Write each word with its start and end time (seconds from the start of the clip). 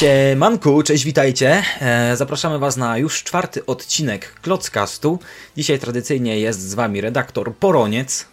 Siemanku, 0.00 0.82
cześć, 0.82 1.04
witajcie. 1.04 1.62
E, 1.80 2.16
zapraszamy 2.16 2.58
Was 2.58 2.76
na 2.76 2.98
już 2.98 3.22
czwarty 3.22 3.66
odcinek 3.66 4.34
Klockastu. 4.42 5.18
Dzisiaj 5.56 5.78
tradycyjnie 5.78 6.40
jest 6.40 6.60
z 6.60 6.74
Wami 6.74 7.00
redaktor 7.00 7.54
Poroniec. 7.54 8.26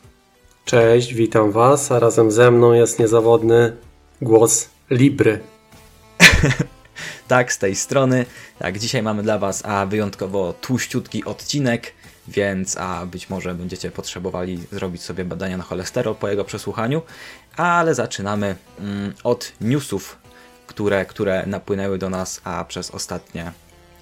Cześć, 0.66 1.14
witam 1.14 1.52
Was, 1.52 1.92
a 1.92 2.00
razem 2.00 2.32
ze 2.32 2.52
mną 2.52 2.74
jest 2.74 3.00
niezawodny 3.00 3.74
głos 4.22 4.70
Libry. 4.90 5.40
tak, 7.28 7.54
z 7.54 7.58
tej 7.58 7.76
strony. 7.76 8.26
Tak, 8.60 8.80
dzisiaj 8.80 9.04
mamy 9.04 9.24
dla 9.24 9.38
Was 9.38 9.66
a 9.66 9.86
wyjątkowo 9.86 10.54
tłuściutki 10.54 11.26
odcinek, 11.26 11.94
więc 12.28 12.78
a 12.78 13.06
być 13.06 13.30
może 13.30 13.54
będziecie 13.54 13.92
potrzebowali 13.92 14.60
zrobić 14.72 15.02
sobie 15.02 15.26
badania 15.26 15.58
na 15.58 15.64
cholesterol 15.64 16.16
po 16.16 16.28
jego 16.30 16.44
przesłuchaniu, 16.44 17.02
ale 17.58 17.96
zaczynamy 17.96 18.56
mm, 18.80 19.14
od 19.24 19.52
newsów 19.62 20.27
które, 20.68 21.06
które 21.06 21.46
napłynęły 21.46 21.98
do 21.98 22.10
nas, 22.10 22.42
a 22.44 22.66
przez 22.66 22.92
ostatnie 22.92 23.52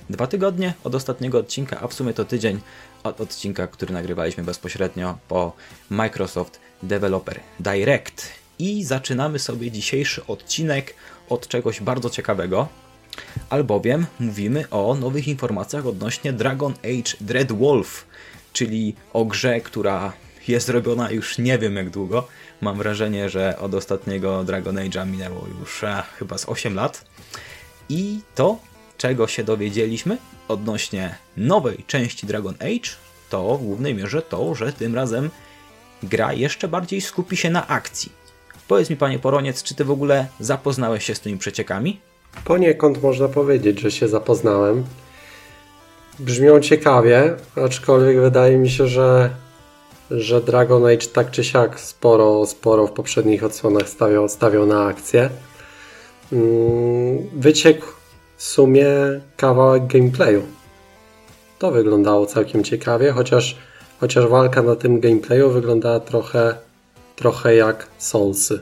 dwa 0.09 0.27
tygodnie 0.27 0.73
od 0.83 0.95
ostatniego 0.95 1.39
odcinka, 1.39 1.79
a 1.81 1.87
w 1.87 1.93
sumie 1.93 2.13
to 2.13 2.25
tydzień 2.25 2.59
od 3.03 3.21
odcinka, 3.21 3.67
który 3.67 3.93
nagrywaliśmy 3.93 4.43
bezpośrednio 4.43 5.17
po 5.27 5.53
Microsoft 5.89 6.59
Developer 6.83 7.39
Direct. 7.59 8.31
I 8.59 8.83
zaczynamy 8.83 9.39
sobie 9.39 9.71
dzisiejszy 9.71 10.27
odcinek 10.27 10.93
od 11.29 11.47
czegoś 11.47 11.81
bardzo 11.81 12.09
ciekawego, 12.09 12.67
albowiem 13.49 14.05
mówimy 14.19 14.69
o 14.69 14.95
nowych 14.95 15.27
informacjach 15.27 15.85
odnośnie 15.85 16.33
Dragon 16.33 16.73
Age 16.73 17.17
Dreadwolf, 17.21 18.05
czyli 18.53 18.95
o 19.13 19.25
grze, 19.25 19.61
która 19.61 20.13
jest 20.47 20.69
robiona 20.69 21.11
już 21.11 21.37
nie 21.37 21.57
wiem 21.59 21.75
jak 21.75 21.89
długo, 21.89 22.27
Mam 22.61 22.77
wrażenie, 22.77 23.29
że 23.29 23.59
od 23.59 23.73
ostatniego 23.73 24.43
Dragon 24.43 24.75
Age'a 24.75 25.07
minęło 25.07 25.47
już 25.59 25.83
a, 25.83 26.01
chyba 26.01 26.37
z 26.37 26.49
8 26.49 26.75
lat. 26.75 27.05
I 27.89 28.19
to, 28.35 28.57
czego 28.97 29.27
się 29.27 29.43
dowiedzieliśmy 29.43 30.17
odnośnie 30.47 31.15
nowej 31.37 31.83
części 31.87 32.27
Dragon 32.27 32.53
Age, 32.59 32.89
to 33.29 33.57
w 33.57 33.63
głównej 33.63 33.95
mierze 33.95 34.21
to, 34.21 34.55
że 34.55 34.73
tym 34.73 34.95
razem 34.95 35.29
gra 36.03 36.33
jeszcze 36.33 36.67
bardziej 36.67 37.01
skupi 37.01 37.37
się 37.37 37.49
na 37.49 37.67
akcji. 37.67 38.11
Powiedz 38.67 38.89
mi, 38.89 38.95
panie 38.95 39.19
Poroniec, 39.19 39.63
czy 39.63 39.75
ty 39.75 39.85
w 39.85 39.91
ogóle 39.91 40.27
zapoznałeś 40.39 41.05
się 41.05 41.15
z 41.15 41.19
tymi 41.19 41.37
przeciekami? 41.37 41.99
Poniekąd 42.45 43.03
można 43.03 43.27
powiedzieć, 43.27 43.79
że 43.79 43.91
się 43.91 44.07
zapoznałem. 44.07 44.83
Brzmią 46.19 46.59
ciekawie, 46.59 47.35
aczkolwiek 47.65 48.19
wydaje 48.21 48.57
mi 48.57 48.69
się, 48.69 48.87
że 48.87 49.29
że 50.11 50.41
Dragon 50.41 50.85
Age 50.85 51.07
tak 51.07 51.31
czy 51.31 51.43
siak 51.43 51.79
sporo, 51.79 52.45
sporo 52.45 52.87
w 52.87 52.91
poprzednich 52.91 53.43
odsłonach 53.43 53.89
stawiał, 53.89 54.29
stawiał 54.29 54.65
na 54.65 54.85
akcję. 54.85 55.29
Mm, 56.33 57.29
wyciekł 57.33 57.85
w 58.37 58.43
sumie 58.43 58.87
kawałek 59.37 59.87
gameplayu. 59.87 60.41
To 61.59 61.71
wyglądało 61.71 62.25
całkiem 62.25 62.63
ciekawie, 62.63 63.11
chociaż, 63.11 63.57
chociaż 63.99 64.25
walka 64.27 64.61
na 64.61 64.75
tym 64.75 64.99
gameplayu 64.99 65.49
wyglądała 65.49 65.99
trochę, 65.99 66.55
trochę 67.15 67.55
jak 67.55 67.87
Soulsy. 67.97 68.59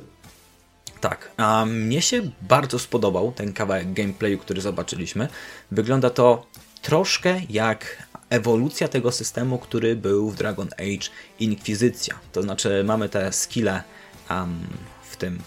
Tak, 1.02 1.32
a 1.38 1.66
mnie 1.66 2.02
się 2.02 2.22
bardzo 2.42 2.80
spodobał 2.80 3.32
ten 3.32 3.54
kawałek 3.54 3.94
gameplayu, 3.94 4.38
który 4.38 4.62
zobaczyliśmy. 4.62 5.28
Wygląda 5.72 6.10
to 6.10 6.46
troszkę 6.82 7.42
jak 7.50 8.08
ewolucja 8.34 8.88
tego 8.88 9.12
systemu, 9.12 9.58
który 9.58 9.96
był 9.96 10.30
w 10.30 10.36
Dragon 10.36 10.70
Age 10.78 11.10
Inkwizycja. 11.40 12.20
To 12.32 12.42
znaczy 12.42 12.84
mamy 12.84 13.10
te 13.10 13.34
skille 13.34 13.84
um, 14.30 14.68
w 15.04 15.18
tym 15.18 15.40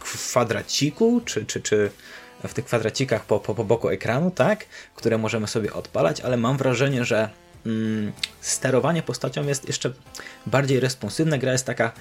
kwadraciku, 0.00 1.20
czy, 1.24 1.46
czy, 1.46 1.60
czy 1.60 1.90
w 2.44 2.54
tych 2.54 2.64
kwadracikach 2.64 3.24
po, 3.24 3.40
po, 3.40 3.54
po 3.54 3.64
boku 3.64 3.88
ekranu, 3.88 4.30
tak, 4.30 4.66
które 4.94 5.18
możemy 5.18 5.46
sobie 5.46 5.72
odpalać, 5.72 6.20
ale 6.20 6.36
mam 6.36 6.56
wrażenie, 6.56 7.04
że 7.04 7.30
mm, 7.66 8.12
sterowanie 8.40 9.02
postacią 9.02 9.46
jest 9.46 9.66
jeszcze 9.66 9.92
bardziej 10.46 10.80
responsywne. 10.80 11.38
Gra 11.38 11.52
jest 11.52 11.66
taka 11.66 11.92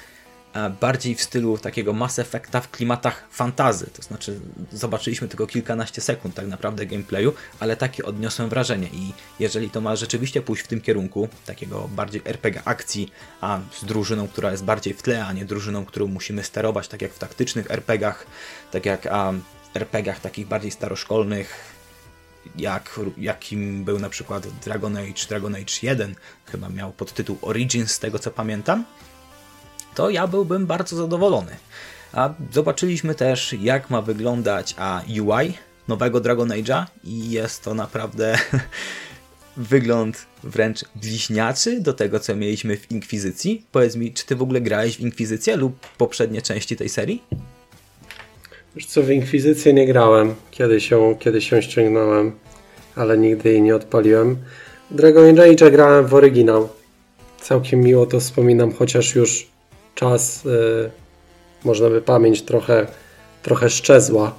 bardziej 0.81 1.15
w 1.15 1.21
stylu 1.21 1.57
takiego 1.57 1.93
Mass 1.93 2.19
Effecta 2.19 2.61
w 2.61 2.71
klimatach 2.71 3.27
fantazy. 3.31 3.87
To 3.93 4.01
znaczy, 4.01 4.39
zobaczyliśmy 4.71 5.27
tylko 5.27 5.47
kilkanaście 5.47 6.01
sekund 6.01 6.35
tak 6.35 6.47
naprawdę 6.47 6.85
gameplayu, 6.85 7.33
ale 7.59 7.77
takie 7.77 8.05
odniosłem 8.05 8.49
wrażenie. 8.49 8.87
I 8.87 9.13
jeżeli 9.39 9.69
to 9.69 9.81
ma 9.81 9.95
rzeczywiście 9.95 10.41
pójść 10.41 10.63
w 10.63 10.67
tym 10.67 10.81
kierunku, 10.81 11.29
takiego 11.45 11.89
bardziej 11.95 12.21
RPG 12.25 12.61
akcji, 12.65 13.11
a 13.41 13.59
z 13.81 13.85
drużyną, 13.85 14.27
która 14.27 14.51
jest 14.51 14.63
bardziej 14.63 14.93
w 14.93 15.01
tle, 15.01 15.25
a 15.25 15.33
nie 15.33 15.45
drużyną, 15.45 15.85
którą 15.85 16.07
musimy 16.07 16.43
sterować, 16.43 16.87
tak 16.87 17.01
jak 17.01 17.13
w 17.13 17.19
taktycznych 17.19 17.71
RPGach, 17.71 18.25
tak 18.71 18.85
jak 18.85 19.07
a, 19.07 19.33
RPGach 19.75 20.19
takich 20.19 20.47
bardziej 20.47 20.71
staroszkolnych, 20.71 21.75
jak, 22.55 22.99
jakim 23.17 23.83
był 23.83 23.99
na 23.99 24.09
przykład 24.09 24.47
Dragon 24.47 24.97
Age, 24.97 25.25
Dragon 25.29 25.55
Age 25.55 25.73
1, 25.81 26.15
chyba 26.45 26.69
miał 26.69 26.91
podtytuł 26.91 27.37
Origins, 27.41 27.91
z 27.91 27.99
tego 27.99 28.19
co 28.19 28.31
pamiętam 28.31 28.85
to 29.95 30.09
ja 30.09 30.27
byłbym 30.27 30.65
bardzo 30.65 30.95
zadowolony. 30.95 31.51
A 32.13 32.33
zobaczyliśmy 32.51 33.15
też, 33.15 33.55
jak 33.61 33.89
ma 33.89 34.01
wyglądać 34.01 34.75
a 34.77 35.01
UI 35.09 35.53
nowego 35.87 36.19
Dragon 36.19 36.49
Age'a 36.49 36.85
i 37.03 37.31
jest 37.31 37.63
to 37.63 37.73
naprawdę 37.73 38.37
wygląd 39.57 40.25
wręcz 40.43 40.85
bliźniaczy 40.95 41.79
do 41.81 41.93
tego, 41.93 42.19
co 42.19 42.35
mieliśmy 42.35 42.77
w 42.77 42.91
Inkwizycji. 42.91 43.65
Powiedz 43.71 43.95
mi, 43.95 44.13
czy 44.13 44.25
ty 44.25 44.35
w 44.35 44.41
ogóle 44.41 44.61
grałeś 44.61 44.97
w 44.97 44.99
Inkwizycję 44.99 45.57
lub 45.57 45.79
poprzednie 45.97 46.41
części 46.41 46.75
tej 46.75 46.89
serii? 46.89 47.23
Już 48.75 48.85
co, 48.85 49.03
w 49.03 49.09
Inkwizycję 49.09 49.73
nie 49.73 49.87
grałem. 49.87 50.35
Kiedyś 50.51 50.89
się, 50.89 51.15
kiedyś 51.19 51.49
się 51.49 51.61
ściągnąłem, 51.61 52.31
ale 52.95 53.17
nigdy 53.17 53.49
jej 53.49 53.61
nie 53.61 53.75
odpaliłem. 53.75 54.37
Dragon 54.91 55.39
Age 55.39 55.71
grałem 55.71 56.07
w 56.07 56.13
oryginał. 56.13 56.69
Całkiem 57.41 57.81
miło 57.81 58.05
to 58.05 58.19
wspominam, 58.19 58.71
chociaż 58.71 59.15
już 59.15 59.54
czas, 59.95 60.45
y, 60.45 60.89
można 61.65 61.89
by 61.89 62.01
pamięć 62.01 62.41
trochę, 62.41 62.87
trochę 63.43 63.69
szczezła. 63.69 64.35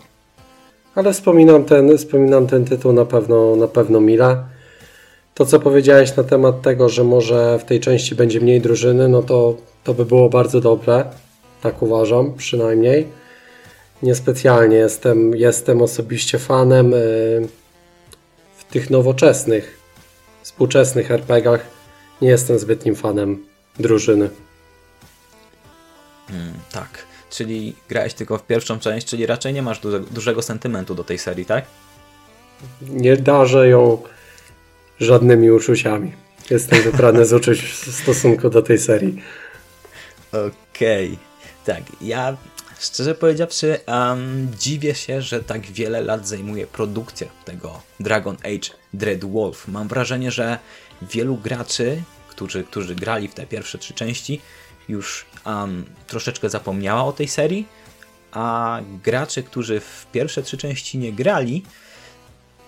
Ale 0.94 1.12
wspominam 1.12 1.64
ten, 1.64 1.98
wspominam 1.98 2.46
ten 2.46 2.64
tytuł 2.64 2.92
na 2.92 3.04
pewno, 3.04 3.56
na 3.56 3.68
pewno 3.68 4.00
mile. 4.00 4.44
To, 5.34 5.46
co 5.46 5.60
powiedziałeś 5.60 6.16
na 6.16 6.22
temat 6.22 6.62
tego, 6.62 6.88
że 6.88 7.04
może 7.04 7.58
w 7.58 7.64
tej 7.64 7.80
części 7.80 8.14
będzie 8.14 8.40
mniej 8.40 8.60
drużyny, 8.60 9.08
no 9.08 9.22
to, 9.22 9.56
to 9.84 9.94
by 9.94 10.04
było 10.04 10.28
bardzo 10.28 10.60
dobre. 10.60 11.04
Tak 11.62 11.82
uważam, 11.82 12.34
przynajmniej. 12.34 13.06
Niespecjalnie 14.02 14.76
jestem, 14.76 15.36
jestem 15.36 15.82
osobiście 15.82 16.38
fanem 16.38 16.94
y, 16.94 16.96
w 18.56 18.64
tych 18.64 18.90
nowoczesnych, 18.90 19.78
współczesnych 20.42 21.10
RPGach. 21.10 21.66
Nie 22.22 22.28
jestem 22.28 22.58
zbytnim 22.58 22.94
fanem 22.94 23.46
drużyny. 23.78 24.30
Hmm, 26.28 26.54
tak. 26.72 26.88
Czyli 27.30 27.76
grałeś 27.88 28.14
tylko 28.14 28.38
w 28.38 28.46
pierwszą 28.46 28.78
część, 28.78 29.06
czyli 29.06 29.26
raczej 29.26 29.52
nie 29.52 29.62
masz 29.62 29.78
duże, 29.78 30.00
dużego 30.00 30.42
sentymentu 30.42 30.94
do 30.94 31.04
tej 31.04 31.18
serii, 31.18 31.46
tak? 31.46 31.64
Nie 32.82 33.16
darzę 33.16 33.68
ją 33.68 34.02
żadnymi 35.00 35.50
uczuciami. 35.50 36.12
Jestem 36.50 36.82
wybrany 36.82 37.26
z 37.26 37.32
uczuć 37.32 37.60
w 37.60 37.94
stosunku 38.02 38.50
do 38.50 38.62
tej 38.62 38.78
serii. 38.78 39.22
Okej. 40.32 41.06
Okay. 41.06 41.18
Tak, 41.64 41.82
ja 42.00 42.36
szczerze 42.80 43.14
powiedziawszy 43.14 43.78
um, 43.86 44.48
dziwię 44.58 44.94
się, 44.94 45.22
że 45.22 45.42
tak 45.42 45.60
wiele 45.60 46.00
lat 46.00 46.28
zajmuje 46.28 46.66
produkcja 46.66 47.26
tego 47.44 47.82
Dragon 48.00 48.36
Age 48.36 48.70
Dread 48.94 49.24
Wolf. 49.24 49.68
Mam 49.68 49.88
wrażenie, 49.88 50.30
że 50.30 50.58
wielu 51.02 51.36
graczy, 51.36 52.02
którzy, 52.28 52.64
którzy 52.64 52.94
grali 52.94 53.28
w 53.28 53.34
te 53.34 53.46
pierwsze 53.46 53.78
trzy 53.78 53.94
części, 53.94 54.40
już 54.88 55.26
um, 55.46 55.84
troszeczkę 56.06 56.50
zapomniała 56.50 57.04
o 57.04 57.12
tej 57.12 57.28
serii, 57.28 57.66
a 58.32 58.80
gracze, 59.04 59.42
którzy 59.42 59.80
w 59.80 60.06
pierwsze 60.12 60.42
trzy 60.42 60.56
części 60.56 60.98
nie 60.98 61.12
grali, 61.12 61.62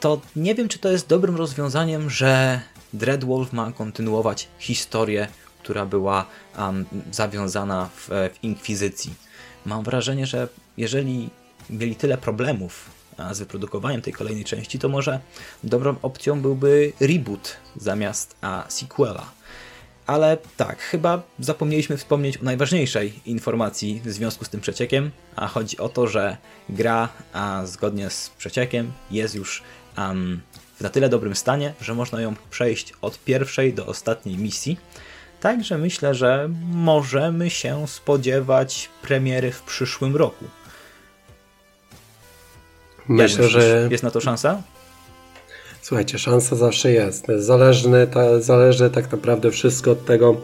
to 0.01 0.21
nie 0.37 0.55
wiem, 0.55 0.69
czy 0.69 0.79
to 0.79 0.89
jest 0.89 1.09
dobrym 1.09 1.37
rozwiązaniem, 1.37 2.11
że 2.11 2.61
Dreadwolf 2.93 3.53
ma 3.53 3.73
kontynuować 3.73 4.49
historię, 4.59 5.29
która 5.63 5.87
była 5.87 6.27
um, 6.59 6.87
zawiązana 7.11 7.89
w, 7.97 8.09
w 8.09 8.45
Inkwizycji. 8.45 9.15
Mam 9.67 9.85
wrażenie, 9.85 10.27
że 10.27 10.49
jeżeli 10.77 11.31
mieli 11.71 11.97
tyle 11.97 12.19
problemów 12.19 12.91
z 13.33 13.39
wyprodukowaniem 13.39 14.03
tej 14.03 14.13
kolejnej 14.13 14.45
części, 14.45 14.79
to 14.79 14.89
może 14.89 15.21
dobrą 15.65 15.97
opcją 16.03 16.41
byłby 16.41 16.93
reboot 17.01 17.57
zamiast 17.77 18.37
a, 18.41 18.65
sequela. 18.69 19.38
Ale 20.09 20.39
tak, 20.57 20.79
chyba 20.79 21.23
zapomnieliśmy 21.39 21.97
wspomnieć 21.97 22.37
o 22.37 22.43
najważniejszej 22.43 23.21
informacji 23.27 24.01
w 24.05 24.11
związku 24.11 24.45
z 24.45 24.49
tym 24.49 24.61
przeciekiem, 24.61 25.11
a 25.37 25.47
chodzi 25.47 25.79
o 25.79 25.89
to, 25.89 26.07
że 26.07 26.37
gra, 26.69 27.09
a 27.33 27.63
zgodnie 27.67 28.11
z 28.11 28.31
przeciekiem, 28.39 28.93
jest 29.11 29.35
już 29.35 29.63
um, 29.99 30.41
w 30.77 30.81
na 30.81 30.89
tyle 30.89 31.09
dobrym 31.09 31.37
stanie, 31.37 31.75
że 31.81 31.95
można 31.95 32.21
ją 32.21 32.35
przejść 32.51 32.93
od 33.03 33.19
pierwszej 33.25 33.75
do 33.75 33.87
ostatniej 33.87 34.39
misji. 34.39 34.79
Także 35.41 35.79
myślę, 35.79 36.15
że 36.15 36.51
możemy 36.73 37.51
się 37.51 37.89
spodziewać 37.89 38.89
premiery 39.03 39.53
w 39.53 39.63
przyszłym 39.63 40.17
roku. 40.17 40.45
Myślę, 43.09 43.43
myślisz, 43.45 43.63
że 43.63 43.89
jest 43.91 44.05
na 44.05 44.11
to 44.11 44.21
szansa? 44.21 44.63
Słuchajcie, 45.89 46.19
szansa 46.19 46.57
zawsze 46.57 46.93
jest. 46.93 47.27
Zależny, 47.37 48.07
ta, 48.07 48.41
zależy 48.41 48.91
tak 48.91 49.13
naprawdę 49.13 49.51
wszystko 49.51 49.91
od 49.91 50.05
tego, 50.05 50.37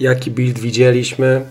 jaki 0.00 0.30
build 0.30 0.58
widzieliśmy. 0.58 1.46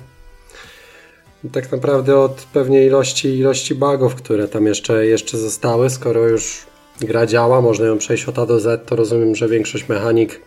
Tak 1.51 1.71
naprawdę 1.71 2.19
od 2.19 2.47
pewnej 2.53 2.87
ilości, 2.87 3.27
ilości 3.27 3.75
bugów, 3.75 4.15
które 4.15 4.47
tam 4.47 4.65
jeszcze, 4.65 5.05
jeszcze 5.05 5.37
zostały. 5.37 5.89
Skoro 5.89 6.27
już 6.27 6.65
gra 7.01 7.25
działa, 7.25 7.61
można 7.61 7.85
ją 7.85 7.97
przejść 7.97 8.25
od 8.25 8.39
A 8.39 8.45
do 8.45 8.59
Z, 8.59 8.87
to 8.87 8.95
rozumiem, 8.95 9.35
że 9.35 9.47
większość 9.47 9.89
mechanik, 9.89 10.41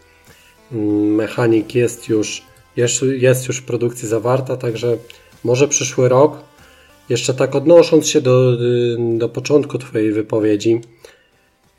mm, 0.72 1.14
mechanik 1.14 1.74
jest 1.74 2.08
już, 2.08 2.42
jest, 2.76 3.02
jest 3.02 3.48
już 3.48 3.56
w 3.56 3.64
produkcji 3.64 4.08
zawarta, 4.08 4.56
także 4.56 4.96
może 5.44 5.68
przyszły 5.68 6.08
rok. 6.08 6.38
Jeszcze 7.08 7.34
tak 7.34 7.54
odnosząc 7.54 8.08
się 8.08 8.20
do, 8.20 8.56
do 9.18 9.28
początku 9.28 9.78
Twojej 9.78 10.12
wypowiedzi, 10.12 10.80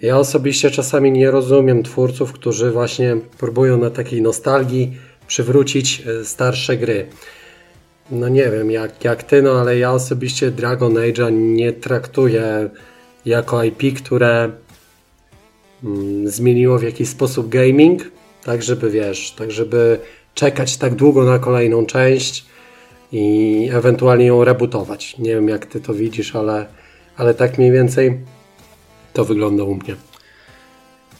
ja 0.01 0.17
osobiście 0.17 0.71
czasami 0.71 1.11
nie 1.11 1.31
rozumiem 1.31 1.83
twórców, 1.83 2.33
którzy 2.33 2.71
właśnie 2.71 3.17
próbują 3.37 3.77
na 3.77 3.89
takiej 3.89 4.21
nostalgii 4.21 4.97
przywrócić 5.27 6.03
e, 6.07 6.25
starsze 6.25 6.77
gry. 6.77 7.07
No 8.11 8.29
nie 8.29 8.49
wiem 8.51 8.71
jak, 8.71 9.03
jak 9.03 9.23
ty, 9.23 9.41
no 9.41 9.51
ale 9.51 9.77
ja 9.77 9.91
osobiście 9.91 10.51
Dragon 10.51 10.93
Age'a 10.93 11.31
nie 11.31 11.73
traktuję 11.73 12.69
jako 13.25 13.63
IP, 13.63 13.97
które 13.97 14.51
mm, 15.83 16.27
zmieniło 16.27 16.79
w 16.79 16.83
jakiś 16.83 17.09
sposób 17.09 17.49
gaming, 17.49 18.11
tak 18.43 18.63
żeby 18.63 18.89
wiesz, 18.89 19.31
tak 19.31 19.51
żeby 19.51 19.99
czekać 20.33 20.77
tak 20.77 20.95
długo 20.95 21.23
na 21.23 21.39
kolejną 21.39 21.85
część 21.85 22.45
i 23.11 23.69
ewentualnie 23.73 24.25
ją 24.25 24.43
rebootować. 24.43 25.17
Nie 25.17 25.29
wiem 25.29 25.49
jak 25.49 25.65
ty 25.65 25.79
to 25.79 25.93
widzisz, 25.93 26.35
ale, 26.35 26.65
ale 27.17 27.33
tak 27.33 27.57
mniej 27.57 27.71
więcej 27.71 28.19
to 29.17 29.25
wygląda 29.25 29.63
u 29.63 29.75
mnie. 29.75 29.95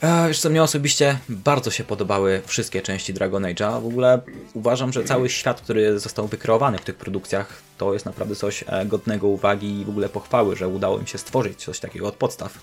E, 0.02 0.28
wiesz 0.28 0.40
co, 0.40 0.50
mnie 0.50 0.64
osobiście 0.64 1.20
bardzo 1.30 1.72
się 1.72 1.84
podobały 1.84 2.42
wszystkie 2.46 2.82
części 2.82 3.14
Dragon 3.14 3.44
Age'a. 3.44 3.82
W 3.82 3.86
ogóle 3.86 4.22
uważam, 4.54 4.94
że 4.94 5.04
cały 5.04 5.30
świat, 5.30 5.62
który 5.62 6.00
został 6.00 6.28
wykreowany 6.28 6.78
w 6.78 6.82
tych 6.82 6.96
produkcjach, 6.96 7.62
to 7.78 7.94
jest 7.94 8.06
naprawdę 8.06 8.36
coś 8.36 8.64
e, 8.68 8.86
godnego 8.86 9.28
uwagi 9.28 9.82
i 9.82 9.86
w 9.86 9.90
ogóle 9.90 10.10
pochwały, 10.10 10.56
że 10.56 10.68
udało 10.68 11.00
im 11.00 11.08
się 11.08 11.18
stworzyć 11.18 11.64
coś 11.64 11.80
takiego 11.80 12.08
od 12.08 12.16
podstaw. 12.16 12.60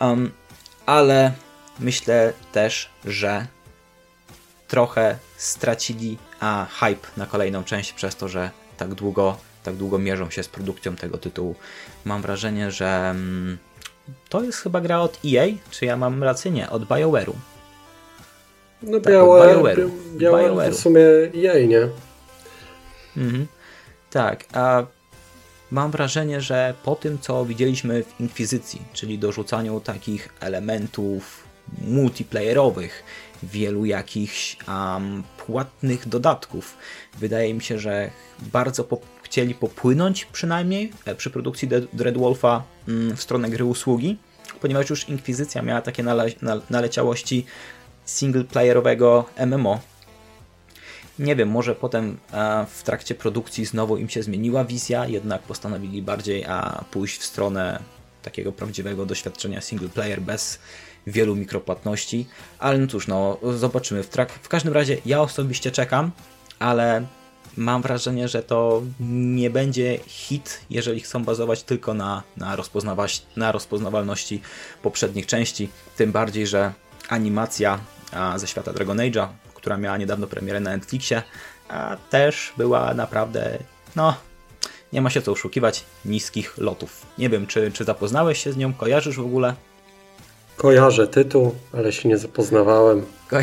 Um, 0.00 0.32
ale 0.86 1.32
myślę 1.80 2.32
też, 2.52 2.90
że 3.04 3.46
trochę 4.68 5.18
stracili 5.36 6.18
a, 6.40 6.66
hype 6.80 7.08
na 7.16 7.26
kolejną 7.26 7.64
część 7.64 7.92
przez 7.92 8.16
to, 8.16 8.28
że 8.28 8.50
tak 8.76 8.94
długo, 8.94 9.36
tak 9.62 9.76
długo 9.76 9.98
mierzą 9.98 10.30
się 10.30 10.42
z 10.42 10.48
produkcją 10.48 10.96
tego 10.96 11.18
tytułu. 11.18 11.54
Mam 12.04 12.22
wrażenie, 12.22 12.70
że... 12.70 13.10
Mm, 13.10 13.58
to 14.28 14.42
jest 14.42 14.58
chyba 14.58 14.80
gra 14.80 15.00
od 15.00 15.18
EA, 15.24 15.46
czy 15.70 15.84
ja 15.86 15.96
mam 15.96 16.22
rację? 16.22 16.50
Nie, 16.50 16.70
od 16.70 16.84
BioWare'u. 16.84 17.32
No 18.82 19.00
tak, 19.00 19.12
BioWare, 19.12 19.56
BioWare'u. 19.56 19.90
BioWare 20.16 20.48
BioWare 20.48 20.72
w 20.72 20.80
sumie 20.80 21.02
EA, 21.34 21.66
nie? 21.66 21.88
Mhm. 23.16 23.46
Tak, 24.10 24.44
a 24.52 24.86
mam 25.70 25.90
wrażenie, 25.90 26.40
że 26.40 26.74
po 26.84 26.96
tym, 26.96 27.18
co 27.18 27.44
widzieliśmy 27.44 28.02
w 28.02 28.20
Inkwizycji, 28.20 28.82
czyli 28.92 29.18
dorzucaniu 29.18 29.80
takich 29.80 30.28
elementów 30.40 31.44
multiplayerowych, 31.78 33.02
wielu 33.42 33.84
jakichś 33.84 34.56
um, 34.68 35.22
płatnych 35.46 36.08
dodatków, 36.08 36.76
wydaje 37.18 37.54
mi 37.54 37.62
się, 37.62 37.78
że 37.78 38.10
bardzo 38.38 38.84
po 38.84 38.96
chcieli 39.26 39.54
popłynąć 39.54 40.24
przynajmniej 40.24 40.92
e, 41.04 41.14
przy 41.14 41.30
produkcji 41.30 41.68
Dreadwolfa 41.92 42.62
mm, 42.88 43.16
w 43.16 43.22
stronę 43.22 43.50
gry 43.50 43.64
usługi, 43.64 44.16
ponieważ 44.60 44.90
już 44.90 45.08
Inkwizycja 45.08 45.62
miała 45.62 45.82
takie 45.82 46.02
nale 46.02 46.26
naleciałości 46.70 47.46
singleplayerowego 48.04 49.24
MMO. 49.46 49.80
Nie 51.18 51.36
wiem, 51.36 51.48
może 51.48 51.74
potem 51.74 52.16
e, 52.32 52.66
w 52.70 52.82
trakcie 52.82 53.14
produkcji 53.14 53.64
znowu 53.64 53.96
im 53.96 54.08
się 54.08 54.22
zmieniła 54.22 54.64
wizja, 54.64 55.06
jednak 55.06 55.42
postanowili 55.42 56.02
bardziej 56.02 56.44
a, 56.44 56.84
pójść 56.90 57.18
w 57.18 57.24
stronę 57.24 57.78
takiego 58.22 58.52
prawdziwego 58.52 59.06
doświadczenia 59.06 59.60
singleplayer 59.60 60.20
bez 60.20 60.58
wielu 61.06 61.36
mikropłatności, 61.36 62.26
ale 62.58 62.78
no 62.78 62.86
cóż, 62.86 63.06
no 63.06 63.38
zobaczymy. 63.56 64.02
W, 64.02 64.10
w 64.42 64.48
każdym 64.48 64.72
razie 64.72 64.96
ja 65.06 65.20
osobiście 65.20 65.70
czekam, 65.70 66.10
ale 66.58 67.06
mam 67.56 67.82
wrażenie, 67.82 68.28
że 68.28 68.42
to 68.42 68.82
nie 69.00 69.50
będzie 69.50 69.98
hit, 70.06 70.60
jeżeli 70.70 71.00
chcą 71.00 71.24
bazować 71.24 71.62
tylko 71.62 71.94
na, 71.94 72.22
na, 72.36 72.56
na 73.36 73.52
rozpoznawalności 73.52 74.40
poprzednich 74.82 75.26
części. 75.26 75.68
Tym 75.96 76.12
bardziej, 76.12 76.46
że 76.46 76.72
animacja 77.08 77.78
ze 78.36 78.46
świata 78.46 78.72
Dragon 78.72 78.96
Age'a, 78.96 79.28
która 79.54 79.76
miała 79.76 79.96
niedawno 79.96 80.26
premierę 80.26 80.60
na 80.60 80.70
Netflixie, 80.70 81.22
też 82.10 82.52
była 82.56 82.94
naprawdę, 82.94 83.58
no, 83.96 84.14
nie 84.92 85.00
ma 85.00 85.10
się 85.10 85.22
co 85.22 85.32
oszukiwać, 85.32 85.84
niskich 86.04 86.58
lotów. 86.58 87.06
Nie 87.18 87.28
wiem, 87.28 87.46
czy, 87.46 87.72
czy 87.72 87.84
zapoznałeś 87.84 88.44
się 88.44 88.52
z 88.52 88.56
nią, 88.56 88.72
kojarzysz 88.72 89.16
w 89.16 89.26
ogóle? 89.26 89.54
Kojarzę 90.56 91.06
tytuł, 91.06 91.54
ale 91.72 91.92
się 91.92 92.08
nie 92.08 92.18
zapoznawałem. 92.18 93.06
Ko 93.30 93.36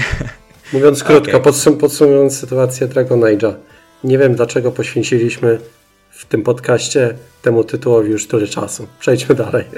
Mówiąc 0.74 1.04
krótko, 1.04 1.32
okay. 1.38 1.42
podsum 1.42 1.78
podsumując 1.78 2.40
sytuację 2.40 2.88
Dragon 2.88 3.20
Age'a. 3.20 3.54
Nie 4.04 4.18
wiem, 4.18 4.36
dlaczego 4.36 4.72
poświęciliśmy 4.72 5.60
w 6.10 6.26
tym 6.26 6.44
podcaście 6.44 7.16
temu 7.42 7.64
tytułowi 7.64 8.12
już 8.12 8.28
tyle 8.28 8.48
czasu. 8.48 8.88
Przejdźmy 9.00 9.36
dalej. 9.36 9.66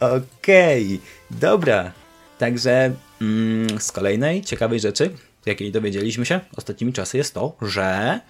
Okej, 0.00 0.84
okay. 0.84 0.98
dobra. 1.40 1.92
Także 2.38 2.94
mm, 3.20 3.80
z 3.80 3.92
kolejnej 3.92 4.42
ciekawej 4.42 4.80
rzeczy, 4.80 5.10
jakiej 5.46 5.72
dowiedzieliśmy 5.72 6.26
się 6.26 6.40
ostatnimi 6.56 6.92
czasy, 6.92 7.16
jest 7.16 7.34
to, 7.34 7.56
że 7.62 8.20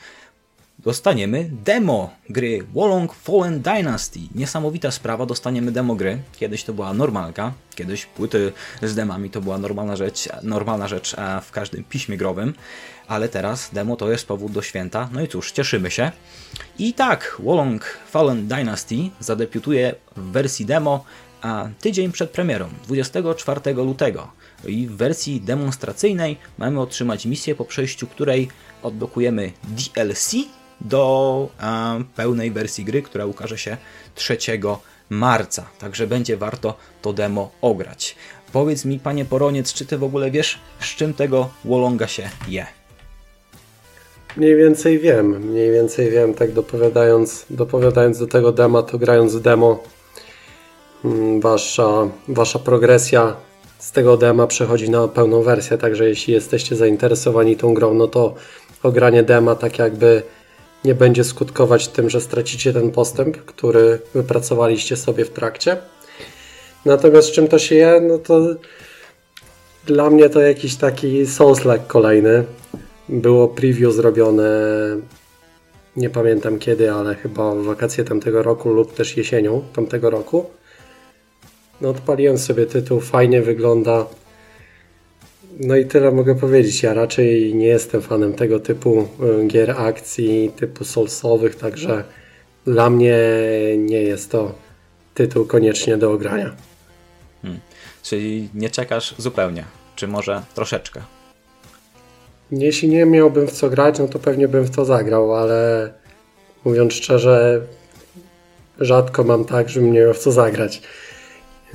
dostaniemy 0.79 1.51
demo 1.65 2.11
gry 2.31 2.63
Wolong 2.75 3.15
Fallen 3.15 3.61
Dynasty. 3.61 4.21
Niesamowita 4.35 4.91
sprawa, 4.91 5.27
dostaniemy 5.27 5.73
demo 5.73 5.95
gry. 5.95 6.19
Kiedyś 6.39 6.65
to 6.65 6.73
była 6.73 6.95
normalka, 6.95 7.53
kiedyś 7.75 8.07
płyty 8.07 8.53
z 8.83 8.95
demami 8.95 9.31
to 9.31 9.41
była 9.41 9.59
normalna 9.59 9.97
rzecz, 9.97 10.29
normalna 10.43 10.89
rzecz 10.89 11.17
w 11.43 11.51
każdym 11.51 11.85
piśmie 11.85 12.17
growym, 12.17 12.55
ale 13.09 13.29
teraz 13.29 13.71
demo 13.73 13.97
to 13.97 14.11
jest 14.11 14.27
powód 14.27 14.53
do 14.53 14.63
święta. 14.63 15.09
No 15.13 15.23
i 15.23 15.29
cóż, 15.29 15.53
cieszymy 15.53 15.91
się. 15.91 16.13
I 16.79 16.95
tak, 16.95 17.37
Wolong 17.39 17.85
Fallen 18.11 18.49
Dynasty 18.49 18.97
zadebiutuje 19.21 19.95
w 20.17 20.21
wersji 20.21 20.67
demo 20.67 21.05
a 21.43 21.69
tydzień 21.81 22.13
przed 22.13 22.31
premierą, 22.31 22.69
24 22.85 23.75
lutego. 23.75 24.29
I 24.67 24.87
w 24.87 24.97
wersji 24.97 25.41
demonstracyjnej 25.41 26.37
mamy 26.59 26.81
otrzymać 26.81 27.27
misję, 27.27 27.55
po 27.55 27.65
przejściu 27.65 28.07
której 28.07 28.49
odblokujemy 28.83 29.53
DLC 29.97 30.35
do 30.81 31.49
pełnej 32.17 32.51
wersji 32.51 32.85
gry, 32.85 33.03
która 33.03 33.27
ukaże 33.27 33.59
się 33.59 33.77
3 34.15 34.39
marca. 35.11 35.67
Także 35.79 36.07
będzie 36.07 36.37
warto 36.37 36.75
to 37.03 37.13
demo 37.13 37.51
ograć. 37.61 38.17
Powiedz 38.53 38.85
mi, 38.85 38.99
panie 38.99 39.25
Poroniec, 39.25 39.73
czy 39.73 39.87
ty 39.87 39.99
w 39.99 40.05
ogóle 40.05 40.31
wiesz, 40.31 40.59
z 40.81 40.87
czym 40.87 41.15
tego 41.15 41.49
Wolonga 41.65 42.07
się 42.07 42.31
je? 42.49 42.67
Mniej 44.37 44.57
więcej 44.57 44.99
wiem, 44.99 45.27
mniej 45.27 45.71
więcej 45.71 46.11
wiem, 46.11 46.35
tak 46.35 46.53
dopowiadając, 46.53 47.47
dopowiadając 47.51 48.19
do 48.19 48.27
tego 48.27 48.53
dema, 48.53 48.83
to 48.83 48.99
grając 48.99 49.37
w 49.37 49.41
demo, 49.41 49.83
mm, 51.05 51.41
wasza, 51.41 52.09
wasza 52.29 52.59
progresja 52.59 53.37
z 53.79 53.93
tego 53.93 54.17
dema 54.17 54.47
przechodzi 54.47 54.91
na 54.91 55.09
pełną 55.09 55.43
wersję, 55.43 55.79
także 55.79 56.09
jeśli 56.09 56.35
jesteście 56.35 56.77
zainteresowani 56.77 57.57
tą 57.57 57.75
grą, 57.75 57.95
no 57.95 58.07
to 58.07 58.35
ogranie 58.83 59.23
dema 59.23 59.55
tak 59.55 59.79
jakby 59.79 60.23
nie 60.85 60.95
będzie 60.95 61.25
skutkować 61.25 61.89
tym, 61.89 62.11
że 62.11 62.21
stracicie 62.21 62.73
ten 62.73 62.91
postęp, 62.91 63.37
który 63.37 63.99
wypracowaliście 64.15 64.97
sobie 64.97 65.25
w 65.25 65.31
trakcie. 65.31 65.77
Natomiast 66.85 67.31
czym 67.31 67.49
to 67.49 67.59
się 67.59 67.75
je, 67.75 68.01
no 68.09 68.19
to 68.19 68.41
dla 69.87 70.11
mnie 70.11 70.29
to 70.31 70.41
jakiś 70.41 70.77
taki 70.77 71.27
Souls-like 71.27 71.87
kolejny. 71.87 72.45
Było 73.09 73.49
preview 73.49 73.93
zrobione, 73.93 74.51
nie 75.97 76.11
pamiętam 76.11 76.59
kiedy, 76.59 76.93
ale 76.93 77.15
chyba 77.15 77.55
w 77.55 77.65
wakacje 77.65 78.05
tamtego 78.05 78.43
roku 78.43 78.69
lub 78.69 78.95
też 78.95 79.17
jesienią 79.17 79.63
tamtego 79.75 80.11
roku. 80.11 80.47
No 81.81 81.89
odpaliłem 81.89 82.39
sobie 82.39 82.67
tytuł, 82.67 83.01
fajnie 83.01 83.43
wygląda. 83.43 84.07
No 85.59 85.77
i 85.77 85.87
tyle 85.87 86.11
mogę 86.11 86.35
powiedzieć. 86.35 86.83
Ja 86.83 86.95
raczej 86.95 87.55
nie 87.55 87.67
jestem 87.67 88.03
fanem 88.03 88.35
tego 88.35 88.61
typu 88.61 89.09
y, 89.43 89.47
gier 89.47 89.71
akcji, 89.71 90.53
typu 90.57 90.85
Soulsowych, 90.85 91.57
także 91.57 92.05
dla 92.65 92.91
mnie 92.91 93.19
nie 93.77 94.03
jest 94.03 94.31
to 94.31 94.55
tytuł 95.15 95.45
koniecznie 95.47 95.97
do 95.97 96.13
ogrania. 96.13 96.57
Hmm. 97.43 97.61
Czyli 98.03 98.49
nie 98.55 98.71
czekasz 98.71 99.15
zupełnie, 99.19 99.65
czy 99.97 100.09
może 100.09 100.43
troszeczkę? 100.55 101.01
Jeśli 102.51 102.89
nie 102.89 103.07
miałbym 103.07 103.49
w 103.49 103.53
co 103.53 103.71
grać, 103.71 103.99
no 103.99 104.09
to 104.09 104.19
pewnie 104.19 104.49
bym 104.49 104.65
w 104.65 104.71
to 104.71 104.85
zagrał, 104.85 105.35
ale 105.35 105.93
mówiąc 106.65 106.93
szczerze, 106.93 107.61
rzadko 108.81 109.25
mam 109.25 109.45
tak, 109.45 109.69
że 109.69 109.81
mnie 109.81 110.15
w 110.15 110.19
co 110.19 110.33
zagrać. 110.33 110.83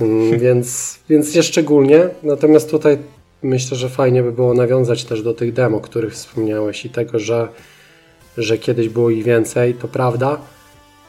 Mm, 0.00 0.38
więc, 0.44 0.98
więc 1.08 1.34
nie 1.34 1.42
szczególnie. 1.42 2.08
Natomiast 2.22 2.70
tutaj 2.70 2.98
myślę, 3.44 3.76
że 3.76 3.88
fajnie 3.88 4.22
by 4.22 4.32
było 4.32 4.54
nawiązać 4.54 5.04
też 5.04 5.22
do 5.22 5.34
tych 5.34 5.52
demo, 5.52 5.76
o 5.76 5.80
których 5.80 6.12
wspomniałeś 6.12 6.84
i 6.84 6.90
tego, 6.90 7.18
że, 7.18 7.48
że 8.38 8.58
kiedyś 8.58 8.88
było 8.88 9.10
ich 9.10 9.24
więcej, 9.24 9.74
to 9.74 9.88
prawda. 9.88 10.38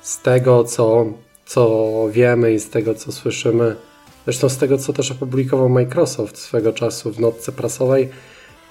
Z 0.02 0.22
tego, 0.22 0.64
co, 0.64 1.06
co 1.46 1.92
wiemy 2.12 2.54
i 2.54 2.60
z 2.60 2.70
tego, 2.70 2.96
co 2.96 3.12
słyszymy, 3.12 3.76
zresztą 4.26 4.50
z 4.50 4.58
tego, 4.58 4.78
co 4.78 4.94
też 4.94 5.12
opublikował 5.12 5.70
Microsoft 5.70 6.38
swego 6.38 6.74
czasu 6.74 7.12
w 7.12 7.20
notce 7.20 7.52
prasowej, 7.52 8.10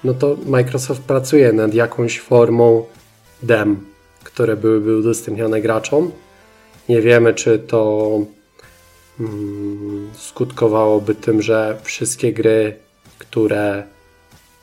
no 0.03 0.13
to 0.13 0.37
Microsoft 0.45 1.01
pracuje 1.01 1.53
nad 1.53 1.73
jakąś 1.73 2.19
formą 2.19 2.85
dem, 3.43 3.85
które 4.23 4.57
byłyby 4.57 4.97
udostępniane 4.97 5.61
graczom. 5.61 6.11
Nie 6.89 7.01
wiemy, 7.01 7.33
czy 7.33 7.59
to 7.59 8.19
mm, 9.19 10.09
skutkowałoby 10.13 11.15
tym, 11.15 11.41
że 11.41 11.77
wszystkie 11.83 12.33
gry, 12.33 12.84
które 13.17 13.83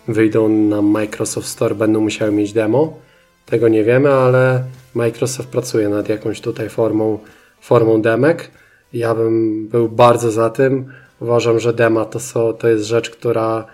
wyjdą 0.08 0.48
na 0.48 0.82
Microsoft 0.82 1.48
Store, 1.48 1.74
będą 1.74 2.00
musiały 2.00 2.32
mieć 2.32 2.52
demo. 2.52 2.98
Tego 3.46 3.68
nie 3.68 3.84
wiemy, 3.84 4.12
ale 4.12 4.64
Microsoft 4.94 5.48
pracuje 5.48 5.88
nad 5.88 6.08
jakąś 6.08 6.40
tutaj 6.40 6.68
formą, 6.68 7.18
formą 7.60 8.02
demek. 8.02 8.50
Ja 8.92 9.14
bym 9.14 9.68
był 9.68 9.88
bardzo 9.88 10.30
za 10.30 10.50
tym. 10.50 10.92
Uważam, 11.20 11.60
że 11.60 11.72
dema 11.72 12.04
to, 12.04 12.20
są, 12.20 12.52
to 12.52 12.68
jest 12.68 12.84
rzecz, 12.84 13.10
która 13.10 13.66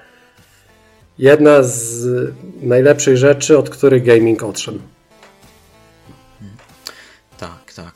jedna 1.19 1.63
z 1.63 2.07
najlepszych 2.63 3.17
rzeczy, 3.17 3.59
od 3.59 3.71
których 3.71 4.05
gaming 4.05 4.43
odszedł. 4.43 4.79
Tak, 7.39 7.73
tak. 7.77 7.95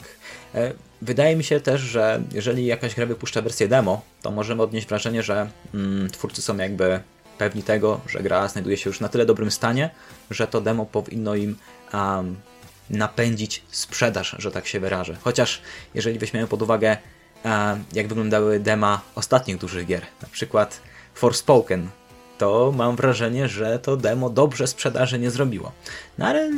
E, 0.54 0.72
wydaje 1.02 1.36
mi 1.36 1.44
się 1.44 1.60
też, 1.60 1.80
że 1.80 2.22
jeżeli 2.32 2.66
jakaś 2.66 2.94
gra 2.94 3.06
wypuszcza 3.06 3.42
wersję 3.42 3.68
demo, 3.68 4.02
to 4.22 4.30
możemy 4.30 4.62
odnieść 4.62 4.86
wrażenie, 4.86 5.22
że 5.22 5.50
mm, 5.74 6.10
twórcy 6.10 6.42
są 6.42 6.56
jakby 6.56 7.00
pewni 7.38 7.62
tego, 7.62 8.00
że 8.06 8.20
gra 8.20 8.48
znajduje 8.48 8.76
się 8.76 8.90
już 8.90 9.00
na 9.00 9.08
tyle 9.08 9.26
dobrym 9.26 9.50
stanie, 9.50 9.90
że 10.30 10.46
to 10.46 10.60
demo 10.60 10.86
powinno 10.86 11.34
im 11.34 11.56
um, 11.94 12.36
napędzić 12.90 13.62
sprzedaż, 13.70 14.36
że 14.38 14.50
tak 14.50 14.66
się 14.66 14.80
wyrażę. 14.80 15.16
Chociaż 15.22 15.62
jeżeli 15.94 16.18
weźmiemy 16.18 16.46
pod 16.46 16.62
uwagę, 16.62 16.96
um, 17.44 17.84
jak 17.92 18.08
wyglądały 18.08 18.60
dema 18.60 19.00
ostatnich 19.14 19.58
dużych 19.58 19.86
gier, 19.86 20.02
na 20.22 20.28
przykład 20.28 20.80
Forspoken, 21.14 21.88
to 22.38 22.72
mam 22.76 22.96
wrażenie, 22.96 23.48
że 23.48 23.78
to 23.78 23.96
demo 23.96 24.30
dobrze 24.30 24.66
sprzedaży 24.66 25.18
nie 25.18 25.30
zrobiło. 25.30 25.72
No 26.18 26.26
ale 26.26 26.50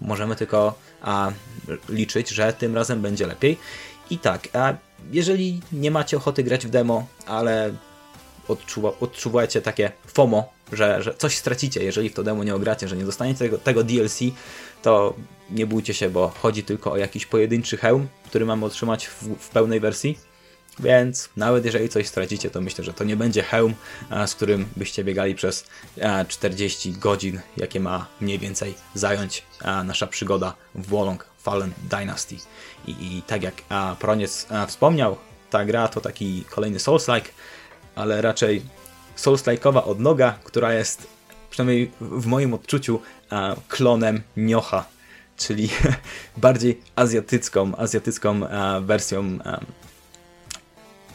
możemy 0.00 0.36
tylko 0.36 0.74
a, 1.02 1.32
liczyć, 1.88 2.28
że 2.28 2.52
tym 2.52 2.74
razem 2.74 3.02
będzie 3.02 3.26
lepiej. 3.26 3.56
I 4.10 4.18
tak, 4.18 4.48
a 4.52 4.74
jeżeli 5.12 5.60
nie 5.72 5.90
macie 5.90 6.16
ochoty 6.16 6.42
grać 6.42 6.66
w 6.66 6.70
demo, 6.70 7.06
ale 7.26 7.74
odczuwa, 8.48 8.92
odczuwacie 9.00 9.62
takie 9.62 9.92
FOMO, 10.06 10.52
że, 10.72 11.02
że 11.02 11.14
coś 11.14 11.36
stracicie, 11.36 11.84
jeżeli 11.84 12.08
w 12.08 12.14
to 12.14 12.22
demo 12.22 12.44
nie 12.44 12.54
ogracie, 12.54 12.88
że 12.88 12.96
nie 12.96 13.04
dostaniecie 13.04 13.38
tego, 13.38 13.58
tego 13.58 13.84
DLC, 13.84 14.18
to 14.82 15.14
nie 15.50 15.66
bójcie 15.66 15.94
się, 15.94 16.10
bo 16.10 16.28
chodzi 16.28 16.62
tylko 16.62 16.92
o 16.92 16.96
jakiś 16.96 17.26
pojedynczy 17.26 17.76
hełm, 17.76 18.08
który 18.26 18.46
mamy 18.46 18.66
otrzymać 18.66 19.06
w, 19.06 19.22
w 19.22 19.48
pełnej 19.48 19.80
wersji 19.80 20.18
więc 20.80 21.28
nawet 21.36 21.64
jeżeli 21.64 21.88
coś 21.88 22.06
stracicie, 22.06 22.50
to 22.50 22.60
myślę, 22.60 22.84
że 22.84 22.92
to 22.92 23.04
nie 23.04 23.16
będzie 23.16 23.42
hełm, 23.42 23.74
z 24.26 24.34
którym 24.34 24.66
byście 24.76 25.04
biegali 25.04 25.34
przez 25.34 25.64
40 26.28 26.92
godzin, 26.92 27.40
jakie 27.56 27.80
ma 27.80 28.06
mniej 28.20 28.38
więcej 28.38 28.74
zająć 28.94 29.42
nasza 29.84 30.06
przygoda 30.06 30.54
w 30.74 30.86
Wolong 30.86 31.26
Fallen 31.38 31.72
Dynasty. 31.90 32.36
I, 32.86 32.90
i 32.90 33.22
tak 33.26 33.42
jak 33.42 33.54
Proniec 33.98 34.46
wspomniał, 34.68 35.16
ta 35.50 35.64
gra 35.64 35.88
to 35.88 36.00
taki 36.00 36.44
kolejny 36.50 36.78
Souls-like, 36.78 37.28
ale 37.94 38.22
raczej 38.22 38.62
Souls-like'owa 39.16 39.82
odnoga, 39.84 40.38
która 40.44 40.74
jest 40.74 41.06
przynajmniej 41.50 41.90
w 42.00 42.26
moim 42.26 42.54
odczuciu 42.54 43.00
klonem 43.68 44.22
Niocha, 44.36 44.84
czyli 45.36 45.68
bardziej 46.36 46.80
azjatycką, 46.96 47.76
azjatycką 47.76 48.40
wersją 48.80 49.38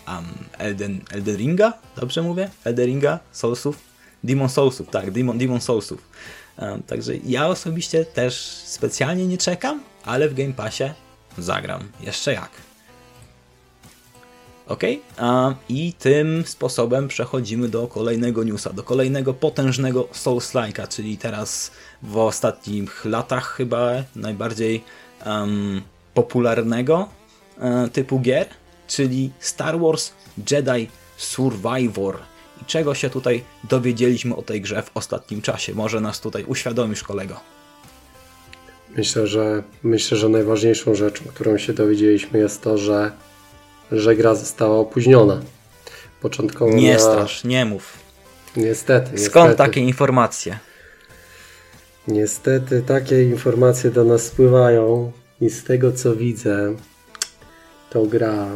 um, 0.07 0.25
Elden, 0.57 1.01
Elden 1.11 1.37
Ringa, 1.37 1.73
dobrze 1.95 2.21
mówię? 2.21 2.49
Elden 2.63 2.85
Ringa, 2.85 3.19
Soulsów? 3.31 3.79
Demon 4.23 4.49
Soulsów, 4.49 4.89
tak, 4.89 5.11
Demon, 5.11 5.37
Demon 5.37 5.61
Soulsów. 5.61 6.09
Um, 6.57 6.83
także 6.83 7.13
ja 7.17 7.47
osobiście 7.47 8.05
też 8.05 8.35
specjalnie 8.65 9.27
nie 9.27 9.37
czekam, 9.37 9.83
ale 10.03 10.29
w 10.29 10.33
Game 10.33 10.53
Passie 10.53 10.83
zagram. 11.37 11.81
Jeszcze 12.01 12.33
jak. 12.33 12.49
Ok, 14.67 14.83
um, 14.83 15.55
i 15.69 15.93
tym 15.93 16.43
sposobem 16.45 17.07
przechodzimy 17.07 17.69
do 17.69 17.87
kolejnego 17.87 18.43
newsa, 18.43 18.73
do 18.73 18.83
kolejnego 18.83 19.33
potężnego 19.33 20.03
Souls-like'a, 20.03 20.87
czyli 20.87 21.17
teraz 21.17 21.71
w 22.01 22.17
ostatnich 22.17 23.05
latach 23.05 23.47
chyba 23.47 23.91
najbardziej 24.15 24.83
popularnego 26.13 27.09
um, 27.61 27.89
typu 27.89 28.19
gier, 28.19 28.47
czyli 28.87 29.31
Star 29.39 29.79
Wars 29.79 30.11
Jedi 30.51 30.89
Survivor. 31.17 32.17
I 32.61 32.65
czego 32.65 32.95
się 32.95 33.09
tutaj 33.09 33.43
dowiedzieliśmy 33.63 34.35
o 34.35 34.41
tej 34.41 34.61
grze 34.61 34.81
w 34.81 34.91
ostatnim 34.93 35.41
czasie? 35.41 35.73
Może 35.73 36.01
nas 36.01 36.21
tutaj 36.21 36.43
uświadomisz, 36.43 37.03
kolego? 37.03 37.39
Myślę, 38.97 39.27
że 39.27 39.63
myślę, 39.83 40.17
że 40.17 40.29
najważniejszą 40.29 40.95
rzeczą, 40.95 41.25
którą 41.25 41.57
się 41.57 41.73
dowiedzieliśmy 41.73 42.39
jest 42.39 42.61
to, 42.61 42.77
że, 42.77 43.11
że 43.91 44.15
gra 44.15 44.35
została 44.35 44.77
opóźniona. 44.77 45.41
Początkowo 46.21 46.71
Nie 46.71 46.87
miała... 46.87 46.99
strasz, 46.99 47.43
nie 47.43 47.65
mów. 47.65 47.93
Niestety. 48.55 49.17
Skąd 49.17 49.49
niestety. 49.49 49.57
takie 49.57 49.81
informacje? 49.81 50.59
Niestety 52.07 52.81
takie 52.81 53.23
informacje 53.23 53.91
do 53.91 54.03
nas 54.03 54.23
spływają 54.23 55.11
i 55.41 55.49
z 55.49 55.63
tego 55.63 55.91
co 55.91 56.15
widzę, 56.15 56.75
to 57.89 58.05
gra 58.05 58.47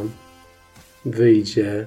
wyjdzie. 1.04 1.86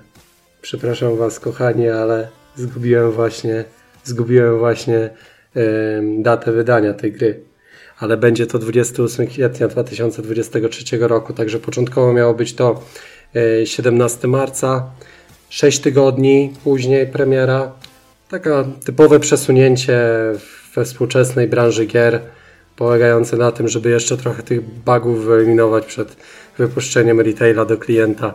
Przepraszam 0.61 1.17
Was, 1.17 1.39
kochanie, 1.39 1.95
ale 1.95 2.27
zgubiłem 2.55 3.11
właśnie, 3.11 3.63
zgubiłem 4.03 4.59
właśnie 4.59 5.09
datę 6.19 6.51
wydania 6.51 6.93
tej 6.93 7.11
gry. 7.11 7.39
Ale 7.99 8.17
będzie 8.17 8.47
to 8.47 8.59
28 8.59 9.27
kwietnia 9.27 9.67
2023 9.67 10.97
roku, 10.97 11.33
także 11.33 11.59
początkowo 11.59 12.13
miało 12.13 12.33
być 12.33 12.53
to 12.53 12.83
17 13.65 14.19
e, 14.23 14.27
marca. 14.27 14.91
6 15.49 15.79
tygodni 15.79 16.53
później 16.63 17.07
premiera. 17.07 17.71
Taka 18.29 18.65
typowe 18.85 19.19
przesunięcie 19.19 19.99
we 20.75 20.85
współczesnej 20.85 21.47
branży 21.47 21.85
gier, 21.85 22.19
polegające 22.75 23.37
na 23.37 23.51
tym, 23.51 23.67
żeby 23.67 23.89
jeszcze 23.89 24.17
trochę 24.17 24.43
tych 24.43 24.61
bugów 24.61 25.25
wyeliminować 25.25 25.85
przed 25.85 26.17
wypuszczeniem 26.57 27.21
retaila 27.21 27.65
do 27.65 27.77
klienta. 27.77 28.33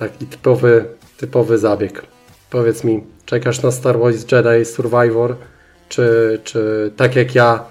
Taki 0.00 0.26
typowy, 0.26 0.84
typowy 1.16 1.58
zabieg. 1.58 2.02
Powiedz 2.50 2.84
mi, 2.84 3.02
czekasz 3.26 3.62
na 3.62 3.70
Star 3.70 3.98
Wars 3.98 4.24
Jedi 4.32 4.64
Survivor, 4.64 5.36
czy, 5.88 6.40
czy 6.44 6.92
tak 6.96 7.16
jak 7.16 7.34
ja 7.34 7.64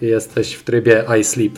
jesteś 0.00 0.54
w 0.54 0.64
trybie 0.64 1.04
I 1.20 1.24
Sleep? 1.24 1.52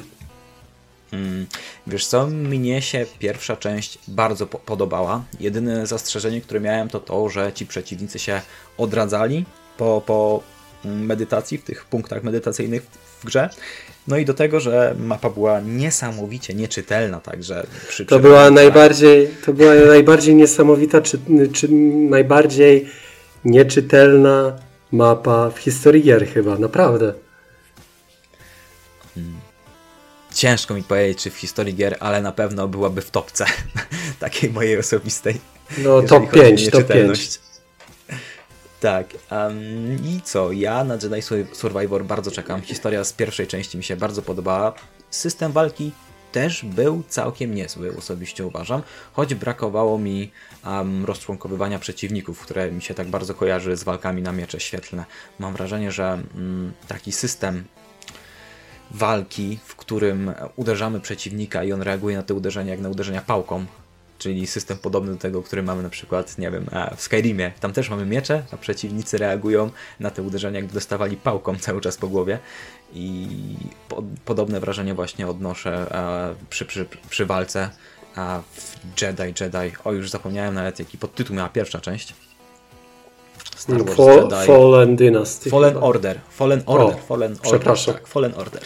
Hmm. 1.11 1.47
Wiesz 1.87 2.07
co, 2.07 2.27
mnie 2.27 2.83
się 2.83 3.07
pierwsza 3.19 3.57
część 3.57 3.99
bardzo 4.09 4.47
po 4.47 4.59
podobała. 4.59 5.25
Jedyne 5.41 5.87
zastrzeżenie, 5.87 6.41
które 6.41 6.61
miałem 6.61 6.89
to 6.89 7.01
to, 7.01 7.29
że 7.29 7.53
ci 7.53 7.67
przeciwnicy 7.67 8.19
się 8.19 8.41
odradzali 8.79 9.45
po, 9.77 10.03
po 10.07 10.43
medytacji, 10.85 11.59
w 11.59 11.65
tych 11.65 11.85
punktach 11.85 12.23
medytacyjnych 12.23 12.83
w 13.21 13.25
grze. 13.25 13.51
No 14.09 14.19
i 14.19 14.25
do 14.25 14.35
tego, 14.35 14.61
że 14.61 14.95
mapa 14.99 15.31
była 15.31 15.61
niesamowicie 15.61 16.55
nieczytelna, 16.55 17.21
także 17.21 17.67
przy 17.89 18.07
to 18.07 18.19
była 18.19 18.51
najbardziej 18.51 19.29
To 19.47 19.53
była 19.53 19.75
najbardziej 19.75 20.35
niesamowita, 20.35 21.01
czy, 21.01 21.19
czy 21.53 21.69
najbardziej 22.11 22.89
nieczytelna 23.45 24.59
mapa 24.93 25.51
w 25.51 25.59
historii 25.59 26.03
gier 26.03 26.27
chyba, 26.27 26.59
naprawdę. 26.59 27.15
Hmm. 29.15 29.35
Ciężko 30.35 30.75
mi 30.75 30.83
powiedzieć, 30.83 31.19
czy 31.23 31.31
w 31.31 31.37
historii 31.37 31.75
gier, 31.75 31.97
ale 32.01 32.23
na 32.23 32.33
pewno 32.33 32.69
byłaby 32.69 33.01
w 33.01 33.11
topce 33.11 33.45
takiej 34.21 34.51
mojej 34.51 34.79
osobistej. 34.79 35.41
No 35.79 36.03
top 36.03 36.31
5, 36.31 36.71
top 36.71 36.87
5. 36.87 37.41
Tak. 38.83 39.07
Um, 39.31 39.95
I 40.05 40.21
co? 40.25 40.53
Ja 40.53 40.85
na 40.85 40.95
Jedi 40.95 41.23
Survivor 41.53 42.05
bardzo 42.05 42.31
czekam. 42.31 42.63
Historia 42.63 43.05
z 43.05 43.13
pierwszej 43.13 43.47
części 43.47 43.79
mi 43.79 43.85
się 43.85 43.97
bardzo 43.97 44.23
podobała. 44.23 44.73
System 45.11 45.53
walki 45.53 45.93
też 46.33 46.65
był 46.65 47.03
całkiem 47.09 47.55
niezły, 47.55 47.97
osobiście 47.97 48.47
uważam, 48.47 48.83
choć 49.13 49.35
brakowało 49.35 49.99
mi 49.99 50.31
um, 50.67 51.05
rozczłonkowywania 51.05 51.79
przeciwników, 51.79 52.41
które 52.41 52.73
mi 52.73 52.83
się 52.83 52.95
tak 52.95 53.09
bardzo 53.09 53.35
kojarzy 53.35 53.77
z 53.77 53.83
walkami 53.85 54.23
na 54.23 54.33
miecze 54.33 54.61
świetlne. 54.61 55.05
Mam 55.39 55.53
wrażenie, 55.53 55.93
że 55.93 56.23
um, 56.35 56.73
taki 56.89 57.13
system 57.13 57.65
walki, 58.91 59.59
w 59.65 59.77
którym 59.77 60.33
uderzamy 60.57 61.01
przeciwnika 61.01 61.65
i 61.65 61.73
on 61.73 61.83
reaguje 61.83 62.17
na 62.17 62.23
te 62.23 62.35
uderzenia 62.35 62.71
jak 62.71 62.81
na 62.81 62.89
uderzenia 62.89 63.23
pałką. 63.23 63.67
Czyli 64.23 64.47
system 64.47 64.79
podobny 64.79 65.13
do 65.13 65.19
tego, 65.19 65.43
który 65.43 65.63
mamy 65.63 65.83
na 65.83 65.91
przykład, 65.91 66.39
nie 66.39 66.51
wiem, 66.51 66.67
w 66.97 67.03
Skyrimie. 67.03 67.53
Tam 67.61 67.73
też 67.73 67.91
mamy 67.91 68.07
miecze, 68.07 68.43
a 68.53 68.57
przeciwnicy 68.57 69.19
reagują 69.19 69.71
na 70.01 70.11
te 70.11 70.23
uderzenia, 70.23 70.59
jakby 70.59 70.75
dostawali 70.75 71.17
pałką 71.17 71.57
cały 71.57 71.81
czas 71.81 71.97
po 71.97 72.09
głowie. 72.09 72.39
I 72.93 73.27
po, 73.89 74.03
podobne 74.25 74.61
wrażenie 74.61 74.95
właśnie 74.95 75.29
odnoszę 75.29 75.87
przy, 76.51 76.65
przy, 76.65 76.87
przy 77.11 77.27
walce 77.27 77.71
a 78.17 78.43
w 78.53 79.03
Jedi, 79.03 79.23
Jedi. 79.23 79.77
O, 79.85 79.93
już 79.93 80.11
zapomniałem 80.11 80.55
nawet 80.55 80.79
jaki 80.79 80.99
podtytuł 80.99 81.37
miała 81.37 81.49
pierwsza 81.49 81.81
część. 81.81 82.15
Star 83.57 83.85
Wars 83.85 83.97
Fall, 83.97 84.17
Jedi. 84.17 84.47
Fallen 84.47 84.97
Dynasty. 84.97 85.51
Fallen 85.51 85.77
Order. 85.77 86.21
Fallen 86.31 86.63
Order. 86.67 86.97
O, 86.97 86.99
Fallen 86.99 87.33
Order. 87.33 87.51
Przepraszam. 87.51 87.95
Tak, 87.95 88.07
Fallen 88.07 88.35
Order. 88.35 88.63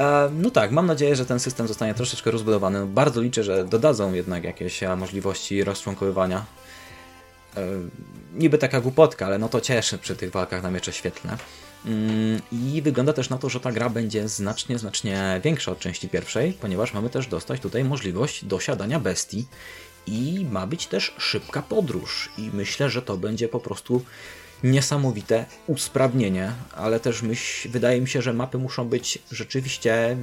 E, 0.00 0.30
no 0.32 0.50
tak, 0.50 0.70
mam 0.70 0.86
nadzieję, 0.86 1.16
że 1.16 1.26
ten 1.26 1.40
system 1.40 1.68
zostanie 1.68 1.94
troszeczkę 1.94 2.30
rozbudowany. 2.30 2.86
Bardzo 2.86 3.20
liczę, 3.20 3.44
że 3.44 3.64
dodadzą 3.64 4.12
jednak 4.12 4.44
jakieś 4.44 4.82
e, 4.82 4.96
możliwości 4.96 5.64
rozczłonkowywania. 5.64 6.44
E, 7.56 7.60
niby 8.34 8.58
taka 8.58 8.80
głupotka, 8.80 9.26
ale 9.26 9.38
no 9.38 9.48
to 9.48 9.60
cieszy 9.60 9.98
przy 9.98 10.16
tych 10.16 10.30
walkach 10.30 10.62
na 10.62 10.70
miecze 10.70 10.92
świetlne. 10.92 11.36
Mm, 11.86 12.40
I 12.52 12.82
wygląda 12.82 13.12
też 13.12 13.30
na 13.30 13.38
to, 13.38 13.48
że 13.48 13.60
ta 13.60 13.72
gra 13.72 13.88
będzie 13.88 14.28
znacznie, 14.28 14.78
znacznie 14.78 15.40
większa 15.44 15.72
od 15.72 15.78
części 15.78 16.08
pierwszej, 16.08 16.52
ponieważ 16.52 16.94
mamy 16.94 17.10
też 17.10 17.26
dostać 17.26 17.60
tutaj 17.60 17.84
możliwość 17.84 18.44
dosiadania 18.44 19.00
bestii 19.00 19.46
i 20.06 20.46
ma 20.50 20.66
być 20.66 20.86
też 20.86 21.14
szybka 21.18 21.62
podróż. 21.62 22.30
I 22.38 22.50
myślę, 22.52 22.90
że 22.90 23.02
to 23.02 23.16
będzie 23.16 23.48
po 23.48 23.60
prostu 23.60 24.02
niesamowite 24.62 25.46
usprawnienie, 25.66 26.52
ale 26.76 27.00
też 27.00 27.22
myśl, 27.22 27.68
wydaje 27.68 28.00
mi 28.00 28.08
się, 28.08 28.22
że 28.22 28.32
mapy 28.32 28.58
muszą 28.58 28.88
być 28.88 29.18
rzeczywiście 29.30 30.16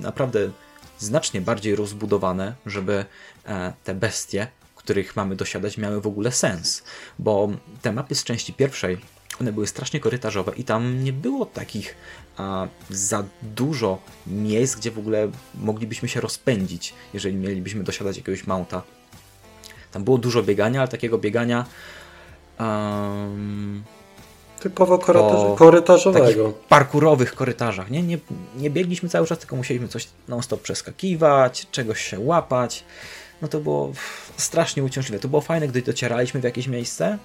naprawdę 0.00 0.50
znacznie 0.98 1.40
bardziej 1.40 1.76
rozbudowane, 1.76 2.54
żeby 2.66 3.04
e, 3.46 3.72
te 3.84 3.94
bestie, 3.94 4.46
których 4.76 5.16
mamy 5.16 5.36
dosiadać, 5.36 5.78
miały 5.78 6.00
w 6.00 6.06
ogóle 6.06 6.32
sens. 6.32 6.82
Bo 7.18 7.48
te 7.82 7.92
mapy 7.92 8.14
z 8.14 8.24
części 8.24 8.52
pierwszej, 8.52 8.98
one 9.40 9.52
były 9.52 9.66
strasznie 9.66 10.00
korytarzowe 10.00 10.52
i 10.56 10.64
tam 10.64 11.04
nie 11.04 11.12
było 11.12 11.46
takich 11.46 11.94
a, 12.36 12.68
za 12.90 13.24
dużo 13.42 13.98
miejsc, 14.26 14.76
gdzie 14.76 14.90
w 14.90 14.98
ogóle 14.98 15.30
moglibyśmy 15.54 16.08
się 16.08 16.20
rozpędzić, 16.20 16.94
jeżeli 17.14 17.36
mielibyśmy 17.36 17.84
dosiadać 17.84 18.16
jakiegoś 18.16 18.46
mounta. 18.46 18.82
Tam 19.92 20.04
było 20.04 20.18
dużo 20.18 20.42
biegania, 20.42 20.80
ale 20.80 20.88
takiego 20.88 21.18
biegania 21.18 21.66
Um, 22.60 23.82
Typowo 24.60 24.98
korytarz, 24.98 25.58
korytarzowego. 25.58 26.52
parkurowych 26.68 27.34
korytarzach. 27.34 27.90
Nie? 27.90 28.02
Nie, 28.02 28.18
nie 28.56 28.70
biegliśmy 28.70 29.08
cały 29.08 29.26
czas, 29.26 29.38
tylko 29.38 29.56
musieliśmy 29.56 29.88
coś 29.88 30.08
non-stop 30.28 30.62
przeskakiwać, 30.62 31.66
czegoś 31.70 32.02
się 32.02 32.20
łapać. 32.20 32.84
No 33.42 33.48
to 33.48 33.60
było 33.60 33.92
strasznie 34.36 34.84
uciążliwe. 34.84 35.18
To 35.18 35.28
było 35.28 35.42
fajne, 35.42 35.68
gdy 35.68 35.82
docieraliśmy 35.82 36.40
w 36.40 36.44
jakieś 36.44 36.66
miejsce, 36.66 37.18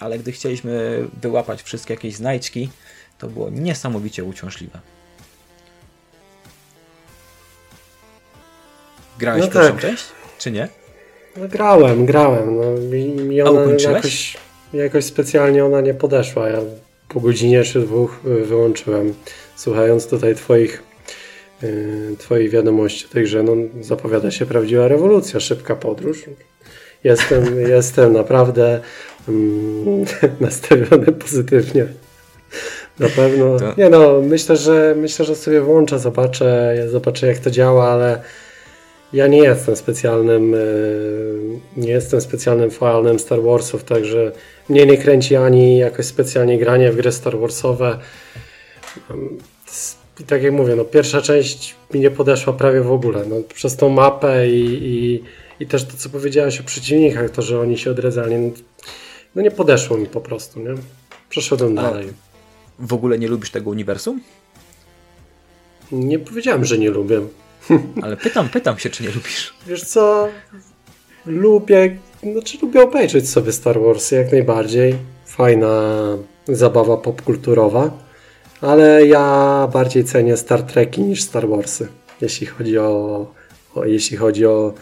ale 0.00 0.18
gdy 0.18 0.32
chcieliśmy 0.32 1.04
wyłapać 1.22 1.62
wszystkie 1.62 1.94
jakieś 1.94 2.14
znajdźki, 2.14 2.68
to 3.18 3.28
było 3.28 3.50
niesamowicie 3.50 4.24
uciążliwe. 4.24 4.80
Grałeś 9.18 9.42
no 9.42 9.50
w 9.50 9.52
pierwszą 9.52 9.72
tak. 9.72 9.80
część, 9.80 10.04
czy 10.38 10.50
nie? 10.50 10.68
No 11.36 11.48
grałem, 11.48 12.06
grałem. 12.06 12.56
No, 12.56 12.80
mi, 12.80 13.04
mi 13.04 13.42
ona 13.42 13.60
jakoś 13.92 14.36
jakoś 14.72 15.04
specjalnie 15.04 15.64
ona 15.64 15.80
nie 15.80 15.94
podeszła. 15.94 16.48
Ja 16.48 16.60
po 17.08 17.20
godzinie 17.20 17.64
czy 17.64 17.80
dwóch 17.80 18.20
y, 18.26 18.44
wyłączyłem. 18.44 19.14
Słuchając 19.56 20.06
tutaj 20.06 20.34
Twoich, 20.34 20.82
yy, 21.62 22.16
twoich 22.18 22.50
wiadomości, 22.50 23.08
także 23.08 23.42
no, 23.42 23.52
zapowiada 23.80 24.30
się 24.30 24.46
prawdziwa 24.46 24.88
rewolucja, 24.88 25.40
szybka 25.40 25.76
podróż. 25.76 26.24
Jestem, 27.04 27.60
jestem 27.76 28.12
naprawdę 28.12 28.80
mm, 29.28 30.04
nastawiony 30.40 31.12
pozytywnie. 31.12 31.86
Na 33.00 33.08
pewno. 33.08 33.56
Nie 33.78 33.90
no, 33.90 34.20
myślę, 34.22 34.56
że 34.56 34.94
myślę, 34.98 35.24
że 35.24 35.34
sobie 35.34 35.60
włączę, 35.60 35.98
zobaczę, 35.98 36.76
zobaczę 36.90 37.26
jak 37.26 37.38
to 37.38 37.50
działa, 37.50 37.88
ale 37.88 38.20
ja 39.12 39.26
nie 39.26 39.38
jestem 39.38 39.76
specjalnym 39.76 40.54
y, 40.54 41.60
nie 41.76 41.90
jestem 41.90 42.20
specjalnym 42.20 42.70
fanem 42.70 43.18
Star 43.18 43.42
Warsów, 43.42 43.84
także 43.84 44.32
mnie 44.68 44.86
nie 44.86 44.98
kręci 44.98 45.36
ani 45.36 45.78
jakoś 45.78 46.06
specjalnie 46.06 46.58
granie 46.58 46.92
w 46.92 46.96
gry 46.96 47.12
Star 47.12 47.38
Warsowe. 47.38 47.98
I 50.20 50.24
tak 50.24 50.42
jak 50.42 50.52
mówię, 50.52 50.76
no 50.76 50.84
pierwsza 50.84 51.22
część 51.22 51.74
mi 51.94 52.00
nie 52.00 52.10
podeszła 52.10 52.52
prawie 52.52 52.80
w 52.80 52.92
ogóle. 52.92 53.24
No, 53.28 53.36
przez 53.54 53.76
tą 53.76 53.88
mapę 53.88 54.50
i, 54.50 54.64
i, 54.64 55.22
i 55.60 55.66
też 55.66 55.84
to, 55.84 55.96
co 55.96 56.08
powiedziałeś 56.08 56.60
o 56.60 56.64
przeciwnikach, 56.64 57.30
to, 57.30 57.42
że 57.42 57.60
oni 57.60 57.78
się 57.78 57.90
odradzali, 57.90 58.36
no, 58.36 58.50
no 59.34 59.42
nie 59.42 59.50
podeszło 59.50 59.98
mi 59.98 60.06
po 60.06 60.20
prostu, 60.20 60.60
nie? 60.60 60.74
Przeszedłem 61.28 61.78
A 61.78 61.82
dalej. 61.82 62.08
W 62.78 62.92
ogóle 62.92 63.18
nie 63.18 63.28
lubisz 63.28 63.50
tego 63.50 63.70
uniwersum? 63.70 64.20
Nie 65.92 66.18
powiedziałem, 66.18 66.64
że 66.64 66.78
nie 66.78 66.90
lubię. 66.90 67.20
Ale 68.02 68.16
pytam, 68.16 68.48
pytam 68.48 68.78
się, 68.78 68.90
czy 68.90 69.02
nie 69.02 69.10
lubisz. 69.10 69.54
Wiesz 69.66 69.84
co? 69.84 70.28
Lubię 71.26 71.96
znaczy 72.32 72.58
lubię 72.62 72.82
obejrzeć 72.82 73.30
sobie 73.30 73.52
Star 73.52 73.80
Wars 73.80 74.10
jak 74.10 74.32
najbardziej. 74.32 74.96
Fajna 75.26 75.68
zabawa 76.48 76.96
popkulturowa, 76.96 77.90
ale 78.60 79.06
ja 79.06 79.68
bardziej 79.72 80.04
cenię 80.04 80.36
Star 80.36 80.62
Treki 80.62 81.00
niż 81.00 81.22
Star 81.22 81.48
Warsy, 81.48 81.88
jeśli 82.20 82.46
chodzi 82.46 82.78
o, 82.78 83.26
o 83.74 83.84
jeśli 83.84 84.16
chodzi 84.16 84.46
o 84.46 84.74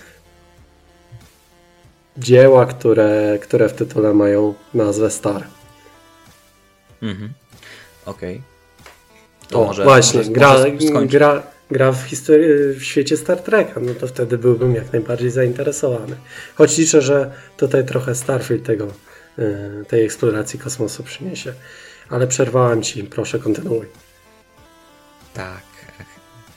dzieła, 2.17 2.67
które, 2.67 3.39
które 3.43 3.69
w 3.69 3.73
tytule 3.73 4.15
mają 4.15 4.55
nazwę 4.75 5.11
Star. 5.11 5.45
Mhm. 7.03 7.33
Okej. 8.07 8.41
Okay. 9.47 9.61
O, 9.61 9.65
może, 9.67 9.85
właśnie, 9.85 10.19
może, 10.21 10.33
gra, 10.33 10.55
gra, 11.07 11.43
gra 11.71 11.93
w, 11.93 12.03
historii, 12.03 12.75
w 12.75 12.85
świecie 12.85 13.17
Star 13.17 13.39
Treka, 13.39 13.81
no 13.81 13.95
to 13.95 14.07
wtedy 14.07 14.39
byłbym 14.39 14.75
jak 14.75 14.93
najbardziej 14.93 15.31
zainteresowany. 15.31 16.17
Choć 16.55 16.79
liczę, 16.79 17.03
że 17.03 17.31
tutaj 17.57 17.87
trochę 17.87 18.15
Starfield 18.15 18.65
tego, 18.65 18.89
e, 19.39 19.85
tej 19.89 20.05
eksploracji 20.05 20.59
kosmosu 20.59 21.03
przyniesie. 21.03 21.55
Ale 22.11 22.27
przerwałem 22.27 22.83
Ci, 22.83 23.05
proszę 23.05 23.39
kontynuuj. 23.39 23.87
Tak. 25.35 25.63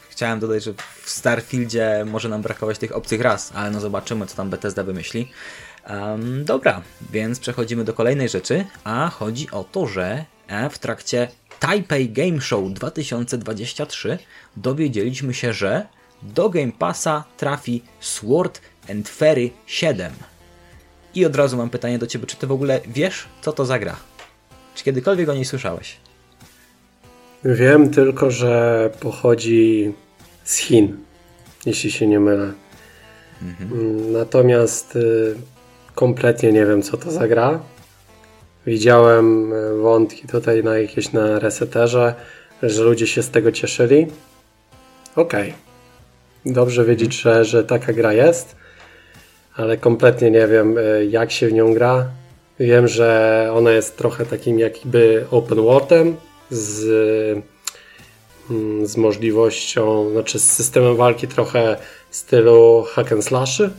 Chciałem 0.09 0.39
dodać, 0.39 0.63
że 0.63 0.73
w 1.03 1.09
Starfieldzie 1.09 2.05
może 2.07 2.29
nam 2.29 2.41
brakować 2.41 2.77
tych 2.77 2.95
obcych 2.95 3.21
ras, 3.21 3.51
ale 3.55 3.71
no 3.71 3.79
zobaczymy, 3.79 4.25
co 4.25 4.35
tam 4.35 4.49
Bethesda 4.49 4.83
wymyśli. 4.83 5.31
Um, 5.89 6.45
dobra, 6.45 6.81
więc 7.11 7.39
przechodzimy 7.39 7.83
do 7.83 7.93
kolejnej 7.93 8.29
rzeczy, 8.29 8.65
a 8.83 9.09
chodzi 9.09 9.51
o 9.51 9.63
to, 9.63 9.87
że 9.87 10.25
e, 10.47 10.69
w 10.69 10.79
trakcie 10.79 11.27
Taipei 11.59 12.09
Game 12.09 12.41
Show 12.41 12.73
2023 12.73 14.17
dowiedzieliśmy 14.57 15.33
się, 15.33 15.53
że 15.53 15.87
do 16.21 16.49
Game 16.49 16.71
Passa 16.71 17.23
trafi 17.37 17.83
Sword 17.99 18.61
and 18.89 19.09
Fairy 19.09 19.49
7. 19.65 20.11
I 21.15 21.25
od 21.25 21.35
razu 21.35 21.57
mam 21.57 21.69
pytanie 21.69 21.99
do 21.99 22.07
Ciebie, 22.07 22.25
czy 22.25 22.37
Ty 22.37 22.47
w 22.47 22.51
ogóle 22.51 22.81
wiesz, 22.87 23.25
co 23.41 23.53
to 23.53 23.65
za 23.65 23.79
gra? 23.79 23.95
Czy 24.75 24.83
kiedykolwiek 24.83 25.29
o 25.29 25.33
niej 25.33 25.45
słyszałeś? 25.45 25.97
Wiem 27.45 27.89
tylko, 27.89 28.31
że 28.31 28.89
pochodzi 28.99 29.93
z 30.43 30.57
Chin, 30.57 30.97
jeśli 31.65 31.91
się 31.91 32.07
nie 32.07 32.19
mylę. 32.19 32.53
Mhm. 33.41 34.11
Natomiast 34.11 34.95
y, 34.95 35.35
kompletnie 35.95 36.51
nie 36.51 36.65
wiem, 36.65 36.81
co 36.81 36.97
to 36.97 37.11
za 37.11 37.27
gra. 37.27 37.59
Widziałem 38.67 39.53
e, 39.53 39.73
wątki 39.73 40.27
tutaj 40.27 40.63
na 40.63 40.77
jakieś 40.77 41.11
na 41.11 41.39
reseterze, 41.39 42.15
że 42.63 42.83
ludzie 42.83 43.07
się 43.07 43.23
z 43.23 43.29
tego 43.29 43.51
cieszyli. 43.51 44.07
Okej. 45.15 45.49
Okay. 45.49 46.53
Dobrze 46.53 46.85
wiedzieć, 46.85 47.21
że, 47.21 47.45
że 47.45 47.63
taka 47.63 47.93
gra 47.93 48.13
jest, 48.13 48.55
ale 49.55 49.77
kompletnie 49.77 50.31
nie 50.31 50.47
wiem, 50.47 50.77
e, 50.77 51.05
jak 51.05 51.31
się 51.31 51.47
w 51.47 51.53
nią 51.53 51.73
gra. 51.73 52.09
Wiem, 52.59 52.87
że 52.87 53.49
ona 53.53 53.71
jest 53.71 53.97
trochę 53.97 54.25
takim 54.25 54.59
jakby 54.59 55.25
open 55.31 55.61
worldem 55.61 56.15
z, 56.49 56.83
mm, 58.49 58.87
z 58.87 58.97
możliwością, 58.97 60.09
znaczy 60.11 60.39
z 60.39 60.51
systemem 60.51 60.95
walki 60.95 61.27
trochę 61.27 61.77
stylu 62.11 62.85
hack 62.93 63.11
and 63.11 63.25
slashy 63.25 63.69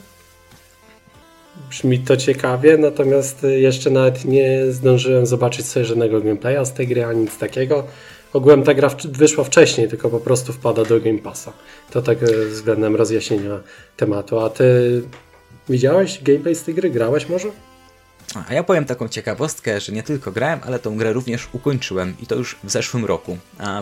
Brzmi 1.70 1.98
to 1.98 2.16
ciekawie, 2.16 2.78
natomiast 2.78 3.42
jeszcze 3.42 3.90
nawet 3.90 4.24
nie 4.24 4.72
zdążyłem 4.72 5.26
zobaczyć 5.26 5.66
sobie 5.66 5.86
żadnego 5.86 6.20
gameplaya 6.20 6.64
z 6.64 6.72
tej 6.72 6.86
gry, 6.86 7.04
ani 7.04 7.20
nic 7.20 7.38
takiego. 7.38 7.84
Ogółem 8.32 8.62
ta 8.62 8.74
gra 8.74 8.90
wyszła 9.04 9.44
wcześniej, 9.44 9.88
tylko 9.88 10.10
po 10.10 10.20
prostu 10.20 10.52
wpada 10.52 10.84
do 10.84 11.00
Game 11.00 11.18
Passa. 11.18 11.52
To 11.90 12.02
tak 12.02 12.22
e, 12.22 12.26
względem 12.46 12.96
rozjaśnienia 12.96 13.60
tematu. 13.96 14.38
A 14.38 14.50
ty 14.50 15.02
widziałeś 15.68 16.22
gameplay 16.22 16.54
z 16.54 16.64
tej 16.64 16.74
gry? 16.74 16.90
Grałeś 16.90 17.28
może? 17.28 17.48
A 18.34 18.54
ja 18.54 18.62
powiem 18.62 18.84
taką 18.84 19.08
ciekawostkę, 19.08 19.80
że 19.80 19.92
nie 19.92 20.02
tylko 20.02 20.32
grałem, 20.32 20.60
ale 20.64 20.78
tą 20.78 20.96
grę 20.96 21.12
również 21.12 21.48
ukończyłem 21.52 22.16
i 22.22 22.26
to 22.26 22.34
już 22.34 22.58
w 22.64 22.70
zeszłym 22.70 23.04
roku, 23.04 23.38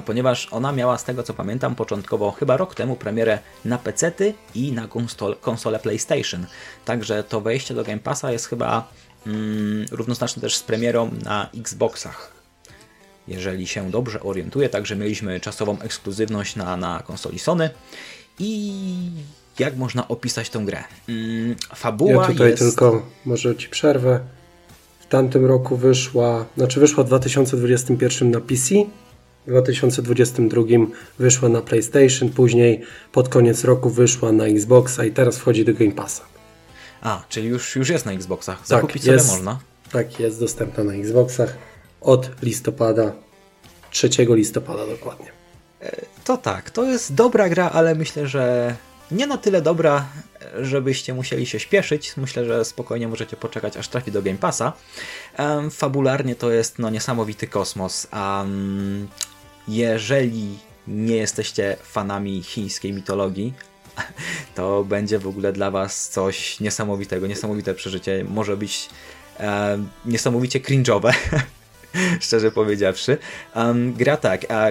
ponieważ 0.07 0.49
ona 0.51 0.73
miała 0.73 0.99
z 0.99 1.05
tego 1.05 1.23
co 1.23 1.35
pamiętam 1.35 1.75
początkowo 1.75 2.31
chyba 2.31 2.57
rok 2.57 2.75
temu 2.75 2.97
premierę 2.97 3.39
na 3.65 3.79
PC-ty 3.79 4.35
i 4.55 4.73
na 4.73 4.89
konsol 4.89 5.37
konsolę 5.37 5.79
PlayStation. 5.79 6.47
Także 6.85 7.25
to 7.25 7.41
wejście 7.41 7.75
do 7.75 7.85
Game 7.85 7.99
Passa 7.99 8.33
jest 8.33 8.47
chyba 8.47 8.89
mm, 9.27 9.87
równoznaczne 9.91 10.43
też 10.43 10.57
z 10.57 10.63
premierą 10.63 11.11
na 11.25 11.51
Xboxach. 11.59 12.33
Jeżeli 13.29 13.67
się 13.67 13.91
dobrze 13.91 14.21
orientuję, 14.21 14.69
także 14.69 14.97
mieliśmy 14.97 15.41
czasową 15.41 15.81
ekskluzywność 15.81 16.57
na, 16.57 16.77
na 16.77 17.03
konsoli 17.03 17.39
Sony 17.39 17.71
i 18.39 19.11
jak 19.59 19.77
można 19.77 20.09
opisać 20.09 20.51
tę 20.51 20.59
grę? 20.59 20.85
Mm, 21.09 21.57
fabuła 21.75 22.23
Ja 22.23 22.29
tutaj 22.29 22.51
jest... 22.51 22.63
tylko, 22.63 23.07
może 23.25 23.57
Ci 23.57 23.69
przerwę. 23.69 24.21
W 25.01 25.07
tamtym 25.07 25.47
roku 25.47 25.77
wyszła, 25.77 26.47
znaczy 26.57 26.81
wyszła 26.81 27.05
w 27.05 27.07
2021 27.07 28.31
na 28.31 28.41
PC, 28.41 28.75
w 29.47 29.51
2022 29.51 30.63
wyszła 31.19 31.49
na 31.49 31.63
PlayStation, 31.63 32.29
później 32.29 32.83
pod 33.13 33.29
koniec 33.29 33.65
roku 33.65 33.91
wyszła 33.91 34.33
na 34.33 34.47
Xboxa 34.47 35.05
i 35.05 35.13
teraz 35.13 35.39
wchodzi 35.39 35.65
do 35.65 35.75
Game 35.75 35.93
Passa. 35.93 36.23
A, 37.03 37.23
czyli 37.29 37.49
już, 37.49 37.77
już 37.77 37.89
jest 37.89 38.07
na 38.07 38.13
Xboxach. 38.13 38.67
Zakupić 38.67 39.03
tak, 39.03 39.13
jest, 39.13 39.29
można. 39.29 39.59
Tak, 39.93 40.21
jest 40.21 40.41
dostępna 40.41 40.85
na 40.85 40.93
Xboxach 40.93 41.57
od 42.01 42.31
listopada, 42.43 43.13
3 43.91 44.09
listopada 44.29 44.87
dokładnie. 44.87 45.27
To 46.25 46.37
tak, 46.37 46.71
to 46.71 46.85
jest 46.85 47.15
dobra 47.15 47.49
gra, 47.49 47.71
ale 47.71 47.95
myślę, 47.95 48.27
że 48.27 48.75
nie 49.11 49.27
na 49.27 49.39
tyle 49.39 49.63
dobra, 49.63 50.07
żebyście 50.61 51.15
musieli 51.15 51.47
się 51.47 51.61
śpieszyć. 51.61 52.17
Myślę, 52.17 52.45
że 52.45 52.65
spokojnie 52.65 53.09
możecie 53.09 53.37
poczekać, 53.37 53.77
aż 53.77 53.89
trafi 53.89 54.13
do 54.13 54.23
Game 54.23 54.39
Passa. 54.39 54.73
Fabularnie 55.71 56.35
to 56.35 56.51
jest 56.51 56.79
no, 56.79 56.91
niesamowity 56.91 57.47
kosmos. 57.47 58.09
Um, 58.13 59.09
jeżeli 59.69 60.59
nie 60.89 61.17
jesteście 61.17 61.77
fanami 61.83 62.43
chińskiej 62.43 62.93
mitologii, 62.93 63.55
to 64.55 64.85
będzie 64.85 65.19
w 65.19 65.27
ogóle 65.27 65.53
dla 65.53 65.71
Was 65.71 66.09
coś 66.09 66.61
niesamowitego, 66.61 67.27
niesamowite 67.27 67.75
przeżycie. 67.75 68.25
Może 68.29 68.57
być 68.57 68.89
um, 69.41 69.89
niesamowicie 70.05 70.61
cringe'owe, 70.61 71.13
szczerze 72.21 72.51
powiedziawszy. 72.51 73.19
Um, 73.55 73.95
gra 73.95 74.17
tak, 74.17 74.51
a 74.51 74.67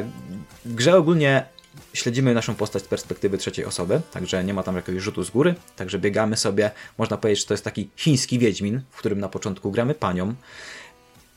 w 0.66 0.76
grze 0.76 0.98
ogólnie 0.98 1.55
śledzimy 1.96 2.34
naszą 2.34 2.56
postać 2.56 2.84
z 2.84 2.88
perspektywy 2.88 3.38
trzeciej 3.38 3.66
osoby, 3.66 4.02
także 4.12 4.44
nie 4.44 4.54
ma 4.54 4.64
tam 4.64 4.76
jakiegoś 4.76 5.04
rzutu 5.04 5.24
z 5.24 5.30
góry, 5.30 5.56
także 5.76 6.00
biegamy 6.00 6.38
sobie, 6.38 6.72
można 6.98 7.18
powiedzieć, 7.18 7.44
że 7.44 7.48
to 7.48 7.54
jest 7.54 7.64
taki 7.64 7.90
chiński 7.96 8.40
wiedźmin, 8.40 8.82
w 8.90 8.98
którym 8.98 9.20
na 9.20 9.30
początku 9.30 9.72
gramy 9.72 9.94
panią. 9.94 10.36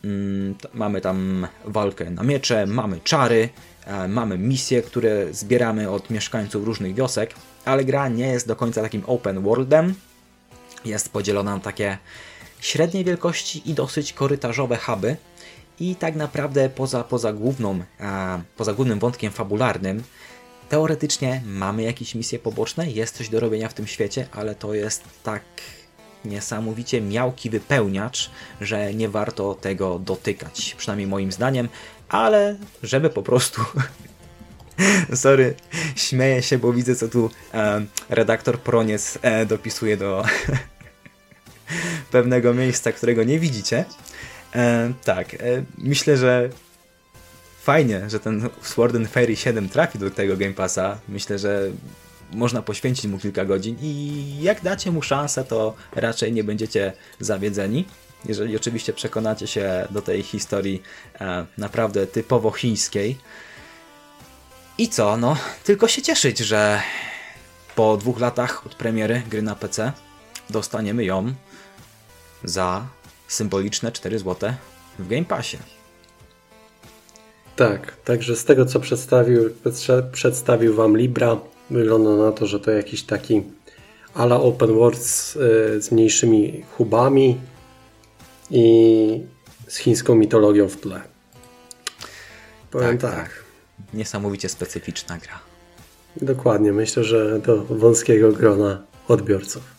Mm, 0.04 0.54
mamy 0.74 1.00
tam 1.00 1.46
walkę 1.64 2.10
na 2.10 2.22
miecze, 2.22 2.66
mamy 2.66 3.00
czary, 3.04 3.48
e, 3.86 4.08
mamy 4.08 4.38
misje, 4.38 4.82
które 4.82 5.34
zbieramy 5.34 5.90
od 5.90 6.10
mieszkańców 6.10 6.64
różnych 6.64 6.94
wiosek, 6.94 7.34
ale 7.64 7.84
gra 7.84 8.08
nie 8.08 8.26
jest 8.26 8.46
do 8.46 8.56
końca 8.56 8.82
takim 8.82 9.02
open 9.06 9.42
worldem. 9.42 9.94
Jest 10.84 11.08
podzielona 11.08 11.54
na 11.54 11.60
takie 11.60 11.98
średniej 12.60 13.04
wielkości 13.04 13.70
i 13.70 13.74
dosyć 13.74 14.12
korytarzowe 14.12 14.76
huby. 14.76 15.16
I 15.80 15.96
tak 15.96 16.16
naprawdę 16.16 16.68
poza, 16.68 17.04
poza, 17.04 17.32
główną, 17.32 17.82
a, 18.00 18.38
poza 18.56 18.72
głównym 18.72 18.98
wątkiem 18.98 19.32
fabularnym 19.32 20.02
Teoretycznie 20.68 21.42
mamy 21.46 21.82
jakieś 21.82 22.14
misje 22.14 22.38
poboczne, 22.38 22.90
jest 22.90 23.16
coś 23.16 23.28
do 23.28 23.40
robienia 23.40 23.68
w 23.68 23.74
tym 23.74 23.86
świecie, 23.86 24.28
ale 24.32 24.54
to 24.54 24.74
jest 24.74 25.04
tak 25.22 25.42
niesamowicie 26.24 27.00
miałki 27.00 27.50
wypełniacz, 27.50 28.30
że 28.60 28.94
nie 28.94 29.08
warto 29.08 29.54
tego 29.54 29.98
dotykać, 29.98 30.74
przynajmniej 30.78 31.06
moim 31.06 31.32
zdaniem, 31.32 31.68
ale 32.08 32.56
żeby 32.82 33.10
po 33.10 33.22
prostu 33.22 33.62
Sorry, 35.14 35.54
śmieję 35.96 36.42
się, 36.42 36.58
bo 36.58 36.72
widzę, 36.72 36.96
co 36.96 37.08
tu 37.08 37.30
e, 37.54 37.84
redaktor 38.08 38.60
Proniec 38.60 39.18
e, 39.22 39.46
dopisuje 39.46 39.96
do 39.96 40.24
pewnego 42.12 42.54
miejsca, 42.54 42.92
którego 42.92 43.24
nie 43.24 43.38
widzicie. 43.38 43.84
E, 44.54 44.92
tak, 45.04 45.34
e, 45.34 45.38
myślę, 45.78 46.16
że 46.16 46.50
fajnie, 47.68 48.10
że 48.10 48.20
ten 48.20 48.48
Sword 48.62 48.96
and 48.96 49.08
Fairy 49.08 49.36
7 49.36 49.68
trafi 49.68 49.98
do 49.98 50.10
tego 50.10 50.36
Game 50.36 50.54
Passa. 50.54 50.98
Myślę, 51.08 51.38
że 51.38 51.70
można 52.32 52.62
poświęcić 52.62 53.06
mu 53.06 53.18
kilka 53.18 53.44
godzin 53.44 53.76
i 53.82 54.42
jak 54.42 54.62
dacie 54.62 54.90
mu 54.90 55.02
szansę, 55.02 55.44
to 55.44 55.74
raczej 55.92 56.32
nie 56.32 56.44
będziecie 56.44 56.92
zawiedzeni. 57.20 57.84
Jeżeli 58.24 58.56
oczywiście 58.56 58.92
przekonacie 58.92 59.46
się 59.46 59.88
do 59.90 60.02
tej 60.02 60.22
historii 60.22 60.82
e, 61.20 61.46
naprawdę 61.58 62.06
typowo 62.06 62.50
chińskiej. 62.50 63.18
I 64.78 64.88
co, 64.88 65.16
no, 65.16 65.36
tylko 65.64 65.88
się 65.88 66.02
cieszyć, 66.02 66.38
że 66.38 66.82
po 67.74 67.96
dwóch 67.96 68.20
latach 68.20 68.66
od 68.66 68.74
premiery 68.74 69.22
gry 69.30 69.42
na 69.42 69.54
PC 69.54 69.92
dostaniemy 70.50 71.04
ją 71.04 71.34
za 72.44 72.86
symboliczne 73.26 73.92
4 73.92 74.18
zł 74.18 74.52
w 74.98 75.08
Game 75.08 75.24
Passie. 75.24 75.77
Tak, 77.58 77.96
także 78.04 78.36
z 78.36 78.44
tego 78.44 78.66
co 78.66 78.80
przedstawił, 78.80 79.50
przedstawił 80.12 80.74
Wam 80.74 80.96
Libra, 80.96 81.40
wygląda 81.70 82.16
na 82.16 82.32
to, 82.32 82.46
że 82.46 82.60
to 82.60 82.70
jakiś 82.70 83.02
taki 83.02 83.42
ala 84.14 84.40
open 84.40 84.74
world 84.74 85.02
z, 85.02 85.36
y, 85.36 85.82
z 85.82 85.92
mniejszymi 85.92 86.64
hubami 86.76 87.40
i 88.50 89.20
z 89.68 89.76
chińską 89.76 90.14
mitologią 90.14 90.68
w 90.68 90.76
tle. 90.76 91.00
Powiem 92.70 92.98
tak, 92.98 93.10
tak. 93.10 93.20
tak. 93.20 93.44
Niesamowicie 93.94 94.48
specyficzna 94.48 95.18
gra. 95.18 95.40
Dokładnie, 96.16 96.72
myślę, 96.72 97.04
że 97.04 97.38
do 97.38 97.64
wąskiego 97.64 98.32
grona 98.32 98.82
odbiorców. 99.08 99.77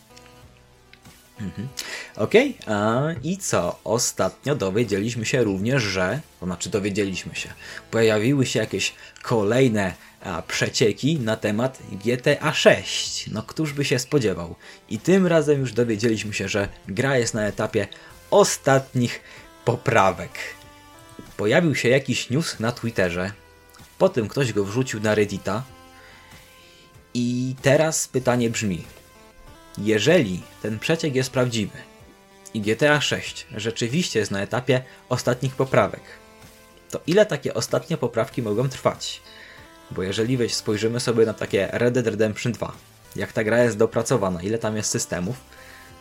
Mhm. 1.40 1.68
Okej, 2.16 2.54
okay. 2.62 3.16
i 3.22 3.38
co? 3.38 3.80
Ostatnio 3.84 4.54
dowiedzieliśmy 4.54 5.26
się 5.26 5.44
również, 5.44 5.82
że, 5.82 6.20
to 6.40 6.46
znaczy 6.46 6.70
dowiedzieliśmy 6.70 7.34
się, 7.34 7.48
pojawiły 7.90 8.46
się 8.46 8.58
jakieś 8.58 8.94
kolejne 9.22 9.94
a, 10.24 10.42
przecieki 10.42 11.20
na 11.20 11.36
temat 11.36 11.78
GTA 11.92 12.54
6. 12.54 13.30
No 13.32 13.42
któż 13.42 13.72
by 13.72 13.84
się 13.84 13.98
spodziewał? 13.98 14.54
I 14.88 14.98
tym 14.98 15.26
razem 15.26 15.60
już 15.60 15.72
dowiedzieliśmy 15.72 16.34
się, 16.34 16.48
że 16.48 16.68
gra 16.88 17.18
jest 17.18 17.34
na 17.34 17.46
etapie 17.46 17.88
ostatnich 18.30 19.20
poprawek. 19.64 20.30
Pojawił 21.36 21.74
się 21.74 21.88
jakiś 21.88 22.30
news 22.30 22.60
na 22.60 22.72
Twitterze, 22.72 23.32
potem 23.98 24.28
ktoś 24.28 24.52
go 24.52 24.64
wrzucił 24.64 25.00
na 25.00 25.14
Reddita 25.14 25.62
i 27.14 27.54
teraz 27.62 28.08
pytanie 28.08 28.50
brzmi, 28.50 28.84
jeżeli 29.84 30.42
ten 30.62 30.78
przeciek 30.78 31.14
jest 31.14 31.30
prawdziwy 31.30 31.78
i 32.54 32.60
GTA 32.60 33.00
6 33.00 33.46
rzeczywiście 33.56 34.18
jest 34.18 34.30
na 34.30 34.40
etapie 34.40 34.82
ostatnich 35.08 35.54
poprawek, 35.54 36.00
to 36.90 37.00
ile 37.06 37.26
takie 37.26 37.54
ostatnie 37.54 37.96
poprawki 37.96 38.42
mogą 38.42 38.68
trwać? 38.68 39.20
Bo 39.90 40.02
jeżeli 40.02 40.36
weź 40.36 40.54
spojrzymy 40.54 41.00
sobie 41.00 41.26
na 41.26 41.34
takie 41.34 41.68
Red 41.72 41.94
Dead 41.94 42.06
Redemption 42.06 42.52
2, 42.52 42.72
jak 43.16 43.32
ta 43.32 43.44
gra 43.44 43.64
jest 43.64 43.76
dopracowana, 43.76 44.42
ile 44.42 44.58
tam 44.58 44.76
jest 44.76 44.90
systemów, 44.90 45.36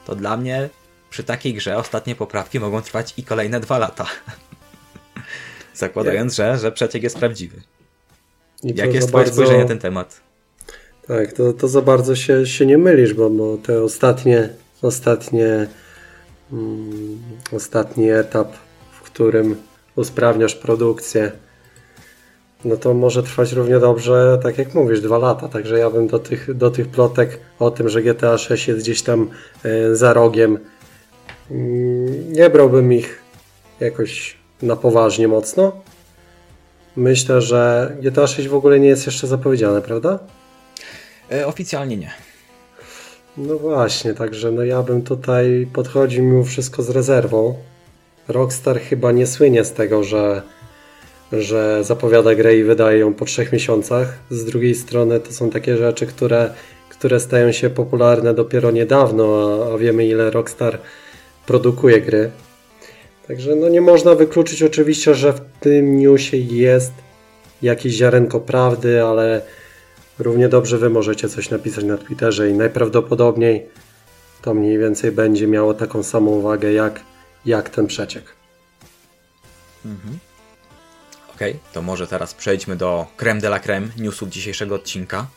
to 0.06 0.16
dla 0.16 0.38
mnie 0.38 0.70
przy 1.10 1.24
takiej 1.24 1.54
grze 1.54 1.78
ostatnie 1.78 2.16
poprawki 2.16 2.60
mogą 2.60 2.82
trwać 2.82 3.14
i 3.18 3.24
kolejne 3.24 3.60
dwa 3.60 3.78
lata. 3.78 4.06
Zakładając, 5.74 6.36
że, 6.36 6.58
że 6.58 6.72
przeciek 6.72 7.04
jest 7.04 7.18
prawdziwy. 7.18 7.62
Jakie 8.64 8.92
jest 8.92 9.08
twoje 9.08 9.24
bardzo... 9.24 9.34
spojrzenie 9.34 9.64
na 9.64 9.68
ten 9.68 9.80
temat? 9.80 10.22
Tak, 11.10 11.34
to, 11.34 11.54
to 11.54 11.68
za 11.68 11.82
bardzo 11.82 12.16
się, 12.16 12.46
się 12.46 12.66
nie 12.66 12.78
mylisz, 12.78 13.14
bo, 13.14 13.30
bo 13.30 13.58
te 13.58 13.84
ostatnie, 13.84 14.50
ostatnie, 14.82 15.68
um, 16.52 17.20
ostatni 17.52 18.12
etap, 18.12 18.54
w 18.92 19.02
którym 19.02 19.56
usprawniasz 19.96 20.56
produkcję, 20.56 21.32
no 22.66 22.78
to 22.78 22.94
może 22.94 23.24
trwać 23.24 23.54
równie 23.54 23.80
dobrze, 23.80 24.40
tak 24.44 24.58
jak 24.58 24.76
mówisz, 24.76 25.02
dwa 25.02 25.18
lata. 25.18 25.48
Także 25.48 25.80
ja 25.80 25.90
bym 25.90 26.08
do 26.08 26.20
tych, 26.20 26.54
do 26.54 26.72
tych 26.72 26.88
plotek 26.88 27.40
o 27.60 27.72
tym, 27.72 27.90
że 27.90 28.02
GTA 28.02 28.38
6 28.38 28.68
jest 28.68 28.80
gdzieś 28.80 29.02
tam 29.02 29.30
e, 29.64 29.96
za 29.96 30.14
rogiem, 30.14 30.58
mm, 31.52 32.34
nie 32.34 32.50
brałbym 32.50 32.94
ich 32.94 33.22
jakoś 33.80 34.38
na 34.62 34.76
poważnie 34.76 35.28
mocno. 35.28 35.72
Myślę, 36.96 37.42
że 37.42 37.92
GTA 38.02 38.28
6 38.28 38.48
w 38.48 38.56
ogóle 38.56 38.80
nie 38.80 38.88
jest 38.88 39.06
jeszcze 39.06 39.28
zapowiedziane, 39.28 39.82
prawda? 39.82 40.20
E, 41.32 41.48
oficjalnie 41.48 41.98
nie. 41.98 42.12
No 43.38 43.58
właśnie, 43.58 44.14
także 44.14 44.52
no 44.52 44.64
ja 44.64 44.84
bym 44.84 45.02
tutaj 45.02 45.68
podchodził 45.74 46.24
mimo 46.24 46.44
wszystko 46.44 46.84
z 46.84 46.90
rezerwą. 46.90 47.56
Rockstar 48.28 48.80
chyba 48.80 49.12
nie 49.12 49.28
słynie 49.28 49.64
z 49.64 49.74
tego, 49.74 50.04
że, 50.04 50.42
że 51.32 51.84
zapowiada 51.84 52.36
grę 52.36 52.58
i 52.58 52.64
wydaje 52.64 53.00
ją 53.00 53.14
po 53.14 53.26
trzech 53.26 53.54
miesiącach. 53.54 54.18
Z 54.30 54.46
drugiej 54.46 54.76
strony 54.76 55.20
to 55.20 55.34
są 55.34 55.50
takie 55.50 55.78
rzeczy, 55.78 56.06
które, 56.06 56.54
które 56.90 57.20
stają 57.20 57.52
się 57.52 57.70
popularne 57.70 58.34
dopiero 58.34 58.72
niedawno, 58.72 59.26
a, 59.70 59.74
a 59.74 59.78
wiemy 59.78 60.06
ile 60.06 60.32
Rockstar 60.32 60.80
produkuje 61.46 62.02
gry. 62.02 62.32
Także 63.28 63.56
no 63.56 63.70
nie 63.70 63.82
można 63.82 64.16
wykluczyć 64.16 64.64
oczywiście, 64.64 65.16
że 65.16 65.34
w 65.34 65.42
tym 65.60 66.00
newsie 66.00 66.38
jest 66.38 66.94
jakieś 67.62 67.94
ziarenko 67.94 68.40
prawdy, 68.40 69.04
ale 69.04 69.42
równie 70.20 70.50
dobrze 70.50 70.78
wy 70.78 70.90
możecie 70.90 71.30
coś 71.30 71.50
napisać 71.50 71.84
na 71.84 71.98
Twitterze 71.98 72.50
i 72.50 72.54
najprawdopodobniej 72.54 73.66
to 74.42 74.54
mniej 74.54 74.78
więcej 74.78 75.12
będzie 75.12 75.48
miało 75.48 75.74
taką 75.74 76.04
samą 76.04 76.42
wagę 76.42 76.72
jak, 76.74 77.02
jak 77.46 77.70
ten 77.70 77.88
przeciek. 77.88 78.24
Mhm. 79.86 80.20
Okay, 81.36 81.56
to 81.74 81.82
może 81.82 82.08
teraz 82.08 82.34
przejdźmy 82.34 82.76
do 82.76 83.08
creme 83.18 83.42
de 83.42 83.48
la 83.48 83.60
creme 83.60 83.88
newsów 83.98 84.30
dzisiejszego 84.30 84.76
odcinka. 84.76 85.28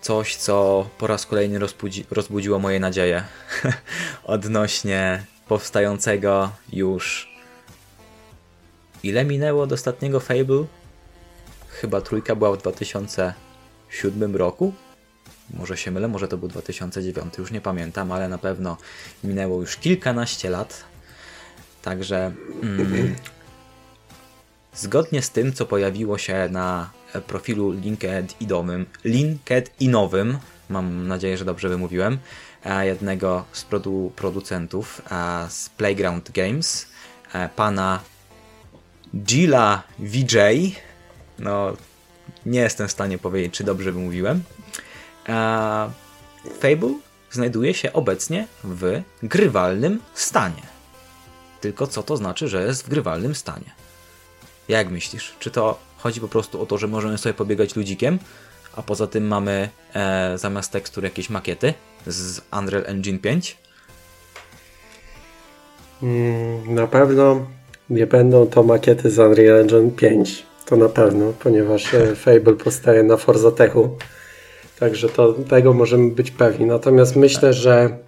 Coś, 0.00 0.36
co 0.36 0.86
po 0.98 1.06
raz 1.06 1.26
kolejny 1.26 1.58
rozbudzi 1.58 2.04
rozbudziło 2.10 2.58
moje 2.58 2.80
nadzieje 2.80 3.24
odnośnie 4.24 5.24
powstającego 5.48 6.50
już. 6.72 7.30
Ile 9.02 9.24
minęło 9.24 9.62
od 9.62 9.72
ostatniego 9.72 10.20
Fable? 10.20 10.64
Chyba 11.68 12.00
trójka 12.00 12.34
była 12.34 12.56
w 12.56 12.62
2007 13.90 14.36
roku? 14.36 14.72
Może 15.54 15.76
się 15.76 15.90
mylę, 15.90 16.08
może 16.08 16.28
to 16.28 16.38
był 16.38 16.48
2009, 16.48 17.38
już 17.38 17.50
nie 17.50 17.60
pamiętam, 17.60 18.12
ale 18.12 18.28
na 18.28 18.38
pewno 18.38 18.76
minęło 19.24 19.60
już 19.60 19.76
kilkanaście 19.76 20.50
lat. 20.50 20.84
Także 21.82 22.32
mm, 22.62 23.16
zgodnie 24.74 25.22
z 25.22 25.30
tym, 25.30 25.52
co 25.52 25.66
pojawiło 25.66 26.18
się 26.18 26.48
na 26.50 26.90
profilu 27.26 27.70
LinkedInowym, 27.70 28.86
LinkedInowym, 29.04 30.38
mam 30.68 31.08
nadzieję, 31.08 31.36
że 31.36 31.44
dobrze 31.44 31.68
wymówiłem, 31.68 32.18
e, 32.64 32.86
jednego 32.86 33.44
z 33.52 33.64
produ 33.64 34.12
producentów 34.16 35.02
e, 35.10 35.50
z 35.50 35.68
Playground 35.68 36.30
Games, 36.30 36.86
e, 37.32 37.48
pana 37.48 38.00
Gila 39.16 39.82
VJ. 39.98 40.36
No, 41.38 41.76
nie 42.46 42.60
jestem 42.60 42.88
w 42.88 42.92
stanie 42.92 43.18
powiedzieć, 43.18 43.54
czy 43.54 43.64
dobrze 43.64 43.92
wymówiłem. 43.92 44.42
Fable 46.60 46.94
znajduje 47.30 47.74
się 47.74 47.92
obecnie 47.92 48.46
w 48.64 49.02
grywalnym 49.22 50.00
stanie. 50.14 50.62
Tylko 51.60 51.86
co 51.86 52.02
to 52.02 52.16
znaczy, 52.16 52.48
że 52.48 52.62
jest 52.66 52.86
w 52.86 52.88
grywalnym 52.88 53.34
stanie? 53.34 53.70
Jak 54.68 54.90
myślisz? 54.90 55.34
Czy 55.38 55.50
to 55.50 55.78
chodzi 55.96 56.20
po 56.20 56.28
prostu 56.28 56.62
o 56.62 56.66
to, 56.66 56.78
że 56.78 56.88
możemy 56.88 57.18
sobie 57.18 57.34
pobiegać 57.34 57.76
ludzikiem, 57.76 58.18
a 58.76 58.82
poza 58.82 59.06
tym 59.06 59.26
mamy 59.26 59.68
e, 59.94 60.38
zamiast 60.38 60.72
tekstur 60.72 61.04
jakieś 61.04 61.30
makiety 61.30 61.74
z 62.06 62.40
Unreal 62.58 62.84
Engine 62.86 63.18
5? 63.18 63.56
Mm, 66.02 66.74
na 66.74 66.86
pewno 66.86 67.46
nie 67.90 68.06
będą 68.06 68.46
to 68.46 68.62
makiety 68.62 69.10
z 69.10 69.18
Unreal 69.18 69.60
Engine 69.60 69.90
5. 69.90 70.49
To 70.70 70.76
na 70.76 70.88
pewno, 70.88 71.32
ponieważ 71.42 71.94
e, 71.94 72.16
Fable 72.16 72.52
powstaje 72.52 73.02
na 73.02 73.16
Forza 73.16 73.50
Techu. 73.50 73.96
Także 74.78 75.08
to, 75.08 75.32
tego 75.32 75.72
możemy 75.72 76.10
być 76.10 76.30
pewni. 76.30 76.66
Natomiast 76.66 77.16
myślę, 77.16 77.52
że 77.52 77.98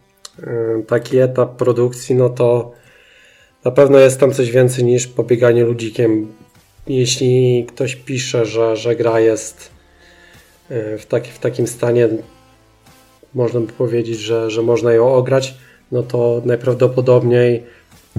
e, 0.42 0.83
taki 0.87 1.18
etap 1.18 1.57
produkcji, 1.57 2.14
no 2.14 2.29
to 2.29 2.72
na 3.64 3.70
pewno 3.70 3.98
jest 3.98 4.20
tam 4.20 4.33
coś 4.33 4.51
więcej 4.51 4.85
niż 4.85 5.07
pobieganie 5.07 5.64
ludzikiem. 5.64 6.33
Jeśli 6.87 7.66
ktoś 7.68 7.96
pisze, 7.96 8.46
że, 8.46 8.77
że 8.77 8.96
gra 8.96 9.20
jest 9.20 9.70
e, 10.70 10.98
w, 10.98 11.07
taki, 11.07 11.31
w 11.31 11.38
takim 11.38 11.66
stanie, 11.66 12.09
można 13.35 13.61
by 13.61 13.72
powiedzieć, 13.72 14.18
że, 14.18 14.51
że 14.51 14.62
można 14.62 14.92
ją 14.92 15.14
ograć, 15.14 15.55
no 15.92 16.03
to 16.03 16.42
najprawdopodobniej 16.44 17.62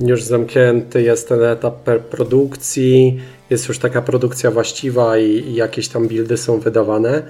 już 0.01 0.23
zamknięty 0.23 1.01
jest 1.01 1.29
ten 1.29 1.43
etap 1.43 1.89
produkcji, 2.09 3.19
jest 3.53 3.67
już 3.67 3.79
taka 3.79 4.01
produkcja 4.01 4.51
właściwa 4.51 5.17
i, 5.17 5.29
i 5.29 5.55
jakieś 5.55 5.87
tam 5.87 6.07
buildy 6.07 6.37
są 6.37 6.59
wydawane. 6.59 7.23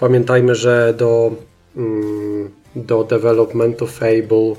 Pamiętajmy, 0.00 0.54
że 0.54 0.94
do, 0.98 1.32
mm, 1.76 2.50
do 2.76 3.04
developmentu 3.04 3.86
Fable 3.86 4.54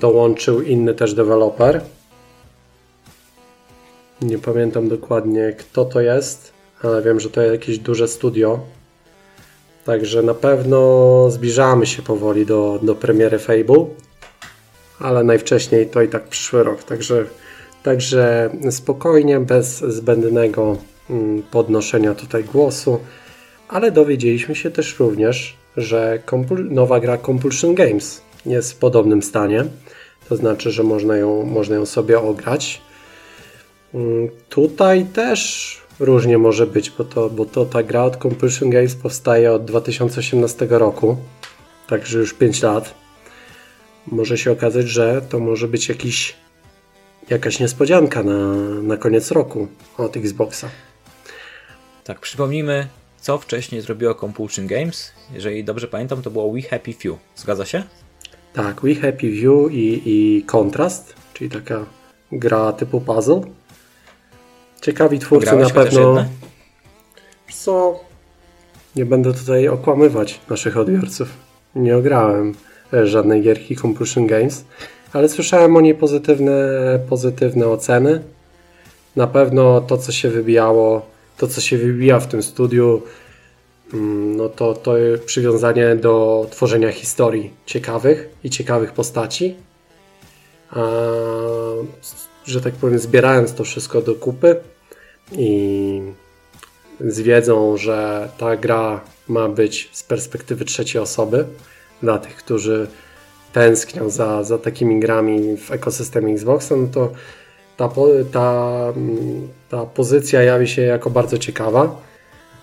dołączył 0.00 0.62
inny 0.62 0.94
też 0.94 1.14
deweloper. 1.14 1.80
Nie 4.22 4.38
pamiętam 4.38 4.88
dokładnie 4.88 5.52
kto 5.58 5.84
to 5.84 6.00
jest, 6.00 6.52
ale 6.82 7.02
wiem, 7.02 7.20
że 7.20 7.30
to 7.30 7.40
jest 7.40 7.52
jakieś 7.52 7.78
duże 7.78 8.08
studio. 8.08 8.60
Także 9.84 10.22
na 10.22 10.34
pewno 10.34 11.30
zbliżamy 11.30 11.86
się 11.86 12.02
powoli 12.02 12.46
do, 12.46 12.78
do 12.82 12.94
premiery 12.94 13.38
Fable, 13.38 13.86
ale 15.00 15.24
najwcześniej 15.24 15.86
to 15.86 16.02
i 16.02 16.08
tak 16.08 16.28
przyszły 16.28 16.62
rok. 16.62 16.82
Także, 16.82 17.24
także 17.88 18.50
spokojnie, 18.70 19.40
bez 19.40 19.78
zbędnego 19.78 20.76
mm, 21.10 21.42
podnoszenia 21.42 22.14
tutaj 22.14 22.44
głosu, 22.44 23.00
ale 23.68 23.90
dowiedzieliśmy 23.90 24.54
się 24.54 24.70
też 24.70 24.98
również, 24.98 25.56
że 25.76 26.22
nowa 26.70 27.00
gra 27.00 27.18
Compulsion 27.18 27.74
Games 27.74 28.22
jest 28.46 28.72
w 28.72 28.76
podobnym 28.76 29.22
stanie. 29.22 29.64
To 30.28 30.36
znaczy, 30.36 30.70
że 30.70 30.82
można 30.82 31.16
ją, 31.16 31.42
można 31.42 31.76
ją 31.76 31.86
sobie 31.86 32.20
ograć. 32.20 32.80
Mm, 33.94 34.28
tutaj 34.48 35.04
też 35.04 35.80
różnie 36.00 36.38
może 36.38 36.66
być, 36.66 36.90
bo 36.90 37.04
to, 37.04 37.30
bo 37.30 37.44
to 37.44 37.66
ta 37.66 37.82
gra 37.82 38.04
od 38.04 38.16
Compulsion 38.16 38.70
Games 38.70 38.94
powstaje 38.94 39.52
od 39.52 39.64
2018 39.64 40.66
roku, 40.70 41.16
także 41.88 42.18
już 42.18 42.34
5 42.34 42.62
lat. 42.62 42.94
Może 44.06 44.38
się 44.38 44.52
okazać, 44.52 44.88
że 44.88 45.22
to 45.28 45.40
może 45.40 45.68
być 45.68 45.88
jakiś, 45.88 46.36
jakaś 47.30 47.60
niespodzianka 47.60 48.22
na, 48.22 48.54
na 48.82 48.96
koniec 48.96 49.30
roku 49.30 49.68
od 49.98 50.16
Xboxa. 50.16 50.68
Tak, 52.04 52.20
przypomnijmy, 52.20 52.88
co 53.20 53.38
wcześniej 53.38 53.80
zrobiło 53.80 54.14
Compulsion 54.14 54.66
Games. 54.66 55.12
Jeżeli 55.32 55.64
dobrze 55.64 55.88
pamiętam, 55.88 56.22
to 56.22 56.30
było 56.30 56.52
We 56.52 56.62
Happy 56.62 56.92
Few. 56.92 57.18
Zgadza 57.36 57.64
się? 57.64 57.82
Tak, 58.52 58.80
We 58.80 58.94
Happy 58.94 59.30
View 59.30 59.72
i, 59.72 60.02
i 60.04 60.42
Contrast, 60.42 61.14
czyli 61.34 61.50
taka 61.50 61.86
gra 62.32 62.72
typu 62.72 63.00
puzzle. 63.00 63.40
Ciekawi 64.82 65.18
twórcy 65.18 65.46
Grałeś 65.46 65.68
na 65.68 65.74
pewno. 65.74 66.24
Co? 67.52 68.00
Nie 68.96 69.06
będę 69.06 69.34
tutaj 69.34 69.68
okłamywać 69.68 70.40
naszych 70.50 70.76
odbiorców. 70.76 71.28
Nie 71.74 71.96
ograłem 71.96 72.54
żadnej 73.04 73.42
gierki 73.42 73.76
Compulsion 73.76 74.26
Games, 74.26 74.64
ale 75.12 75.28
słyszałem 75.28 75.76
o 75.76 75.80
niej 75.80 75.94
pozytywne, 75.94 76.52
pozytywne 77.08 77.66
oceny. 77.68 78.22
Na 79.16 79.26
pewno 79.26 79.80
to, 79.80 79.98
co 79.98 80.12
się 80.12 80.30
wybijało, 80.30 81.06
to, 81.36 81.48
co 81.48 81.60
się 81.60 81.78
wybija 81.78 82.20
w 82.20 82.26
tym 82.26 82.42
studiu, 82.42 83.02
Mm, 83.94 84.36
no 84.36 84.48
to, 84.48 84.74
to 84.74 84.94
przywiązanie 85.26 85.96
do 85.96 86.46
tworzenia 86.50 86.92
historii 86.92 87.52
ciekawych 87.66 88.28
i 88.44 88.50
ciekawych 88.50 88.92
postaci. 88.92 89.56
A, 90.70 90.82
że 92.44 92.60
tak 92.60 92.74
powiem, 92.74 92.98
zbierając 92.98 93.54
to 93.54 93.64
wszystko 93.64 94.02
do 94.02 94.14
kupy 94.14 94.56
i 95.32 96.00
z 97.00 97.20
wiedzą, 97.20 97.76
że 97.76 98.28
ta 98.38 98.56
gra 98.56 99.00
ma 99.28 99.48
być 99.48 99.88
z 99.92 100.02
perspektywy 100.02 100.64
trzeciej 100.64 101.02
osoby 101.02 101.46
dla 102.02 102.18
tych, 102.18 102.36
którzy 102.36 102.86
tęsknią 103.52 104.10
za, 104.10 104.44
za 104.44 104.58
takimi 104.58 105.00
grami 105.00 105.56
w 105.56 105.70
ekosystemie 105.70 106.32
Xboxa, 106.32 106.76
no 106.76 106.88
to 106.92 107.12
ta, 107.76 107.90
ta, 108.32 108.92
ta 109.68 109.86
pozycja 109.86 110.42
jawi 110.42 110.68
się 110.68 110.82
jako 110.82 111.10
bardzo 111.10 111.38
ciekawa. 111.38 112.02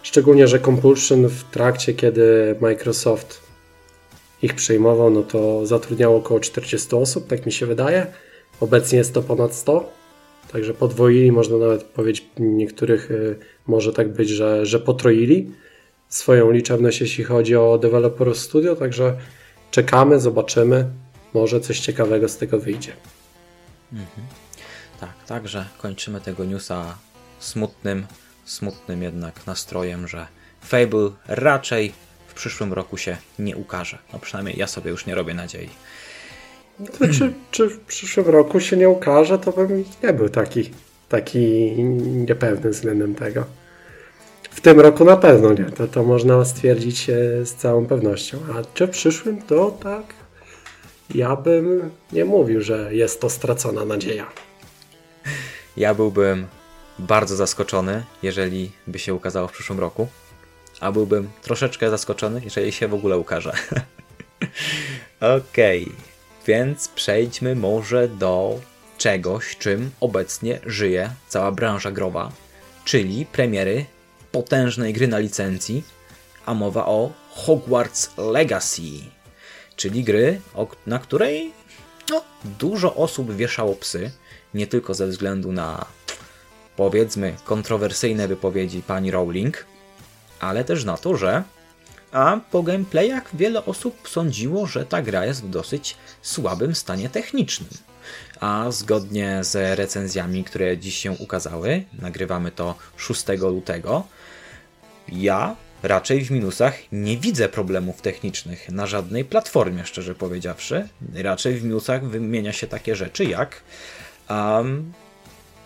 Szczególnie, 0.03 0.47
że 0.47 0.59
Compulsion 0.59 1.27
w 1.27 1.43
trakcie, 1.43 1.93
kiedy 1.93 2.55
Microsoft 2.61 3.41
ich 4.41 4.53
przejmował, 4.53 5.09
no 5.09 5.23
to 5.23 5.65
zatrudniało 5.65 6.17
około 6.17 6.39
40 6.39 6.95
osób, 6.95 7.27
tak 7.27 7.45
mi 7.45 7.51
się 7.51 7.65
wydaje. 7.65 8.07
Obecnie 8.59 8.97
jest 8.97 9.13
to 9.13 9.21
ponad 9.21 9.55
100, 9.55 9.91
także 10.51 10.73
podwoili, 10.73 11.31
można 11.31 11.57
nawet 11.57 11.83
powiedzieć, 11.83 12.27
niektórych 12.39 13.11
y, 13.11 13.35
może 13.67 13.93
tak 13.93 14.13
być, 14.13 14.29
że, 14.29 14.65
że 14.65 14.79
potroili 14.79 15.51
swoją 16.09 16.51
liczebność, 16.51 17.01
jeśli 17.01 17.23
chodzi 17.23 17.55
o 17.55 17.77
developerów 17.77 18.37
studio, 18.37 18.75
także 18.75 19.17
czekamy, 19.75 20.19
zobaczymy, 20.19 20.85
może 21.33 21.61
coś 21.61 21.79
ciekawego 21.79 22.29
z 22.29 22.37
tego 22.37 22.59
wyjdzie. 22.59 22.93
Mhm. 23.93 24.27
Tak, 24.99 25.13
także 25.27 25.65
kończymy 25.77 26.21
tego 26.21 26.45
newsa 26.45 26.97
smutnym 27.39 28.05
smutnym 28.45 29.03
jednak 29.03 29.47
nastrojem, 29.47 30.07
że 30.07 30.27
Fable 30.61 31.09
raczej 31.27 31.93
w 32.27 32.33
przyszłym 32.33 32.73
roku 32.73 32.97
się 32.97 33.17
nie 33.39 33.57
ukaże. 33.57 33.97
No 34.13 34.19
przynajmniej 34.19 34.57
ja 34.57 34.67
sobie 34.67 34.91
już 34.91 35.05
nie 35.05 35.15
robię 35.15 35.33
nadziei. 35.33 35.69
To 36.99 37.07
czy, 37.07 37.33
czy 37.51 37.69
w 37.69 37.79
przyszłym 37.79 38.27
roku 38.27 38.59
się 38.59 38.77
nie 38.77 38.89
ukaże, 38.89 39.39
to 39.39 39.51
bym 39.51 39.85
nie 40.03 40.13
był 40.13 40.29
taki, 40.29 40.71
taki 41.09 41.39
niepewny 42.01 42.69
względem 42.69 43.15
tego. 43.15 43.45
W 44.55 44.61
tym 44.61 44.79
roku 44.79 45.05
na 45.05 45.17
pewno 45.17 45.53
nie, 45.53 45.65
to, 45.65 45.87
to 45.87 46.03
można 46.03 46.45
stwierdzić 46.45 47.05
z 47.43 47.53
całą 47.53 47.85
pewnością. 47.85 48.37
A 48.53 48.63
czy 48.73 48.87
w 48.87 48.89
przyszłym, 48.89 49.41
to 49.41 49.71
tak 49.71 50.03
ja 51.15 51.35
bym 51.35 51.91
nie 52.11 52.25
mówił, 52.25 52.61
że 52.61 52.95
jest 52.95 53.21
to 53.21 53.29
stracona 53.29 53.85
nadzieja. 53.85 54.29
Ja 55.77 55.93
byłbym 55.93 56.47
bardzo 56.99 57.35
zaskoczony, 57.35 58.03
jeżeli 58.23 58.71
by 58.87 58.99
się 58.99 59.13
ukazało 59.13 59.47
w 59.47 59.51
przyszłym 59.51 59.79
roku, 59.79 60.07
a 60.79 60.91
byłbym 60.91 61.29
troszeczkę 61.41 61.89
zaskoczony, 61.89 62.41
jeżeli 62.43 62.71
się 62.71 62.87
w 62.87 62.93
ogóle 62.93 63.17
ukaże. 63.17 63.53
Okej, 65.19 65.83
okay. 65.83 65.95
więc 66.47 66.87
przejdźmy 66.87 67.55
może 67.55 68.07
do 68.07 68.59
czegoś, 68.97 69.57
czym 69.57 69.91
obecnie 69.99 70.59
żyje 70.65 71.09
cała 71.27 71.51
branża 71.51 71.91
growa, 71.91 72.31
czyli 72.85 73.25
premiery 73.25 73.85
potężnej 74.35 74.93
gry 74.93 75.07
na 75.07 75.19
licencji, 75.19 75.83
a 76.45 76.53
mowa 76.53 76.85
o 76.85 77.11
Hogwarts 77.29 78.11
Legacy, 78.17 78.81
czyli 79.75 80.03
gry, 80.03 80.41
na 80.87 80.99
której 80.99 81.53
no, 82.09 82.23
dużo 82.59 82.95
osób 82.95 83.35
wieszało 83.35 83.75
psy, 83.75 84.11
nie 84.53 84.67
tylko 84.67 84.93
ze 84.93 85.07
względu 85.07 85.51
na 85.51 85.85
powiedzmy 86.75 87.35
kontrowersyjne 87.45 88.27
wypowiedzi 88.27 88.81
pani 88.81 89.11
Rowling, 89.11 89.65
ale 90.39 90.63
też 90.63 90.83
na 90.83 90.97
to, 90.97 91.17
że 91.17 91.43
a 92.11 92.39
po 92.51 92.63
gameplayach 92.63 93.35
wiele 93.35 93.65
osób 93.65 94.09
sądziło, 94.09 94.67
że 94.67 94.85
ta 94.85 95.01
gra 95.01 95.25
jest 95.25 95.43
w 95.43 95.49
dosyć 95.49 95.97
słabym 96.21 96.75
stanie 96.75 97.09
technicznym. 97.09 97.69
A 98.39 98.71
zgodnie 98.71 99.43
z 99.43 99.79
recenzjami, 99.79 100.43
które 100.43 100.77
dziś 100.77 100.97
się 100.97 101.11
ukazały, 101.11 101.83
nagrywamy 101.99 102.51
to 102.51 102.75
6 102.97 103.25
lutego, 103.27 104.07
ja 105.07 105.55
raczej 105.83 106.25
w 106.25 106.31
minusach 106.31 106.75
nie 106.91 107.17
widzę 107.17 107.49
problemów 107.49 108.01
technicznych 108.01 108.69
na 108.69 108.87
żadnej 108.87 109.25
platformie, 109.25 109.85
szczerze 109.85 110.15
powiedziawszy. 110.15 110.87
Raczej 111.13 111.55
w 111.55 111.63
minusach 111.63 112.05
wymienia 112.05 112.53
się 112.53 112.67
takie 112.67 112.95
rzeczy 112.95 113.25
jak 113.25 113.61
um, 114.29 114.93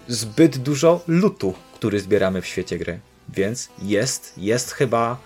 zbyt 0.07 0.57
dużo 0.57 1.01
lutu, 1.07 1.53
który 1.73 1.99
zbieramy 1.99 2.41
w 2.41 2.47
świecie 2.47 2.77
gry. 2.77 2.99
Więc 3.29 3.69
jest, 3.81 4.33
jest 4.37 4.71
chyba 4.71 5.17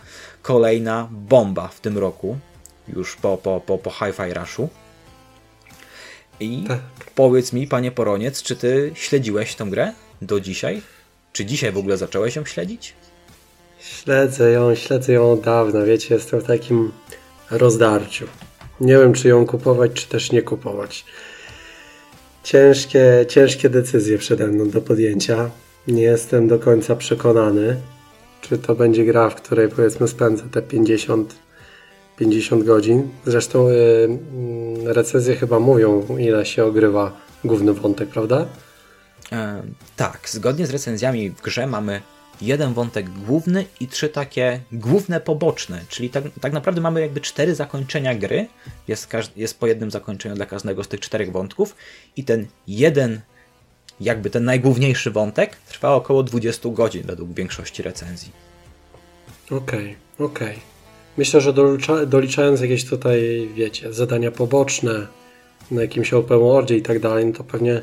kolejna 0.41 1.07
bomba 1.11 1.67
w 1.67 1.79
tym 1.79 1.97
roku, 1.97 2.39
już 2.87 3.15
po, 3.15 3.37
po, 3.37 3.61
po, 3.61 3.77
po 3.77 3.91
Hi-Fi 3.91 4.33
Rushu. 4.33 4.69
I 6.39 6.63
tak. 6.67 6.79
powiedz 7.15 7.53
mi, 7.53 7.67
panie 7.67 7.91
Poroniec, 7.91 8.43
czy 8.43 8.55
ty 8.55 8.91
śledziłeś 8.95 9.55
tę 9.55 9.65
grę 9.65 9.93
do 10.21 10.39
dzisiaj? 10.39 10.81
Czy 11.33 11.45
dzisiaj 11.45 11.71
w 11.71 11.77
ogóle 11.77 11.97
zacząłeś 11.97 12.35
ją 12.35 12.45
śledzić? 12.45 12.93
Śledzę 13.83 14.51
ją, 14.51 14.75
śledzę 14.75 15.13
ją 15.13 15.31
od 15.31 15.41
dawna, 15.41 15.83
wiecie, 15.83 16.15
jestem 16.15 16.39
w 16.39 16.43
takim 16.43 16.91
rozdarciu. 17.51 18.25
Nie 18.81 18.97
wiem, 18.97 19.13
czy 19.13 19.27
ją 19.27 19.45
kupować, 19.45 19.91
czy 19.93 20.09
też 20.09 20.31
nie 20.31 20.41
kupować. 20.41 21.05
Ciężkie, 22.43 23.25
ciężkie 23.29 23.69
decyzje 23.69 24.17
przede 24.17 24.47
mną 24.47 24.69
do 24.69 24.81
podjęcia. 24.81 25.49
Nie 25.87 26.01
jestem 26.01 26.47
do 26.47 26.59
końca 26.59 26.95
przekonany, 26.95 27.81
czy 28.41 28.57
to 28.57 28.75
będzie 28.75 29.05
gra, 29.05 29.29
w 29.29 29.35
której 29.35 29.69
powiedzmy 29.69 30.07
spędzę 30.07 30.43
te 30.51 30.61
50, 30.61 31.35
50 32.17 32.63
godzin. 32.63 33.09
Zresztą 33.25 33.69
yy, 33.69 34.93
recenzje 34.93 35.35
chyba 35.35 35.59
mówią, 35.59 36.17
ile 36.19 36.45
się 36.45 36.65
ogrywa 36.65 37.11
główny 37.43 37.73
wątek, 37.73 38.09
prawda? 38.09 38.45
E, 39.31 39.63
tak, 39.95 40.19
zgodnie 40.29 40.67
z 40.67 40.69
recenzjami 40.69 41.29
w 41.29 41.41
grze 41.41 41.67
mamy 41.67 42.01
jeden 42.41 42.73
wątek 42.73 43.09
główny 43.09 43.65
i 43.79 43.87
trzy 43.87 44.09
takie 44.09 44.59
główne 44.71 45.19
poboczne, 45.19 45.81
czyli 45.89 46.09
tak, 46.09 46.23
tak 46.41 46.53
naprawdę 46.53 46.81
mamy 46.81 47.01
jakby 47.01 47.21
cztery 47.21 47.55
zakończenia 47.55 48.15
gry, 48.15 48.47
jest, 48.87 49.09
jest 49.35 49.59
po 49.59 49.67
jednym 49.67 49.91
zakończeniu 49.91 50.35
dla 50.35 50.45
każdego 50.45 50.83
z 50.83 50.87
tych 50.87 50.99
czterech 50.99 51.31
wątków 51.31 51.75
i 52.17 52.23
ten 52.23 52.47
jeden, 52.67 53.21
jakby 53.99 54.29
ten 54.29 54.45
najgłówniejszy 54.45 55.11
wątek 55.11 55.55
trwa 55.55 55.95
około 55.95 56.23
20 56.23 56.69
godzin 56.69 57.03
według 57.03 57.33
większości 57.33 57.83
recenzji. 57.83 58.31
Okej, 59.45 59.57
okay, 59.59 60.27
okej. 60.27 60.47
Okay. 60.47 60.73
Myślę, 61.17 61.41
że 61.41 61.53
dolicza, 61.53 62.05
doliczając 62.05 62.61
jakieś 62.61 62.85
tutaj, 62.85 63.49
wiecie, 63.55 63.93
zadania 63.93 64.31
poboczne 64.31 65.07
na 65.71 65.81
jakimś 65.81 66.13
open 66.13 66.39
worldzie 66.39 66.77
i 66.77 66.81
tak 66.81 66.99
dalej, 66.99 67.25
no 67.25 67.33
to 67.33 67.43
pewnie, 67.43 67.81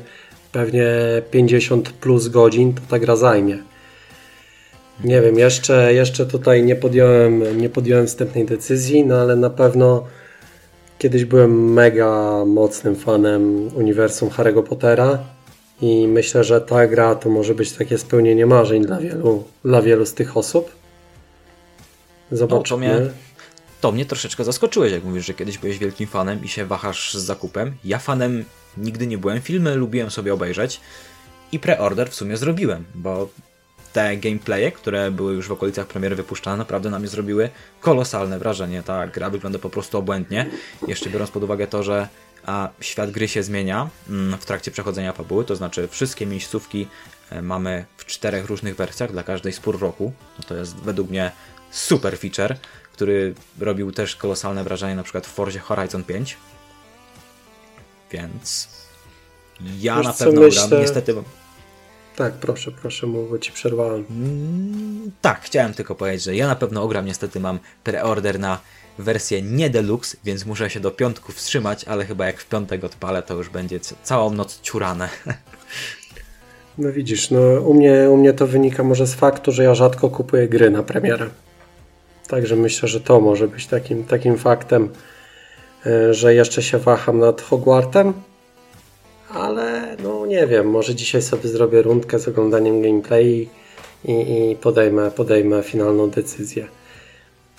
pewnie 0.51 0.87
50 1.31 1.89
plus 1.89 2.27
godzin 2.27 2.73
to 2.73 2.81
ta 2.89 2.99
gra 2.99 3.15
zajmie. 3.15 3.57
Nie 5.03 5.21
wiem, 5.21 5.39
jeszcze, 5.39 5.93
jeszcze 5.93 6.25
tutaj 6.25 6.63
nie 6.63 6.75
podjąłem, 6.75 7.57
nie 7.57 7.69
podjąłem 7.69 8.07
wstępnej 8.07 8.45
decyzji, 8.45 9.05
no 9.05 9.15
ale 9.15 9.35
na 9.35 9.49
pewno 9.49 10.07
kiedyś 10.97 11.25
byłem 11.25 11.73
mega 11.73 12.45
mocnym 12.45 12.95
fanem 12.95 13.69
uniwersum 13.75 14.29
Harry'ego 14.29 14.63
Pottera 14.63 15.19
i 15.81 16.07
myślę, 16.07 16.43
że 16.43 16.61
ta 16.61 16.87
gra 16.87 17.15
to 17.15 17.29
może 17.29 17.55
być 17.55 17.71
takie 17.71 17.97
spełnienie 17.97 18.45
marzeń 18.45 18.85
dla 18.85 18.99
wielu, 18.99 19.43
dla 19.65 19.81
wielu 19.81 20.05
z 20.05 20.13
tych 20.13 20.37
osób. 20.37 20.71
Zobaczymy. 22.31 22.87
No, 22.87 22.93
to, 22.93 23.01
mnie, 23.01 23.11
to 23.81 23.91
mnie 23.91 24.05
troszeczkę 24.05 24.43
zaskoczyłeś, 24.43 24.91
jak 24.91 25.03
mówisz, 25.03 25.25
że 25.25 25.33
kiedyś 25.33 25.57
byłeś 25.57 25.77
wielkim 25.77 26.07
fanem 26.07 26.43
i 26.43 26.47
się 26.47 26.65
wahasz 26.65 27.13
z 27.13 27.23
zakupem. 27.23 27.73
Ja 27.83 27.99
fanem 27.99 28.45
nigdy 28.77 29.07
nie 29.07 29.17
byłem, 29.17 29.41
filmy 29.41 29.75
lubiłem 29.75 30.11
sobie 30.11 30.33
obejrzeć 30.33 30.81
i 31.51 31.59
preorder 31.59 32.09
w 32.09 32.15
sumie 32.15 32.37
zrobiłem, 32.37 32.83
bo 32.95 33.29
te 33.93 34.17
gameplaye, 34.17 34.71
które 34.71 35.11
były 35.11 35.33
już 35.33 35.47
w 35.47 35.51
okolicach 35.51 35.87
premiery 35.87 36.15
wypuszczane, 36.15 36.57
naprawdę 36.57 36.89
na 36.89 36.99
mnie 36.99 37.07
zrobiły 37.07 37.49
kolosalne 37.81 38.39
wrażenie. 38.39 38.83
Ta 38.83 39.07
gra 39.07 39.29
wygląda 39.29 39.59
po 39.59 39.69
prostu 39.69 39.97
obłędnie. 39.97 40.49
Jeszcze 40.87 41.09
biorąc 41.09 41.31
pod 41.31 41.43
uwagę 41.43 41.67
to, 41.67 41.83
że 41.83 42.07
a 42.45 42.69
świat 42.79 43.11
gry 43.11 43.27
się 43.27 43.43
zmienia 43.43 43.89
mm, 44.09 44.39
w 44.39 44.45
trakcie 44.45 44.71
przechodzenia 44.71 45.13
fabuły, 45.13 45.45
to 45.45 45.55
znaczy 45.55 45.87
wszystkie 45.87 46.25
miejscówki 46.25 46.87
e, 47.29 47.41
mamy 47.41 47.85
w 47.97 48.05
czterech 48.05 48.45
różnych 48.45 48.75
wersjach 48.75 49.11
dla 49.11 49.23
każdej 49.23 49.53
z 49.53 49.59
pór 49.59 49.79
roku. 49.79 50.13
No 50.37 50.43
to 50.47 50.55
jest 50.55 50.75
według 50.75 51.09
mnie 51.09 51.31
super 51.71 52.17
feature, 52.17 52.55
który 52.93 53.33
robił 53.59 53.91
też 53.91 54.15
kolosalne 54.15 54.63
wrażenie 54.63 54.95
na 54.95 55.03
przykład 55.03 55.27
w 55.27 55.29
Forzie 55.29 55.59
Horizon 55.59 56.03
5. 56.03 56.37
Więc 58.11 58.67
ja 59.79 59.95
Wiesz, 59.95 60.05
na 60.05 60.13
pewno 60.13 60.41
myślę... 60.41 60.67
gram. 60.67 60.81
Niestety 60.81 61.13
tak, 62.21 62.33
proszę, 62.33 62.71
proszę, 62.71 63.07
bo 63.07 63.37
ci 63.39 63.51
przerwałem. 63.51 64.05
Mm, 64.09 65.11
tak, 65.21 65.41
chciałem 65.41 65.73
tylko 65.73 65.95
powiedzieć, 65.95 66.23
że 66.23 66.35
ja 66.35 66.47
na 66.47 66.55
pewno 66.55 66.83
ogram, 66.83 67.05
niestety 67.05 67.39
mam 67.39 67.59
preorder 67.83 68.39
na 68.39 68.59
wersję 68.97 69.41
nie 69.41 69.69
deluxe, 69.69 70.17
więc 70.25 70.45
muszę 70.45 70.69
się 70.69 70.79
do 70.79 70.91
piątku 70.91 71.31
wstrzymać, 71.31 71.83
ale 71.83 72.05
chyba 72.05 72.25
jak 72.25 72.37
w 72.37 72.49
piątek 72.49 72.83
odpalę, 72.83 73.23
to 73.23 73.33
już 73.33 73.49
będzie 73.49 73.79
całą 74.03 74.33
noc 74.33 74.61
ciurane. 74.61 75.09
No 76.77 76.91
widzisz, 76.91 77.31
no 77.31 77.39
u 77.39 77.73
mnie, 77.73 78.09
u 78.09 78.17
mnie 78.17 78.33
to 78.33 78.47
wynika 78.47 78.83
może 78.83 79.07
z 79.07 79.13
faktu, 79.13 79.51
że 79.51 79.63
ja 79.63 79.75
rzadko 79.75 80.09
kupuję 80.09 80.47
gry 80.47 80.69
na 80.69 80.83
premierę. 80.83 81.29
Także 82.27 82.55
myślę, 82.55 82.89
że 82.89 83.01
to 83.01 83.21
może 83.21 83.47
być 83.47 83.67
takim, 83.67 84.03
takim 84.03 84.37
faktem, 84.37 84.89
e, 85.85 86.13
że 86.13 86.35
jeszcze 86.35 86.63
się 86.63 86.77
waham 86.77 87.19
nad 87.19 87.41
Hogwartem, 87.41 88.13
nie 90.31 90.47
wiem, 90.47 90.69
może 90.69 90.95
dzisiaj 90.95 91.21
sobie 91.21 91.49
zrobię 91.49 91.81
rundkę 91.81 92.19
z 92.19 92.27
oglądaniem 92.27 92.81
gameplay 92.81 93.49
i, 94.05 94.11
i 94.11 94.55
podejmę, 94.55 95.11
podejmę 95.11 95.63
finalną 95.63 96.09
decyzję. 96.09 96.67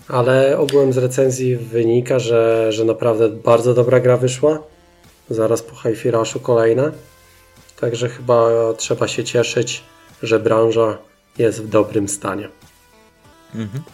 Ale 0.08 0.58
ogółem 0.58 0.92
z 0.92 0.98
recenzji 0.98 1.56
wynika, 1.56 2.18
że, 2.18 2.72
że 2.72 2.84
naprawdę 2.84 3.28
bardzo 3.28 3.74
dobra 3.74 4.00
gra 4.00 4.16
wyszła. 4.16 4.62
Zaraz 5.30 5.62
po 5.62 5.76
Hi-Fi 5.76 6.10
Rushu 6.10 6.40
kolejna. 6.40 6.92
Także 7.80 8.08
chyba 8.08 8.48
trzeba 8.76 9.08
się 9.08 9.24
cieszyć, 9.24 9.82
że 10.22 10.40
branża 10.40 10.98
jest 11.38 11.62
w 11.62 11.68
dobrym 11.68 12.08
stanie. 12.08 12.48
Mhm. 13.54 13.84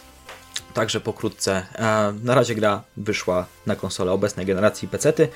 Także 0.73 0.99
pokrótce. 0.99 1.65
E, 1.75 2.13
na 2.23 2.35
razie 2.35 2.55
gra 2.55 2.83
wyszła 2.97 3.45
na 3.65 3.75
konsolę 3.75 4.11
obecnej 4.11 4.45
generacji 4.45 4.87
PC-ty. 4.87 5.27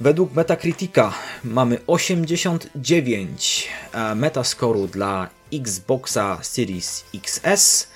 Według 0.00 0.34
Metacritica 0.34 1.12
mamy 1.44 1.78
89 1.86 3.68
e, 3.92 4.14
metaskoru 4.14 4.86
dla 4.86 5.28
Xboxa 5.52 6.38
Series 6.42 7.04
XS. 7.14 7.88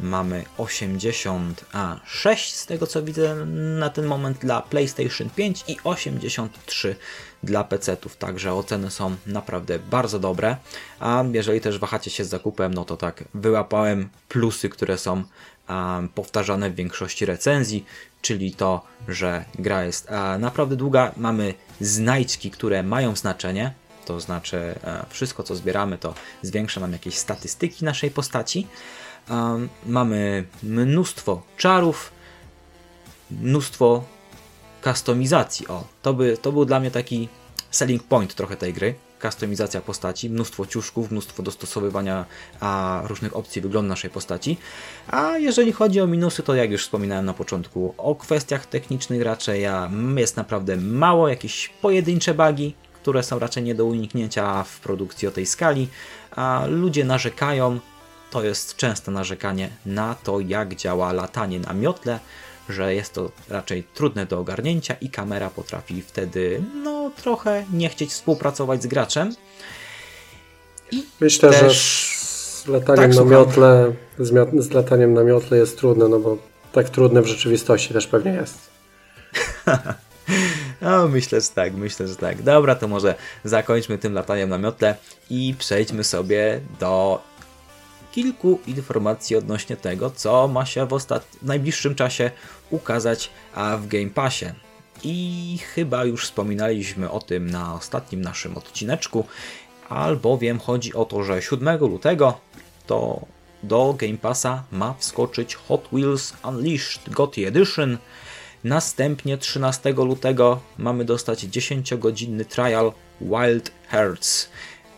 Mamy 0.00 0.44
86 0.58 2.54
z 2.54 2.66
tego 2.66 2.86
co 2.86 3.02
widzę 3.02 3.44
na 3.78 3.90
ten 3.90 4.06
moment 4.06 4.38
dla 4.38 4.62
PlayStation 4.62 5.30
5 5.30 5.64
i 5.68 5.76
83 5.84 6.96
dla 7.42 7.64
PC-ów, 7.64 8.16
także 8.16 8.54
oceny 8.54 8.90
są 8.90 9.16
naprawdę 9.26 9.78
bardzo 9.78 10.18
dobre. 10.18 10.56
A 11.00 11.24
jeżeli 11.32 11.60
też 11.60 11.78
wahacie 11.78 12.10
się 12.10 12.24
z 12.24 12.28
zakupem, 12.28 12.74
no 12.74 12.84
to 12.84 12.96
tak, 12.96 13.24
wyłapałem 13.34 14.08
plusy, 14.28 14.68
które 14.68 14.98
są 14.98 15.22
powtarzane 16.14 16.70
w 16.70 16.74
większości 16.74 17.26
recenzji, 17.26 17.84
czyli 18.22 18.54
to, 18.54 18.84
że 19.08 19.44
gra 19.58 19.84
jest 19.84 20.08
naprawdę 20.38 20.76
długa. 20.76 21.12
Mamy 21.16 21.54
znajdźki, 21.80 22.50
które 22.50 22.82
mają 22.82 23.16
znaczenie, 23.16 23.72
to 24.04 24.20
znaczy 24.20 24.74
wszystko 25.10 25.42
co 25.42 25.56
zbieramy 25.56 25.98
to 25.98 26.14
zwiększa 26.42 26.80
nam 26.80 26.92
jakieś 26.92 27.18
statystyki 27.18 27.84
naszej 27.84 28.10
postaci. 28.10 28.66
Mamy 29.86 30.44
mnóstwo 30.62 31.42
czarów, 31.56 32.12
mnóstwo 33.30 34.04
kustomizacji. 34.82 35.68
O, 35.68 35.84
to, 36.02 36.14
by, 36.14 36.38
to 36.42 36.52
był 36.52 36.64
dla 36.64 36.80
mnie 36.80 36.90
taki 36.90 37.28
selling 37.70 38.02
point 38.02 38.34
trochę 38.34 38.56
tej 38.56 38.72
gry. 38.72 38.94
Kustomizacja 39.22 39.80
postaci, 39.80 40.30
mnóstwo 40.30 40.66
ciuszków, 40.66 41.10
mnóstwo 41.10 41.42
dostosowywania 41.42 42.24
a, 42.60 43.02
różnych 43.04 43.36
opcji 43.36 43.62
wyglądu 43.62 43.88
naszej 43.88 44.10
postaci. 44.10 44.56
A 45.08 45.38
jeżeli 45.38 45.72
chodzi 45.72 46.00
o 46.00 46.06
minusy, 46.06 46.42
to 46.42 46.54
jak 46.54 46.70
już 46.70 46.82
wspominałem 46.82 47.24
na 47.24 47.34
początku, 47.34 47.94
o 47.98 48.14
kwestiach 48.14 48.66
technicznych 48.66 49.22
raczej 49.22 49.66
jest 50.16 50.36
naprawdę 50.36 50.76
mało, 50.76 51.28
jakieś 51.28 51.68
pojedyncze 51.68 52.34
bugi, 52.34 52.74
które 52.92 53.22
są 53.22 53.38
raczej 53.38 53.62
nie 53.62 53.74
do 53.74 53.84
uniknięcia 53.84 54.62
w 54.62 54.80
produkcji 54.80 55.28
o 55.28 55.30
tej 55.30 55.46
skali, 55.46 55.88
a 56.30 56.64
ludzie 56.68 57.04
narzekają, 57.04 57.80
to 58.30 58.42
jest 58.42 58.76
częste 58.76 59.10
narzekanie 59.10 59.70
na 59.86 60.14
to, 60.14 60.40
jak 60.40 60.74
działa 60.74 61.12
latanie 61.12 61.60
na 61.60 61.72
miotle, 61.72 62.18
że 62.68 62.94
jest 62.94 63.12
to 63.12 63.30
raczej 63.48 63.84
trudne 63.94 64.26
do 64.26 64.38
ogarnięcia 64.38 64.94
i 65.00 65.08
kamera 65.08 65.50
potrafi 65.50 66.02
wtedy 66.02 66.62
no 66.82 67.10
trochę 67.22 67.64
nie 67.72 67.88
chcieć 67.88 68.10
współpracować 68.10 68.82
z 68.82 68.86
graczem. 68.86 69.34
I 70.90 71.04
Myślę, 71.20 71.50
też... 71.50 71.60
że 71.60 71.74
z 72.64 72.66
lataniem 72.66 73.10
tak, 73.10 73.18
na 73.18 73.24
miotle, 73.24 73.92
z, 74.18 74.64
z 74.64 74.70
lataniem 74.70 75.14
na 75.14 75.24
miotle 75.24 75.58
jest 75.58 75.78
trudne, 75.78 76.08
no 76.08 76.18
bo 76.18 76.38
tak 76.72 76.90
trudne 76.90 77.22
w 77.22 77.26
rzeczywistości 77.26 77.94
też 77.94 78.06
pewnie 78.06 78.32
jest. 78.32 78.58
No, 80.82 81.08
myślę, 81.08 81.40
że 81.40 81.48
tak, 81.48 81.74
myślę, 81.74 82.08
że 82.08 82.16
tak. 82.16 82.42
Dobra, 82.42 82.74
to 82.74 82.88
może 82.88 83.14
zakończmy 83.44 83.98
tym 83.98 84.14
lataniem 84.14 84.48
na 84.48 84.58
miotle 84.58 84.96
i 85.30 85.54
przejdźmy 85.58 86.04
sobie 86.04 86.60
do 86.80 87.22
kilku 88.12 88.60
informacji 88.66 89.36
odnośnie 89.36 89.76
tego, 89.76 90.10
co 90.10 90.48
ma 90.48 90.66
się 90.66 90.86
w, 90.86 90.98
w 90.98 91.42
najbliższym 91.42 91.94
czasie 91.94 92.30
ukazać 92.70 93.30
w 93.78 93.86
Game 93.86 94.10
Passie. 94.10 94.46
I 95.04 95.58
chyba 95.74 96.04
już 96.04 96.24
wspominaliśmy 96.24 97.10
o 97.10 97.20
tym 97.20 97.50
na 97.50 97.74
ostatnim 97.74 98.20
naszym 98.20 98.56
odcineczku, 98.56 99.26
albowiem 99.88 100.58
chodzi 100.58 100.94
o 100.94 101.04
to, 101.04 101.22
że 101.22 101.42
7 101.42 101.80
lutego 101.80 102.40
to 102.86 103.26
do 103.62 103.94
Game 103.98 104.18
Passa 104.18 104.64
ma 104.72 104.94
wskoczyć 104.98 105.54
Hot 105.54 105.88
Wheels 105.92 106.32
Unleashed 106.44 107.10
GOTY 107.10 107.46
Edition. 107.46 107.98
Następnie 108.64 109.38
13 109.38 109.92
lutego 109.92 110.60
mamy 110.78 111.04
dostać 111.04 111.44
10-godzinny 111.44 112.44
trial 112.44 112.92
Wild 113.20 113.72
Hearts. 113.88 114.48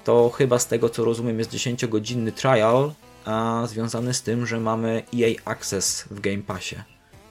To 0.04 0.30
chyba 0.30 0.58
z 0.58 0.66
tego 0.66 0.88
co 0.88 1.04
rozumiem 1.04 1.38
jest 1.38 1.52
10-godzinny 1.52 2.32
trial, 2.32 2.92
a 3.24 3.66
związany 3.66 4.14
z 4.14 4.22
tym, 4.22 4.46
że 4.46 4.60
mamy 4.60 5.02
EA 5.14 5.34
Access 5.44 6.04
w 6.10 6.20
Game 6.20 6.42
Passie. 6.42 6.76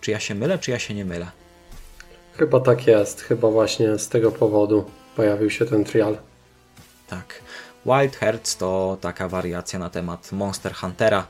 Czy 0.02 0.12
ja 0.12 0.20
się 0.20 0.36
mylę, 0.36 0.60
czy 0.60 0.72
ja 0.72 0.80
się 0.80 0.94
nie 0.94 1.06
mylę? 1.06 1.28
Chyba 2.38 2.60
tak 2.60 2.88
jest. 2.88 3.22
Chyba 3.22 3.50
właśnie 3.50 4.00
z 4.00 4.10
tego 4.10 4.32
powodu 4.32 4.86
pojawił 5.16 5.50
się 5.50 5.66
ten 5.66 5.84
trial. 5.84 6.18
Tak. 7.08 7.42
Wild 7.86 8.16
Hearts 8.16 8.58
to 8.58 8.98
taka 9.02 9.28
wariacja 9.30 9.80
na 9.80 9.90
temat 9.90 10.32
Monster 10.32 10.74
Huntera, 10.74 11.28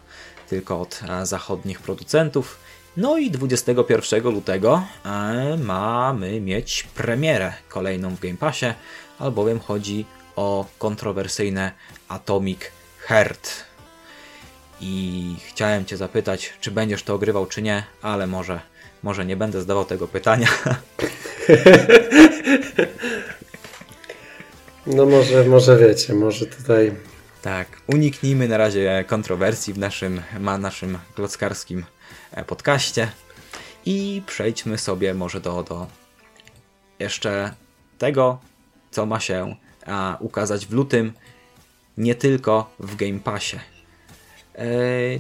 tylko 0.50 0.82
od 0.82 1.02
e, 1.10 1.26
zachodnich 1.26 1.80
producentów. 1.80 2.60
No 2.98 3.18
i 3.18 3.32
21 3.32 4.24
lutego 4.24 4.84
e, 5.06 5.58
mamy 5.58 6.42
mieć 6.42 6.84
premierę 6.96 7.54
kolejną 7.70 8.16
w 8.16 8.20
Game 8.20 8.38
Passie, 8.38 8.74
albowiem 9.20 9.60
chodzi 9.60 10.06
o 10.36 10.66
kontrowersyjne 10.80 11.72
Atomic 12.08 12.60
Heart. 13.00 13.73
I 14.86 15.36
chciałem 15.48 15.86
Cię 15.86 15.98
zapytać, 15.98 16.54
czy 16.62 16.72
będziesz 16.72 17.04
to 17.04 17.14
ogrywał, 17.14 17.46
czy 17.46 17.62
nie, 17.62 17.84
ale 18.02 18.28
może, 18.28 18.60
może 19.04 19.26
nie 19.26 19.36
będę 19.36 19.62
zdawał 19.62 19.86
tego 19.86 20.08
pytania. 20.08 20.48
No 24.86 25.06
może, 25.06 25.44
może 25.44 25.78
wiecie, 25.78 26.14
może 26.14 26.46
tutaj... 26.46 26.96
Tak, 27.42 27.68
uniknijmy 27.88 28.48
na 28.48 28.58
razie 28.58 29.04
kontrowersji 29.08 29.74
w 29.74 29.78
naszym, 29.78 30.22
naszym 30.60 30.98
klockarskim 31.16 31.86
e, 32.32 32.46
podcaście 32.46 33.08
i 33.86 34.22
przejdźmy 34.26 34.78
sobie 34.78 35.14
może 35.14 35.42
do, 35.42 35.64
do 35.64 35.88
jeszcze 37.00 37.54
tego, 37.98 38.40
co 38.92 39.06
ma 39.06 39.20
się 39.20 39.56
a, 39.86 40.18
ukazać 40.20 40.66
w 40.66 40.74
lutym, 40.74 41.14
nie 41.98 42.16
tylko 42.16 42.76
w 42.80 42.96
Game 42.96 43.20
Passie. 43.20 43.60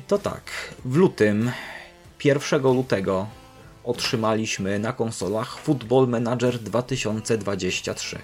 To 0.07 0.17
tak, 0.17 0.41
w 0.85 0.95
lutym, 0.95 1.51
1 2.23 2.61
lutego 2.61 3.27
otrzymaliśmy 3.83 4.79
na 4.79 4.93
konsolach 4.93 5.57
Football 5.57 6.07
Manager 6.07 6.59
2023. 6.59 8.19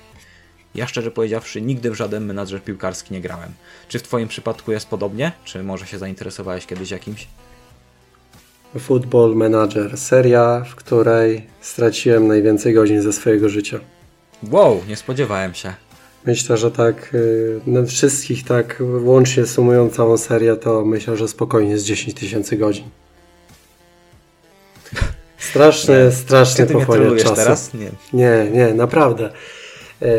Ja 0.75 0.87
szczerze 0.87 1.11
powiedziawszy 1.11 1.61
nigdy 1.61 1.91
w 1.91 1.95
żaden 1.95 2.25
menadżer 2.25 2.63
piłkarski 2.63 3.13
nie 3.13 3.21
grałem. 3.21 3.53
Czy 3.87 3.99
w 3.99 4.03
Twoim 4.03 4.27
przypadku 4.27 4.71
jest 4.71 4.87
podobnie? 4.87 5.31
Czy 5.43 5.63
może 5.63 5.87
się 5.87 5.97
zainteresowałeś 5.97 6.65
kiedyś 6.65 6.91
jakimś? 6.91 7.27
Football 8.79 9.35
Manager, 9.35 9.97
seria, 9.97 10.65
w 10.69 10.75
której 10.75 11.47
straciłem 11.61 12.27
najwięcej 12.27 12.73
godzin 12.73 13.01
ze 13.01 13.13
swojego 13.13 13.49
życia. 13.49 13.79
Wow, 14.43 14.81
nie 14.87 14.95
spodziewałem 14.95 15.53
się. 15.53 15.73
Myślę, 16.25 16.57
że 16.57 16.71
tak 16.71 17.13
y, 17.13 17.85
wszystkich 17.87 18.43
tak 18.43 18.83
łącznie 19.03 19.45
sumując 19.45 19.95
całą 19.95 20.17
serię, 20.17 20.55
to 20.55 20.85
myślę, 20.85 21.17
że 21.17 21.27
spokojnie 21.27 21.77
z 21.77 21.83
10 21.83 22.13
tysięcy 22.13 22.57
godzin. 22.57 22.85
Strasznie, 25.37 26.11
strasznie 26.11 26.65
pochłania 26.65 27.15
czasu. 27.15 27.35
teraz? 27.35 27.73
Nie. 27.73 27.91
nie, 28.13 28.51
nie, 28.51 28.73
naprawdę. 28.73 29.29
E, 30.01 30.09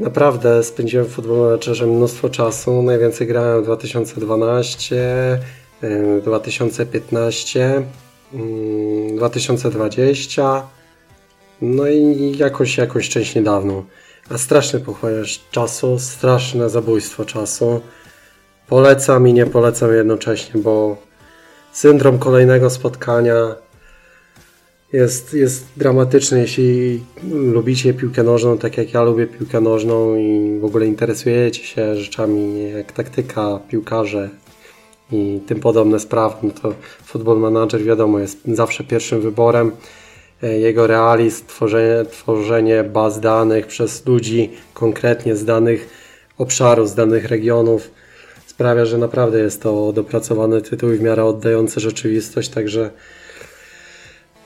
naprawdę 0.00 0.62
spędziłem 0.62 1.06
w 1.06 1.10
Football 1.10 1.38
Managerze 1.38 1.86
mnóstwo 1.86 2.28
czasu. 2.28 2.82
Najwięcej 2.82 3.26
grałem 3.26 3.62
w 3.62 3.64
2012, 3.64 5.38
2015, 6.22 7.82
2020, 9.16 10.62
no 11.62 11.88
i 11.88 12.34
jakoś, 12.38 12.76
jakoś 12.76 13.08
część 13.08 13.34
niedawną. 13.34 13.84
A 14.30 14.38
straszny 14.38 14.80
pochłaniasz 14.80 15.40
czasu, 15.50 15.98
straszne 15.98 16.70
zabójstwo 16.70 17.24
czasu. 17.24 17.80
Polecam 18.66 19.28
i 19.28 19.32
nie 19.32 19.46
polecam 19.46 19.92
jednocześnie, 19.92 20.60
bo 20.60 20.96
syndrom 21.72 22.18
kolejnego 22.18 22.70
spotkania 22.70 23.54
jest, 24.92 25.34
jest 25.34 25.66
dramatyczny, 25.76 26.40
jeśli 26.40 27.00
lubicie 27.32 27.94
piłkę 27.94 28.22
nożną, 28.22 28.58
tak 28.58 28.78
jak 28.78 28.94
ja 28.94 29.02
lubię 29.02 29.26
piłkę 29.26 29.60
nożną 29.60 30.16
i 30.16 30.58
w 30.60 30.64
ogóle 30.64 30.86
interesujecie 30.86 31.64
się 31.64 31.96
rzeczami 31.96 32.70
jak 32.70 32.92
taktyka, 32.92 33.60
piłkarze 33.68 34.30
i 35.12 35.40
tym 35.46 35.60
podobne 35.60 36.00
sprawy, 36.00 36.36
no 36.42 36.50
to 36.62 36.74
Football 37.04 37.38
Manager 37.38 37.84
wiadomo 37.84 38.18
jest 38.18 38.38
zawsze 38.46 38.84
pierwszym 38.84 39.20
wyborem. 39.20 39.72
E, 40.42 40.58
jego 40.58 40.86
realizm, 40.86 41.46
tworzenie, 41.46 42.04
tworzenie 42.10 42.84
baz 42.84 43.20
danych 43.20 43.66
przez 43.66 44.06
ludzi 44.06 44.50
konkretnie 44.74 45.36
z 45.36 45.44
danych 45.44 45.88
obszarów, 46.38 46.88
z 46.88 46.94
danych 46.94 47.24
regionów 47.24 47.90
sprawia, 48.46 48.84
że 48.84 48.98
naprawdę 48.98 49.38
jest 49.38 49.62
to 49.62 49.92
dopracowany 49.92 50.62
tytuł 50.62 50.92
i 50.92 50.96
w 50.96 51.00
miarę 51.00 51.24
oddający 51.24 51.80
rzeczywistość, 51.80 52.48
także 52.48 52.90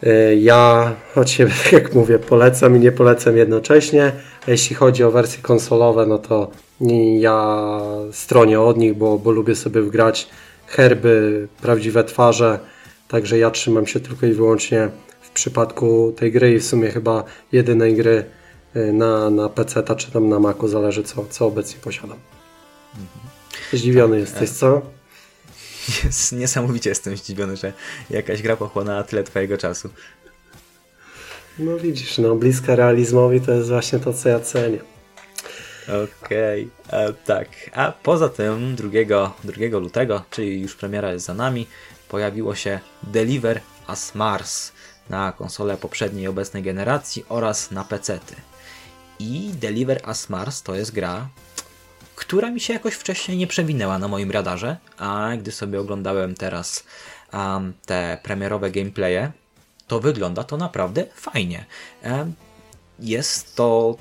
e, 0.02 0.36
ja 0.36 0.94
od 1.16 1.30
siebie, 1.30 1.52
tak 1.64 1.72
jak 1.72 1.94
mówię, 1.94 2.18
polecam 2.18 2.76
i 2.76 2.80
nie 2.80 2.92
polecam 2.92 3.36
jednocześnie. 3.36 4.12
A 4.48 4.50
jeśli 4.50 4.76
chodzi 4.76 5.04
o 5.04 5.10
wersje 5.10 5.42
konsolowe, 5.42 6.06
no 6.06 6.18
to 6.18 6.50
ja 7.18 7.80
stronię 8.12 8.60
od 8.60 8.78
nich, 8.78 8.94
bo, 8.94 9.18
bo 9.18 9.30
lubię 9.30 9.54
sobie 9.54 9.82
wgrać 9.82 10.28
herby, 10.66 11.48
prawdziwe 11.62 12.04
twarze, 12.04 12.58
także 13.08 13.38
ja 13.38 13.50
trzymam 13.50 13.86
się 13.86 14.00
tylko 14.00 14.26
i 14.26 14.32
wyłącznie 14.32 14.88
przypadku 15.34 16.14
tej 16.16 16.32
gry 16.32 16.54
i 16.54 16.58
w 16.58 16.66
sumie 16.66 16.90
chyba 16.90 17.24
jedynej 17.52 17.96
gry 17.96 18.24
y, 18.76 18.92
na, 18.92 19.30
na 19.30 19.48
PC 19.48 19.82
czy 19.96 20.10
tam 20.10 20.28
na 20.28 20.38
Macu, 20.38 20.68
zależy 20.68 21.02
co, 21.02 21.24
co 21.30 21.46
obecnie 21.46 21.80
posiadam. 21.80 22.18
Mhm. 22.90 23.32
Zdziwiony 23.72 24.16
tak, 24.16 24.20
jesteś, 24.20 24.50
e, 24.50 24.52
co? 24.52 24.82
Jest, 26.04 26.32
niesamowicie 26.32 26.90
jestem 26.90 27.16
zdziwiony, 27.16 27.56
że 27.56 27.72
jakaś 28.10 28.42
gra 28.42 28.56
pochłonęła 28.56 29.02
tyle 29.02 29.24
twojego 29.24 29.58
czasu. 29.58 29.88
No 31.58 31.78
widzisz, 31.78 32.18
no 32.18 32.34
bliska 32.34 32.76
realizmowi 32.76 33.40
to 33.40 33.52
jest 33.52 33.68
właśnie 33.68 33.98
to, 33.98 34.12
co 34.12 34.28
ja 34.28 34.40
cenię. 34.40 34.78
Okej, 35.88 36.68
okay. 36.88 37.00
E, 37.00 37.12
tak. 37.12 37.48
A 37.72 37.92
poza 37.92 38.28
tym 38.28 38.76
2, 38.76 39.34
2 39.44 39.78
lutego, 39.78 40.24
czyli 40.30 40.60
już 40.60 40.74
premiera 40.74 41.12
jest 41.12 41.26
za 41.26 41.34
nami, 41.34 41.66
pojawiło 42.08 42.54
się 42.54 42.80
Deliver 43.02 43.60
as 43.86 44.14
Mars 44.14 44.72
na 45.12 45.32
konsole 45.32 45.76
poprzedniej 45.76 46.24
i 46.24 46.28
obecnej 46.28 46.62
generacji 46.62 47.24
oraz 47.28 47.70
na 47.70 47.84
PC-ty. 47.84 48.34
I 49.18 49.50
Deliver 49.54 50.00
As 50.04 50.28
Mars 50.30 50.62
to 50.62 50.74
jest 50.74 50.92
gra, 50.92 51.28
która 52.16 52.50
mi 52.50 52.60
się 52.60 52.72
jakoś 52.72 52.94
wcześniej 52.94 53.38
nie 53.38 53.46
przewinęła 53.46 53.98
na 53.98 54.08
moim 54.08 54.30
radarze, 54.30 54.76
a 54.98 55.30
gdy 55.38 55.52
sobie 55.52 55.80
oglądałem 55.80 56.34
teraz 56.34 56.84
um, 57.32 57.72
te 57.86 58.18
premierowe 58.22 58.70
gameplaye, 58.70 59.32
to 59.86 60.00
wygląda 60.00 60.44
to 60.44 60.56
naprawdę 60.56 61.06
fajnie. 61.14 61.64
Jest 62.98 63.56
to 63.56 63.96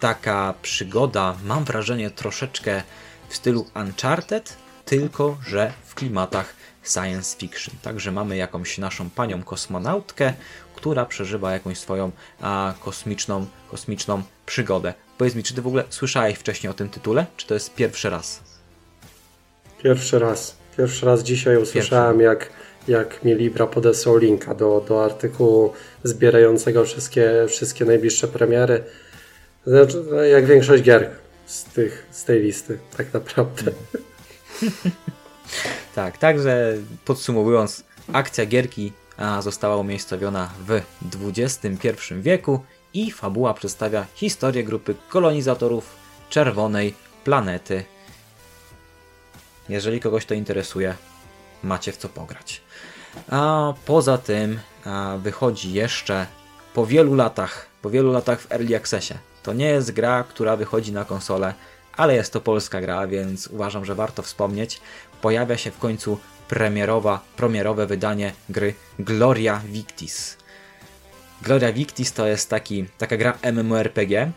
taka 0.00 0.54
przygoda, 0.62 1.36
mam 1.44 1.64
wrażenie, 1.64 2.10
troszeczkę 2.10 2.82
w 3.28 3.36
stylu 3.36 3.66
Uncharted, 3.76 4.56
tylko 4.84 5.36
że 5.46 5.72
w 5.84 5.94
klimatach 5.94 6.57
science 6.90 7.36
fiction. 7.36 7.74
Także 7.82 8.12
mamy 8.12 8.36
jakąś 8.36 8.78
naszą 8.78 9.10
panią 9.10 9.42
kosmonautkę, 9.42 10.32
która 10.74 11.06
przeżywa 11.06 11.52
jakąś 11.52 11.78
swoją 11.78 12.10
a, 12.40 12.74
kosmiczną, 12.80 13.46
kosmiczną 13.70 14.22
przygodę. 14.46 14.94
Powiedz 15.18 15.34
mi, 15.34 15.42
czy 15.42 15.54
ty 15.54 15.62
w 15.62 15.66
ogóle 15.66 15.84
słyszałeś 15.90 16.38
wcześniej 16.38 16.70
o 16.70 16.74
tym 16.74 16.88
tytule, 16.88 17.26
czy 17.36 17.46
to 17.46 17.54
jest 17.54 17.74
pierwszy 17.74 18.10
raz? 18.10 18.40
Pierwszy 19.82 20.18
raz. 20.18 20.56
Pierwszy 20.76 21.06
raz 21.06 21.22
dzisiaj 21.22 21.56
usłyszałem, 21.56 22.20
jak, 22.20 22.50
jak 22.88 23.24
mi 23.24 23.34
Libra 23.34 23.66
podesłał 23.66 24.16
linka 24.16 24.54
do, 24.54 24.84
do 24.88 25.04
artykułu 25.04 25.72
zbierającego 26.04 26.84
wszystkie, 26.84 27.30
wszystkie 27.48 27.84
najbliższe 27.84 28.28
premiery. 28.28 28.84
Znaczy, 29.66 30.04
jak 30.32 30.46
większość 30.46 30.82
gier 30.82 31.10
z, 31.46 31.64
tych, 31.64 32.06
z 32.10 32.24
tej 32.24 32.42
listy, 32.42 32.78
tak 32.96 33.14
naprawdę. 33.14 33.70
tak, 35.94 36.18
także 36.18 36.74
podsumowując, 37.04 37.84
akcja 38.12 38.46
gierki 38.46 38.92
została 39.40 39.76
umiejscowiona 39.76 40.50
w 40.66 40.80
XXI 41.36 41.88
wieku 42.20 42.64
i 42.94 43.10
fabuła 43.10 43.54
przedstawia 43.54 44.06
historię 44.14 44.64
grupy 44.64 44.94
kolonizatorów 45.08 45.96
czerwonej 46.30 46.94
planety. 47.24 47.84
Jeżeli 49.68 50.00
kogoś 50.00 50.26
to 50.26 50.34
interesuje, 50.34 50.94
macie 51.62 51.92
w 51.92 51.96
co 51.96 52.08
pograć. 52.08 52.60
A 53.30 53.72
poza 53.84 54.18
tym 54.18 54.60
wychodzi 55.18 55.72
jeszcze 55.72 56.26
po 56.74 56.86
wielu 56.86 57.14
latach, 57.14 57.66
po 57.82 57.90
wielu 57.90 58.12
latach 58.12 58.40
w 58.40 58.52
Early 58.52 58.76
Accessie. 58.76 59.14
To 59.42 59.52
nie 59.52 59.66
jest 59.66 59.92
gra, 59.92 60.24
która 60.24 60.56
wychodzi 60.56 60.92
na 60.92 61.04
konsolę, 61.04 61.54
ale 61.96 62.14
jest 62.14 62.32
to 62.32 62.40
polska 62.40 62.80
gra, 62.80 63.06
więc 63.06 63.46
uważam, 63.46 63.84
że 63.84 63.94
warto 63.94 64.22
wspomnieć. 64.22 64.80
Pojawia 65.20 65.56
się 65.56 65.70
w 65.70 65.78
końcu 65.78 66.18
premierowa, 66.48 67.20
premierowe 67.36 67.86
wydanie 67.86 68.32
gry 68.48 68.74
Gloria 68.98 69.62
Victis. 69.66 70.36
Gloria 71.42 71.72
Victis 71.72 72.12
to 72.12 72.26
jest 72.26 72.50
taki, 72.50 72.84
taka 72.98 73.16
gra 73.16 73.38
MMORPG 73.42 74.32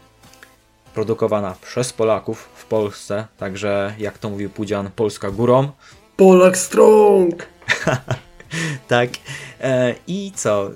produkowana 0.93 1.55
przez 1.61 1.93
Polaków 1.93 2.49
w 2.55 2.65
Polsce, 2.65 3.27
także 3.37 3.95
jak 3.99 4.17
to 4.17 4.29
mówił 4.29 4.49
Pudzian, 4.49 4.91
Polska 4.95 5.31
górą. 5.31 5.71
Polak 6.17 6.57
strong! 6.57 7.47
tak. 8.87 9.09
E, 9.61 9.95
I 10.07 10.31
co? 10.35 10.69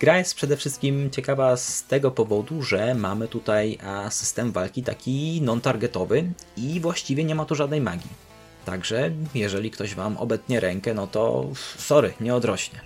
Gra 0.00 0.18
jest 0.18 0.34
przede 0.34 0.56
wszystkim 0.56 1.10
ciekawa 1.10 1.56
z 1.56 1.84
tego 1.84 2.10
powodu, 2.10 2.62
że 2.62 2.94
mamy 2.94 3.28
tutaj 3.28 3.78
system 4.10 4.52
walki 4.52 4.82
taki 4.82 5.42
non-targetowy 5.42 6.24
i 6.56 6.80
właściwie 6.80 7.24
nie 7.24 7.34
ma 7.34 7.44
tu 7.44 7.54
żadnej 7.54 7.80
magii. 7.80 8.31
Także 8.64 9.10
jeżeli 9.34 9.70
ktoś 9.70 9.94
Wam 9.94 10.16
obetnie 10.16 10.60
rękę, 10.60 10.94
no 10.94 11.06
to 11.06 11.46
sorry, 11.78 12.14
nie 12.20 12.34
odrośnie. 12.34 12.80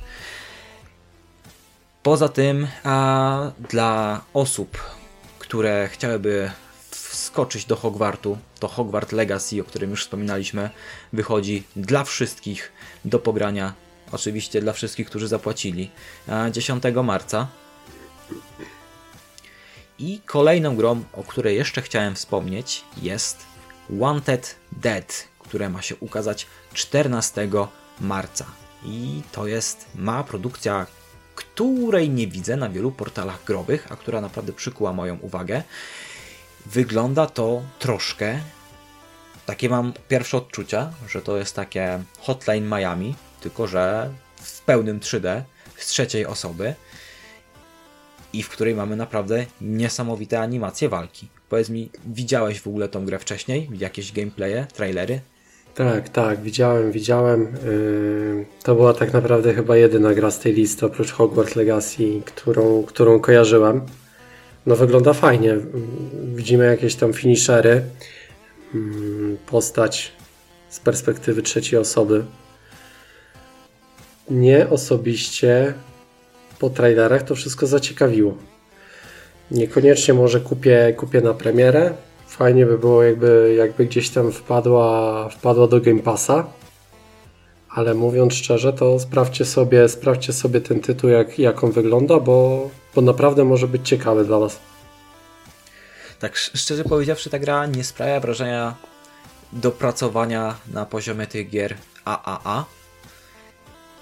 Poza 2.02 2.28
tym, 2.28 2.66
a 2.84 3.50
dla 3.70 4.20
osób, 4.34 4.78
które 5.38 5.88
chciałyby 5.92 6.50
wskoczyć 6.90 7.64
do 7.64 7.76
Hogwartu, 7.76 8.38
to 8.60 8.68
Hogwart 8.68 9.12
Legacy, 9.12 9.60
o 9.60 9.64
którym 9.64 9.90
już 9.90 10.02
wspominaliśmy, 10.02 10.70
wychodzi 11.12 11.62
dla 11.76 12.04
wszystkich 12.04 12.72
do 13.04 13.18
pogrania. 13.18 13.72
Oczywiście 14.12 14.60
dla 14.60 14.72
wszystkich, 14.72 15.06
którzy 15.06 15.28
zapłacili. 15.28 15.90
10 16.52 16.82
marca. 17.04 17.46
I 19.98 20.20
kolejną 20.26 20.76
grą, 20.76 21.04
o 21.12 21.22
której 21.22 21.56
jeszcze 21.56 21.82
chciałem 21.82 22.14
wspomnieć, 22.14 22.84
jest 23.02 23.46
Wanted 23.90 24.56
Dead, 24.72 25.28
które 25.48 25.68
ma 25.68 25.82
się 25.82 25.96
ukazać 25.96 26.46
14 26.72 27.48
marca. 28.00 28.46
I 28.84 29.22
to 29.32 29.46
jest 29.46 29.86
mała 29.94 30.24
produkcja 30.24 30.86
której 31.36 32.10
nie 32.10 32.26
widzę 32.26 32.56
na 32.56 32.68
wielu 32.68 32.92
portalach 32.92 33.44
growych, 33.44 33.92
a 33.92 33.96
która 33.96 34.20
naprawdę 34.20 34.52
przykuła 34.52 34.92
moją 34.92 35.18
uwagę. 35.18 35.62
Wygląda 36.66 37.26
to 37.26 37.62
troszkę, 37.78 38.38
takie 39.46 39.68
mam 39.68 39.92
pierwsze 40.08 40.36
odczucia, 40.36 40.92
że 41.08 41.22
to 41.22 41.36
jest 41.36 41.56
takie 41.56 42.02
Hotline 42.20 42.68
Miami, 42.68 43.14
tylko 43.40 43.66
że 43.66 44.10
w 44.36 44.60
pełnym 44.60 45.00
3D, 45.00 45.42
z 45.76 45.86
trzeciej 45.86 46.26
osoby 46.26 46.74
i 48.32 48.42
w 48.42 48.48
której 48.48 48.74
mamy 48.74 48.96
naprawdę 48.96 49.46
niesamowite 49.60 50.40
animacje 50.40 50.88
walki. 50.88 51.28
Powiedz 51.48 51.68
mi, 51.68 51.90
widziałeś 52.06 52.60
w 52.60 52.66
ogóle 52.66 52.88
tą 52.88 53.04
grę 53.04 53.18
wcześniej? 53.18 53.68
Jakieś 53.72 54.12
gameplaye, 54.12 54.66
trailery? 54.66 55.20
Tak, 55.76 56.08
tak, 56.08 56.40
widziałem, 56.40 56.92
widziałem. 56.92 57.40
Yy, 57.42 58.46
to 58.62 58.74
była 58.74 58.94
tak 58.94 59.12
naprawdę 59.12 59.54
chyba 59.54 59.76
jedyna 59.76 60.14
gra 60.14 60.30
z 60.30 60.38
tej 60.38 60.52
listy 60.52 60.86
oprócz 60.86 61.12
Hogwarts 61.12 61.56
Legacy, 61.56 62.22
którą, 62.24 62.82
którą 62.82 63.20
kojarzyłem. 63.20 63.80
No 64.66 64.76
wygląda 64.76 65.12
fajnie. 65.12 65.56
Widzimy 66.34 66.66
jakieś 66.66 66.94
tam 66.94 67.12
finishery. 67.12 67.82
Yy, 68.74 69.36
postać 69.46 70.12
z 70.68 70.80
perspektywy 70.80 71.42
trzeciej 71.42 71.78
osoby. 71.78 72.24
Nie 74.30 74.68
osobiście 74.68 75.74
po 76.58 76.70
trailerach 76.70 77.22
to 77.22 77.34
wszystko 77.34 77.66
zaciekawiło. 77.66 78.36
Niekoniecznie 79.50 80.14
może 80.14 80.40
kupię, 80.40 80.94
kupię 80.96 81.20
na 81.20 81.34
premierę, 81.34 81.94
Fajnie 82.38 82.66
by 82.66 82.78
było, 82.78 83.02
jakby, 83.02 83.54
jakby 83.58 83.86
gdzieś 83.86 84.10
tam 84.10 84.32
wpadła, 84.32 85.28
wpadła 85.28 85.66
do 85.66 85.80
Game 85.80 86.02
Passa. 86.02 86.46
Ale 87.70 87.94
mówiąc 87.94 88.34
szczerze, 88.34 88.72
to 88.72 88.98
sprawdźcie 88.98 89.44
sobie, 89.44 89.88
sprawdźcie 89.88 90.32
sobie 90.32 90.60
ten 90.60 90.80
tytuł, 90.80 91.10
jak, 91.10 91.38
jak 91.38 91.64
on 91.64 91.72
wygląda, 91.72 92.20
bo, 92.20 92.70
bo 92.94 93.00
naprawdę 93.00 93.44
może 93.44 93.68
być 93.68 93.88
ciekawy 93.88 94.24
dla 94.24 94.38
Was. 94.38 94.58
Tak, 96.18 96.36
szczerze 96.36 96.84
powiedziawszy, 96.84 97.30
ta 97.30 97.38
gra 97.38 97.66
nie 97.66 97.84
sprawia 97.84 98.20
wrażenia 98.20 98.74
dopracowania 99.52 100.54
na 100.72 100.86
poziomie 100.86 101.26
tych 101.26 101.50
gier 101.50 101.74
AAA. 102.04 102.64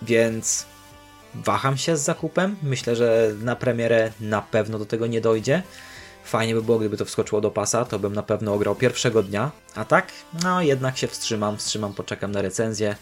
Więc 0.03 0.67
waham 1.35 1.77
się 1.77 1.97
z 1.97 2.03
zakupem. 2.03 2.57
Myślę, 2.63 2.97
że 2.97 3.35
na 3.43 3.57
premierę 3.57 4.13
na 4.21 4.43
pewno 4.43 4.79
do 4.79 4.87
tego 4.87 5.07
nie 5.07 5.21
dojdzie. 5.21 5.63
Fajnie 6.25 6.55
by 6.55 6.63
było, 6.63 6.79
gdyby 6.79 6.97
to 6.97 7.05
wskoczyło 7.05 7.41
do 7.41 7.51
pasa, 7.51 7.85
to 7.85 7.99
bym 7.99 8.13
na 8.13 8.23
pewno 8.23 8.55
ograł 8.55 8.75
pierwszego 8.75 9.23
dnia, 9.23 9.51
a 9.75 9.85
tak, 9.85 10.13
no 10.43 10.63
jednak 10.63 10.99
się 10.99 11.07
wstrzymam, 11.07 11.57
wstrzymam, 11.57 11.95
poczekam 11.95 12.33
na 12.33 12.43
recenzję 12.43 12.97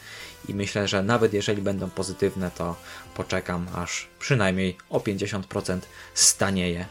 i 0.48 0.54
myślę, 0.54 0.88
że 0.88 1.02
nawet 1.02 1.32
jeżeli 1.34 1.62
będą 1.62 1.90
pozytywne, 1.90 2.50
to 2.58 2.76
poczekam 3.14 3.66
aż 3.74 4.08
przynajmniej 4.18 4.76
o 4.90 4.98
50% 4.98 5.78
stanieje. 6.14 6.86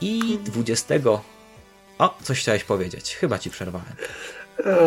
I 0.00 0.38
20. 0.44 0.94
O, 1.98 2.18
coś 2.22 2.40
chciałeś 2.40 2.64
powiedzieć, 2.64 3.16
chyba 3.16 3.38
ci 3.38 3.50
przerwałem. 3.50 3.92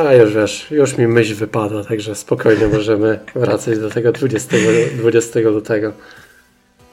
A 0.07 0.13
już 0.13 0.33
wiesz, 0.33 0.71
już 0.71 0.97
mi 0.97 1.07
myśl 1.07 1.35
wypada, 1.35 1.83
także 1.83 2.15
spokojnie 2.15 2.67
możemy 2.67 3.19
wracać 3.35 3.79
do 3.79 3.89
tego 3.89 4.11
20, 4.11 4.57
20 4.97 5.39
lutego. 5.39 5.93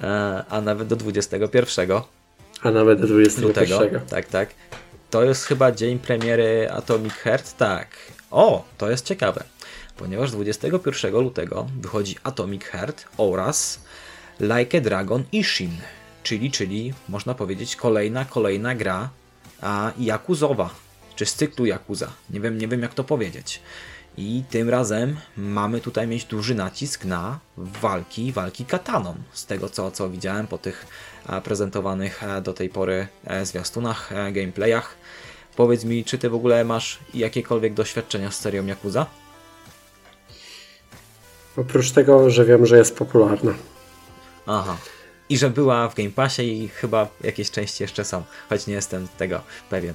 E, 0.01 0.45
a 0.49 0.61
nawet 0.61 0.89
do 0.89 0.97
21. 0.97 2.03
A 2.63 2.71
nawet 2.71 3.01
do 3.01 3.07
21. 3.07 3.79
Lutego. 3.79 4.01
Tak, 4.09 4.27
tak. 4.27 4.55
To 5.11 5.25
jest 5.25 5.45
chyba 5.45 5.73
dzień 5.73 5.99
premiery 5.99 6.71
Atomic 6.71 7.13
Heart? 7.13 7.57
Tak. 7.57 7.89
O, 8.31 8.65
to 8.79 8.91
jest 8.91 9.07
ciekawe, 9.07 9.45
ponieważ 9.97 10.31
21 10.31 11.13
lutego 11.15 11.67
wychodzi 11.81 12.17
Atomic 12.23 12.65
Heart 12.65 13.05
oraz 13.17 13.81
Like 14.41 14.79
a 14.79 14.81
Dragon 14.81 15.25
Ishin, 15.33 15.71
czyli, 16.23 16.51
czyli 16.51 16.95
można 17.09 17.35
powiedzieć 17.35 17.77
kolejna, 17.77 18.25
kolejna 18.25 18.75
gra 18.75 19.11
a 19.61 19.93
Jakuzowa, 19.99 20.71
czy 21.17 21.27
z 21.27 21.35
cyklu 21.35 21.67
Yakuza. 21.67 22.13
Nie 22.31 22.41
wiem, 22.41 22.59
nie 22.59 22.69
wiem 22.69 22.83
jak 22.83 22.95
to 22.95 23.05
powiedzieć. 23.05 23.61
I 24.17 24.43
tym 24.51 24.69
razem 24.69 25.17
mamy 25.37 25.81
tutaj 25.81 26.07
mieć 26.07 26.25
duży 26.25 26.55
nacisk 26.55 27.05
na 27.05 27.39
walki, 27.57 28.33
walki 28.33 28.65
kataną. 28.65 29.15
Z 29.33 29.47
tego 29.47 29.69
co, 29.69 29.91
co 29.91 30.11
widziałem 30.11 30.47
po 30.47 30.59
tych 30.59 30.87
prezentowanych 31.45 32.23
e, 32.23 32.41
do 32.41 32.53
tej 32.53 32.69
pory 32.69 33.07
e, 33.25 33.47
zwiastunach, 33.47 34.13
e, 34.13 34.33
gameplayach. 34.33 34.95
Powiedz 35.57 35.85
mi, 35.85 36.05
czy 36.05 36.19
ty 36.19 36.31
w 36.31 36.35
ogóle 36.35 36.65
masz 36.65 36.99
jakiekolwiek 37.15 37.75
doświadczenia 37.75 38.31
z 38.31 38.39
serią 38.39 38.67
Yakuza? 38.67 39.07
Oprócz 41.57 41.91
tego, 41.91 42.31
że 42.31 42.45
wiem, 42.45 42.67
że 42.67 42.79
jest 42.79 42.97
popularna. 42.97 43.55
Aha. 44.47 44.77
I 45.29 45.39
że 45.39 45.51
była 45.51 45.89
w 45.89 45.95
Game 45.95 46.11
Passie 46.11 46.43
i 46.43 46.69
chyba 46.69 47.09
jakieś 47.25 47.51
części 47.51 47.83
jeszcze 47.83 48.05
są, 48.05 48.23
choć 48.49 48.67
nie 48.67 48.75
jestem 48.75 49.09
tego 49.19 49.41
pewien. 49.71 49.95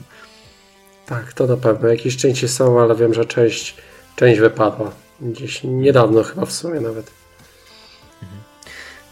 Tak, 1.06 1.34
to 1.34 1.48
na 1.48 1.58
pewno. 1.58 1.88
Jakieś 1.88 2.18
części 2.18 2.48
są, 2.48 2.82
ale 2.82 2.96
wiem, 2.96 3.14
że 3.14 3.26
część, 3.26 3.76
część 4.18 4.40
wypadła. 4.40 4.92
Gdzieś 5.22 5.64
niedawno 5.64 6.24
chyba 6.24 6.46
w 6.46 6.52
sumie 6.52 6.80
nawet. 6.80 7.12
Mhm. 8.24 8.42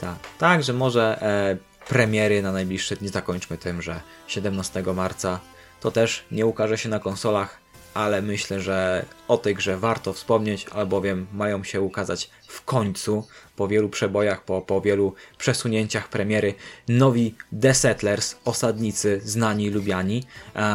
Tak, 0.01 0.15
tak, 0.37 0.63
że 0.63 0.73
może 0.73 1.21
e, 1.21 1.57
premiery 1.87 2.41
na 2.41 2.51
najbliższe 2.51 2.95
dni. 2.95 3.07
Zakończmy 3.07 3.57
tym, 3.57 3.81
że 3.81 4.01
17 4.27 4.83
marca 4.95 5.39
to 5.79 5.91
też 5.91 6.25
nie 6.31 6.45
ukaże 6.45 6.77
się 6.77 6.89
na 6.89 6.99
konsolach, 6.99 7.57
ale 7.93 8.21
myślę, 8.21 8.61
że 8.61 9.05
o 9.27 9.37
tej 9.37 9.55
grze 9.55 9.77
warto 9.77 10.13
wspomnieć, 10.13 10.65
albowiem 10.71 11.27
mają 11.33 11.63
się 11.63 11.81
ukazać 11.81 12.29
w 12.47 12.63
końcu, 12.63 13.27
po 13.55 13.67
wielu 13.67 13.89
przebojach, 13.89 14.43
po, 14.43 14.61
po 14.61 14.81
wielu 14.81 15.13
przesunięciach 15.37 16.09
premiery, 16.09 16.53
nowi 16.87 17.35
The 17.61 17.73
Settlers, 17.73 18.35
osadnicy 18.45 19.21
znani 19.23 19.69
lubiani, 19.69 20.23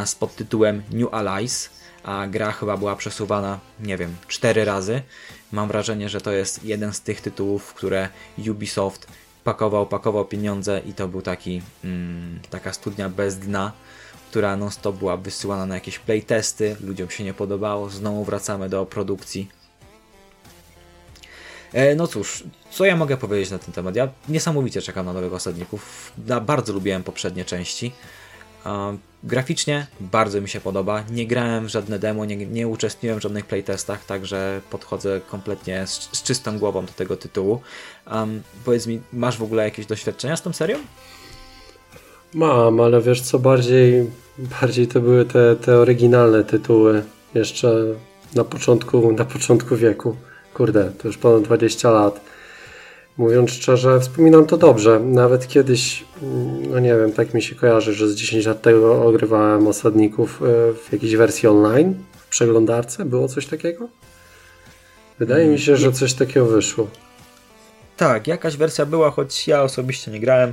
z 0.05 0.15
podtytułem 0.15 0.83
New 0.93 1.15
Allies, 1.15 1.80
a 2.05 2.27
gra 2.27 2.53
chyba 2.53 2.77
była 2.77 2.97
przesuwana, 2.97 3.59
nie 3.81 3.97
wiem, 3.97 4.17
cztery 4.29 4.65
razy. 4.65 5.03
Mam 5.53 5.69
wrażenie, 5.69 6.09
że 6.09 6.21
to 6.21 6.33
jest 6.33 6.65
jeden 6.65 6.93
z 6.93 7.01
tych 7.01 7.21
tytułów, 7.21 7.75
które 7.75 8.09
Ubisoft 8.51 9.07
pakował, 9.45 9.87
pakował 9.87 10.25
pieniądze 10.25 10.81
i 10.87 10.95
to 10.95 11.09
był 11.09 11.23
taki, 11.23 11.63
mm, 11.85 12.41
taka 12.51 12.73
studnia 12.73 13.09
bez 13.09 13.39
dna, 13.39 13.73
która 14.31 14.57
non-stop 14.57 14.97
była 14.97 15.17
wysyłana 15.17 15.67
na 15.67 15.75
jakieś 15.75 15.99
playtesty, 15.99 16.77
ludziom 16.81 17.11
się 17.11 17.25
nie 17.25 17.35
podobało, 17.35 17.91
znowu 17.91 18.25
wracamy 18.25 18.69
do 18.69 18.87
produkcji. 18.87 19.49
E, 21.73 21.95
no 21.95 22.07
cóż, 22.07 22.45
co 22.71 22.85
ja 22.85 22.97
mogę 22.97 23.17
powiedzieć 23.17 23.51
na 23.51 23.59
ten 23.59 23.73
temat? 23.75 23.97
Ja 23.97 24.09
niesamowicie 24.29 24.83
czekam 24.83 25.07
na 25.07 25.13
nowych 25.13 25.33
osadników. 25.33 26.13
Ja 26.27 26.41
bardzo 26.41 26.73
lubiłem 26.73 27.03
poprzednie 27.03 27.45
części. 27.45 27.93
Graficznie 29.25 29.87
bardzo 30.01 30.41
mi 30.41 30.49
się 30.49 30.61
podoba. 30.61 31.05
Nie 31.11 31.27
grałem 31.27 31.67
w 31.67 31.69
żadne 31.69 31.99
demo, 31.99 32.25
nie, 32.25 32.37
nie 32.37 32.69
uczestniczyłem 32.69 33.19
w 33.19 33.23
żadnych 33.23 33.47
playtestach, 33.47 34.05
także 34.05 34.61
podchodzę 34.71 35.21
kompletnie 35.31 35.87
z, 35.87 36.09
z 36.13 36.23
czystą 36.23 36.59
głową 36.59 36.87
do 36.87 36.93
tego 36.93 37.17
tytułu. 37.17 37.61
Um, 38.13 38.43
powiedz 38.65 38.87
mi, 38.87 39.01
masz 39.13 39.39
w 39.39 39.43
ogóle 39.43 39.65
jakieś 39.65 39.87
doświadczenia 39.87 40.37
z 40.37 40.43
tą 40.43 40.53
serią? 40.53 40.79
Mam, 42.35 42.81
ale 42.81 43.01
wiesz 43.01 43.21
co, 43.21 43.39
bardziej, 43.39 44.11
bardziej 44.39 44.87
to 44.87 45.01
były 45.01 45.25
te, 45.25 45.57
te 45.57 45.77
oryginalne 45.77 46.45
tytuły 46.45 47.03
jeszcze 47.35 47.75
na 48.35 48.45
początku, 48.45 49.13
na 49.13 49.25
początku 49.25 49.77
wieku. 49.77 50.17
Kurde, 50.55 50.93
to 50.99 51.09
już 51.09 51.19
ponad 51.19 51.43
20 51.43 51.91
lat. 51.91 52.21
Mówiąc 53.21 53.51
szczerze, 53.51 54.01
wspominam 54.01 54.47
to 54.47 54.57
dobrze. 54.57 55.01
Nawet 55.01 55.49
kiedyś, 55.49 56.05
mm, 56.23 56.71
no 56.71 56.79
nie 56.79 56.97
wiem, 56.97 57.13
tak 57.13 57.35
mi 57.35 57.43
się 57.43 57.55
kojarzy, 57.55 57.95
że 57.95 58.09
z 58.09 58.15
10 58.15 58.47
lat 58.47 58.63
tego 58.63 59.03
ogrywałem 59.03 59.67
osadników 59.67 60.43
e, 60.43 60.47
w 60.75 60.93
jakiejś 60.93 61.17
wersji 61.17 61.49
online, 61.49 61.95
w 62.17 62.29
przeglądarce. 62.29 63.05
Było 63.05 63.29
coś 63.29 63.47
takiego? 63.47 63.89
Wydaje 65.19 65.47
mi 65.47 65.59
się, 65.59 65.77
że 65.77 65.93
coś 65.93 66.15
takiego 66.15 66.47
wyszło. 66.47 66.87
Tak, 67.97 68.27
jakaś 68.27 68.57
wersja 68.57 68.87
była, 68.87 69.11
choć 69.11 69.49
ja 69.49 69.63
osobiście 69.63 70.11
nie 70.11 70.21
grałem. 70.21 70.53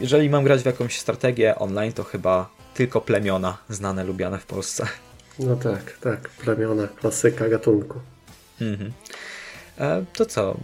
Jeżeli 0.00 0.30
mam 0.30 0.44
grać 0.44 0.62
w 0.62 0.66
jakąś 0.66 0.98
strategię 0.98 1.58
online, 1.58 1.92
to 1.92 2.04
chyba 2.04 2.48
tylko 2.74 3.00
plemiona 3.00 3.58
znane, 3.68 4.04
lubiane 4.04 4.38
w 4.38 4.46
Polsce. 4.46 4.86
No 5.38 5.56
tak, 5.56 5.98
tak, 6.00 6.28
plemiona, 6.28 6.88
klasyka 7.00 7.48
gatunku. 7.48 8.00
Mhm. 8.60 8.92
E, 9.78 10.04
to 10.16 10.26
co? 10.26 10.56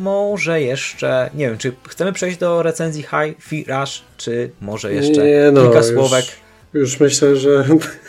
Może 0.00 0.62
jeszcze, 0.62 1.30
nie 1.34 1.48
wiem, 1.48 1.58
czy 1.58 1.72
chcemy 1.88 2.12
przejść 2.12 2.38
do 2.38 2.62
recenzji 2.62 3.02
High 3.02 3.42
Fi 3.42 3.64
Rush, 3.64 4.02
czy 4.16 4.50
może 4.60 4.92
jeszcze 4.94 5.24
nie, 5.24 5.50
no, 5.52 5.62
kilka 5.62 5.82
słówek? 5.82 6.24
Już, 6.72 6.90
już 6.92 7.00
myślę, 7.00 7.36
że 7.36 7.64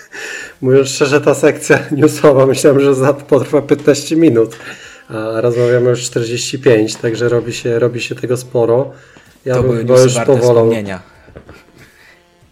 mówiąc 0.61 0.89
szczerze, 0.89 1.21
ta 1.21 1.35
sekcja 1.35 1.79
newsowa 2.01 2.45
myślałem, 2.45 2.79
że 2.79 2.95
za 2.95 3.13
potrwa 3.13 3.61
15 3.61 4.15
minut, 4.15 4.55
a 5.09 5.41
rozmawiamy 5.41 5.89
już 5.89 6.03
45, 6.03 6.95
także 6.95 7.29
robi 7.29 7.53
się, 7.53 7.79
robi 7.79 8.01
się 8.01 8.15
tego 8.15 8.37
sporo. 8.37 8.91
Ja 9.45 9.55
to 9.55 9.63
były 9.63 9.85
newsy 9.85 10.09
warte 10.09 10.37
powolał. 10.37 10.71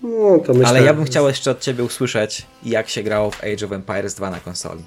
No, 0.04 0.40
myślę, 0.48 0.68
Ale 0.68 0.84
ja 0.84 0.94
bym 0.94 1.06
chciał 1.06 1.28
jeszcze 1.28 1.52
od 1.52 1.60
Ciebie 1.60 1.84
usłyszeć, 1.84 2.46
jak 2.64 2.90
się 2.90 3.04
grało 3.04 3.32
w 3.32 3.44
Age 3.44 3.66
of 3.66 3.72
Empires 3.72 4.14
2 4.14 4.30
na 4.30 4.40
konsoli. 4.40 4.84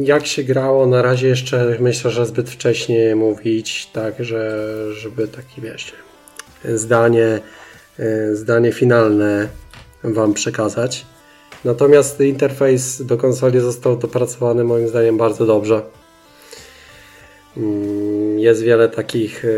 Jak 0.00 0.26
się 0.26 0.42
grało, 0.42 0.86
na 0.86 1.02
razie 1.02 1.28
jeszcze 1.28 1.76
myślę, 1.80 2.10
że 2.10 2.26
zbyt 2.26 2.50
wcześnie 2.50 3.16
mówić, 3.16 3.86
tak, 3.92 4.24
że, 4.24 4.68
żeby 4.94 5.28
taki 5.28 5.60
wiesz, 5.60 5.92
zdanie, 6.64 7.40
e, 7.98 8.36
zdanie 8.36 8.72
finalne 8.72 9.48
Wam 10.04 10.34
przekazać. 10.34 11.06
Natomiast 11.64 12.20
interfejs 12.20 13.02
do 13.02 13.16
konsoli 13.16 13.60
został 13.60 13.96
dopracowany 13.96 14.64
moim 14.64 14.88
zdaniem 14.88 15.16
bardzo 15.16 15.46
dobrze. 15.46 15.82
Mm, 17.56 18.38
jest 18.38 18.62
wiele 18.62 18.88
takich, 18.88 19.44
e, 19.44 19.48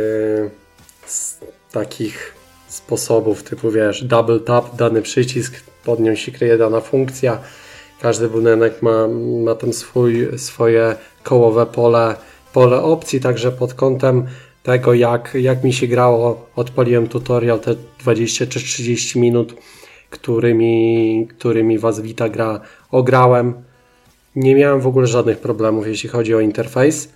takich 1.72 2.34
sposobów, 2.68 3.42
typu 3.42 3.70
wiesz, 3.70 4.04
double 4.04 4.40
tap, 4.40 4.76
dany 4.76 5.02
przycisk, 5.02 5.54
pod 5.84 6.00
nią 6.00 6.14
się 6.14 6.32
kryje 6.32 6.58
dana 6.58 6.80
funkcja 6.80 7.40
każdy 8.04 8.28
budynek 8.28 8.82
ma, 8.82 9.08
ma 9.44 9.54
tam 9.54 9.72
swój, 9.72 10.38
swoje 10.38 10.96
kołowe 11.22 11.66
pole, 11.66 12.16
pole 12.52 12.82
opcji, 12.82 13.20
także 13.20 13.52
pod 13.52 13.74
kątem 13.74 14.26
tego, 14.62 14.94
jak, 14.94 15.34
jak 15.34 15.64
mi 15.64 15.72
się 15.72 15.86
grało, 15.86 16.46
odpaliłem 16.56 17.08
tutorial 17.08 17.60
te 17.60 17.74
20 18.00 18.46
czy 18.46 18.60
30 18.60 19.20
minut, 19.20 19.54
którymi, 20.10 21.28
którymi 21.30 21.78
Was 21.78 22.00
Vita 22.00 22.28
gra 22.28 22.60
ograłem. 22.90 23.54
Nie 24.36 24.54
miałem 24.54 24.80
w 24.80 24.86
ogóle 24.86 25.06
żadnych 25.06 25.38
problemów, 25.38 25.86
jeśli 25.86 26.08
chodzi 26.08 26.34
o 26.34 26.40
interfejs. 26.40 27.08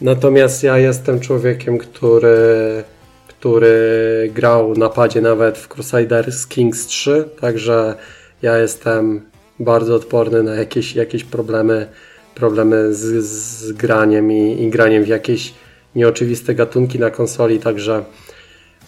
Natomiast 0.00 0.62
ja 0.62 0.78
jestem 0.78 1.20
człowiekiem, 1.20 1.78
który, 1.78 2.84
który 3.28 4.30
grał 4.34 4.74
na 4.74 4.88
padzie 4.88 5.20
nawet 5.20 5.58
w 5.58 5.68
Crusaders 5.68 6.46
Kings 6.46 6.86
3, 6.86 7.28
także 7.40 7.94
ja 8.42 8.58
jestem 8.58 9.35
bardzo 9.60 9.94
odporny 9.94 10.42
na 10.42 10.54
jakieś, 10.54 10.94
jakieś 10.94 11.24
problemy, 11.24 11.86
problemy 12.34 12.94
z, 12.94 13.24
z 13.24 13.72
graniem 13.72 14.32
i, 14.32 14.62
i 14.62 14.70
graniem 14.70 15.04
w 15.04 15.08
jakieś 15.08 15.54
nieoczywiste 15.94 16.54
gatunki 16.54 16.98
na 16.98 17.10
konsoli, 17.10 17.58
także 17.58 18.04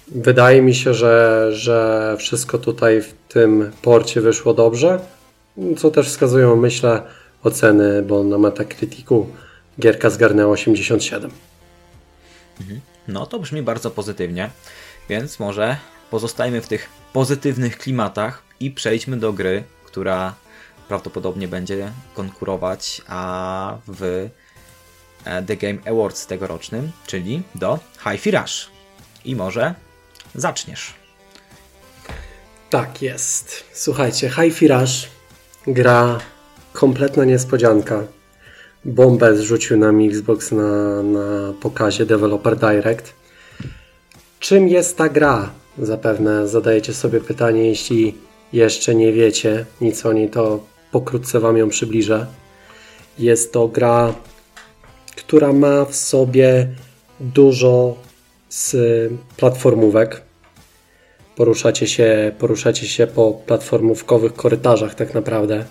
wydaje 0.09 0.63
mi 0.63 0.75
się, 0.75 0.95
że, 0.95 1.49
że 1.53 2.17
wszystko 2.19 2.59
tutaj 2.59 3.03
w 3.03 3.15
tym 3.29 3.71
porcie 3.83 4.21
wyszło 4.21 4.55
dobrze, 4.55 5.01
co 5.77 5.91
też 5.91 6.09
wskazują, 6.09 6.57
myślę, 6.57 7.03
oceny, 7.43 8.03
bo 8.03 8.25
na 8.25 8.39
Metacriticu 8.39 9.27
gierka 9.81 10.11
zgarnęła 10.11 10.53
87. 10.53 11.31
Mhm. 12.61 12.81
No 13.09 13.27
to 13.27 13.39
brzmi 13.39 13.63
bardzo 13.63 13.91
pozytywnie, 13.91 14.51
więc 15.09 15.39
może 15.39 15.77
pozostajmy 16.11 16.61
w 16.61 16.69
tych 16.69 16.89
pozytywnych 17.13 17.79
klimatach 17.79 18.43
i 18.61 18.71
przejdźmy 18.71 19.17
do 19.17 19.33
gry, 19.33 19.65
która 19.85 20.35
prawdopodobnie 20.89 21.49
będzie 21.49 21.93
konkurować 22.15 23.03
a 23.09 23.79
w 23.87 24.29
e, 25.25 25.43
The 25.43 25.57
Game 25.57 25.79
Awards 25.87 26.27
tegorocznym, 26.27 26.91
czyli 27.07 27.43
do 27.55 27.79
Hi-Fi 28.05 28.31
Rush. 28.31 28.71
I 29.25 29.37
może 29.37 29.75
zaczniesz. 30.35 30.95
Tak 32.71 33.03
jest. 33.03 33.65
Słuchajcie, 33.73 34.31
Hi-Fi 34.31 34.69
Rush 34.69 35.09
gra 35.67 36.19
kompletna 36.73 37.25
niespodzianka. 37.25 38.05
Bombę 38.85 39.37
zrzucił 39.37 39.77
nam 39.79 40.09
Xbox 40.09 40.53
na, 40.53 41.03
na 41.03 41.53
pokazie 41.61 42.07
Developer 42.07 42.57
Direct. 42.57 43.13
Czym 44.41 44.69
jest 44.69 44.97
ta 44.97 45.09
gra? 45.09 45.51
Zapewne 45.79 46.49
zadajecie 46.49 46.95
sobie 46.95 47.21
pytanie, 47.21 47.69
jeśli 47.69 48.15
jeszcze 48.53 48.95
nie 48.95 49.13
wiecie 49.13 49.65
nic 49.81 50.07
o 50.07 50.13
niej, 50.13 50.31
to 50.31 50.65
pokrótce 50.93 51.41
Wam 51.41 51.57
ją 51.57 51.69
przybliżę. 51.69 52.27
Jest 53.19 53.53
to 53.53 53.69
gra, 53.69 54.15
która 55.17 55.53
ma 55.53 55.85
w 55.85 55.97
sobie 55.97 56.69
dużo 57.21 57.97
z 58.49 58.77
platformówek. 59.37 60.23
Poruszacie 61.37 61.87
się, 61.87 62.33
poruszacie 62.39 62.87
się 62.87 63.07
po 63.07 63.33
platformówkowych 63.47 64.35
korytarzach 64.35 64.95
tak 64.95 65.15
naprawdę. 65.15 65.65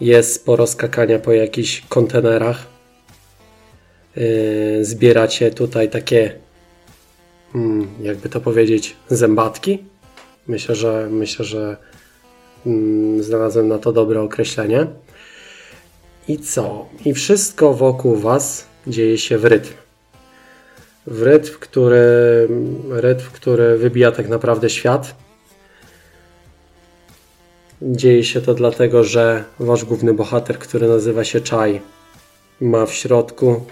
Jest 0.00 0.34
sporo 0.34 0.66
skakania 0.66 1.18
po 1.18 1.32
jakichś 1.32 1.82
kontenerach. 1.88 2.66
Yy, 4.16 4.84
zbieracie 4.84 5.50
tutaj 5.50 5.90
takie, 5.90 6.38
hmm, 7.52 7.88
jakby 8.02 8.28
to 8.28 8.40
powiedzieć, 8.40 8.96
zębatki. 9.08 9.84
Myślę, 10.46 10.74
że 10.74 11.08
myślę, 11.10 11.44
że 11.44 11.76
znalazłem 13.20 13.68
na 13.68 13.78
to 13.78 13.92
dobre 13.92 14.22
określenie. 14.22 14.86
I 16.28 16.38
co? 16.38 16.86
I 17.04 17.14
wszystko 17.14 17.74
wokół 17.74 18.16
Was 18.16 18.66
dzieje 18.86 19.18
się 19.18 19.38
w 19.38 19.44
rytm. 19.44 19.72
W 21.06 21.22
rytm, 21.22 21.52
który, 21.60 22.48
rytm, 22.90 23.24
który 23.32 23.78
wybija 23.78 24.12
tak 24.12 24.28
naprawdę 24.28 24.70
świat. 24.70 25.14
Dzieje 27.82 28.24
się 28.24 28.40
to 28.40 28.54
dlatego, 28.54 29.04
że 29.04 29.44
Wasz 29.60 29.84
główny 29.84 30.14
bohater, 30.14 30.58
który 30.58 30.88
nazywa 30.88 31.24
się 31.24 31.40
Chai, 31.40 31.80
ma 32.60 32.86
w 32.86 32.92
środku 32.92 33.64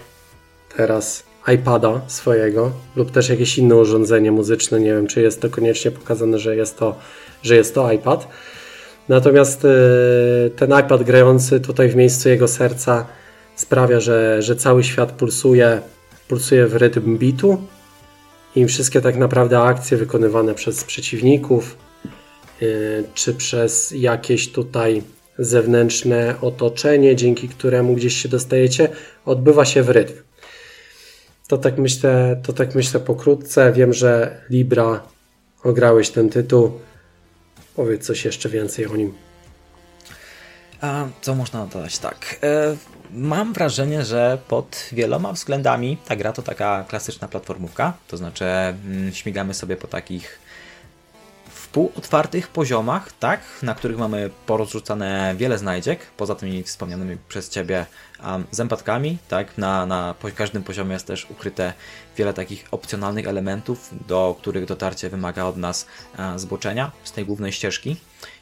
teraz 0.77 1.23
iPada 1.53 2.01
swojego 2.07 2.71
lub 2.95 3.11
też 3.11 3.29
jakieś 3.29 3.57
inne 3.57 3.75
urządzenie 3.75 4.31
muzyczne. 4.31 4.79
Nie 4.79 4.93
wiem, 4.93 5.07
czy 5.07 5.21
jest 5.21 5.41
to 5.41 5.49
koniecznie 5.49 5.91
pokazane, 5.91 6.39
że 6.39 6.55
jest 6.55 6.77
to, 6.77 6.95
że 7.43 7.55
jest 7.55 7.75
to 7.75 7.91
iPad. 7.91 8.27
Natomiast 9.09 9.65
e, 9.65 9.69
ten 10.49 10.69
iPad 10.79 11.03
grający 11.03 11.59
tutaj 11.59 11.89
w 11.89 11.95
miejscu 11.95 12.29
jego 12.29 12.47
serca 12.47 13.05
sprawia, 13.55 13.99
że, 13.99 14.41
że 14.41 14.55
cały 14.55 14.83
świat 14.83 15.11
pulsuje, 15.11 15.81
pulsuje 16.27 16.67
w 16.67 16.75
rytm 16.75 17.17
bitu 17.17 17.61
i 18.55 18.65
wszystkie 18.65 19.01
tak 19.01 19.17
naprawdę 19.17 19.59
akcje 19.59 19.97
wykonywane 19.97 20.53
przez 20.53 20.83
przeciwników 20.83 21.77
e, 22.61 22.65
czy 23.13 23.33
przez 23.33 23.91
jakieś 23.91 24.51
tutaj 24.51 25.03
zewnętrzne 25.39 26.35
otoczenie, 26.41 27.15
dzięki 27.15 27.49
któremu 27.49 27.93
gdzieś 27.93 28.21
się 28.21 28.29
dostajecie, 28.29 28.89
odbywa 29.25 29.65
się 29.65 29.83
w 29.83 29.89
rytm. 29.89 30.13
To 31.47 31.57
tak 31.57 31.77
myślę, 31.77 32.41
to 32.43 32.53
tak 32.53 32.75
myślę 32.75 32.99
pokrótce. 32.99 33.73
Wiem, 33.73 33.93
że 33.93 34.41
Libra 34.49 35.03
ograłeś 35.63 36.09
ten 36.09 36.29
tytuł. 36.29 36.71
Powiedz 37.75 38.05
coś 38.05 38.25
jeszcze 38.25 38.49
więcej 38.49 38.87
o 38.87 38.95
nim. 38.95 39.13
A 40.81 41.05
co 41.21 41.35
można 41.35 41.65
dodać? 41.65 41.97
Tak. 41.97 42.39
E, 42.43 42.75
mam 43.11 43.53
wrażenie, 43.53 44.05
że 44.05 44.37
pod 44.47 44.89
wieloma 44.91 45.33
względami 45.33 45.97
ta 46.05 46.15
gra 46.15 46.33
to 46.33 46.41
taka 46.41 46.85
klasyczna 46.87 47.27
platformówka. 47.27 47.93
To 48.07 48.17
znaczy, 48.17 48.45
mm, 48.45 49.13
śmigamy 49.13 49.53
sobie 49.53 49.77
po 49.77 49.87
takich 49.87 50.39
półotwartych 51.75 52.47
poziomach, 52.47 53.11
tak, 53.19 53.41
na 53.63 53.75
których 53.75 53.97
mamy 53.97 54.29
porozrzucane 54.45 55.35
wiele 55.37 55.57
znajdziek, 55.57 55.99
poza 56.17 56.35
tymi 56.35 56.63
wspomnianymi 56.63 57.17
przez 57.29 57.49
Ciebie 57.49 57.85
um, 58.25 58.45
zębatkami, 58.51 59.17
tak, 59.27 59.57
na, 59.57 59.85
na 59.85 60.15
każdym 60.35 60.63
poziomie 60.63 60.93
jest 60.93 61.07
też 61.07 61.27
ukryte 61.29 61.73
wiele 62.17 62.33
takich 62.33 62.65
opcjonalnych 62.71 63.27
elementów, 63.27 63.89
do 64.07 64.35
których 64.39 64.65
dotarcie 64.65 65.09
wymaga 65.09 65.43
od 65.43 65.57
nas 65.57 65.87
e, 66.17 66.39
zboczenia 66.39 66.91
z 67.03 67.11
tej 67.11 67.25
głównej 67.25 67.51
ścieżki 67.51 67.97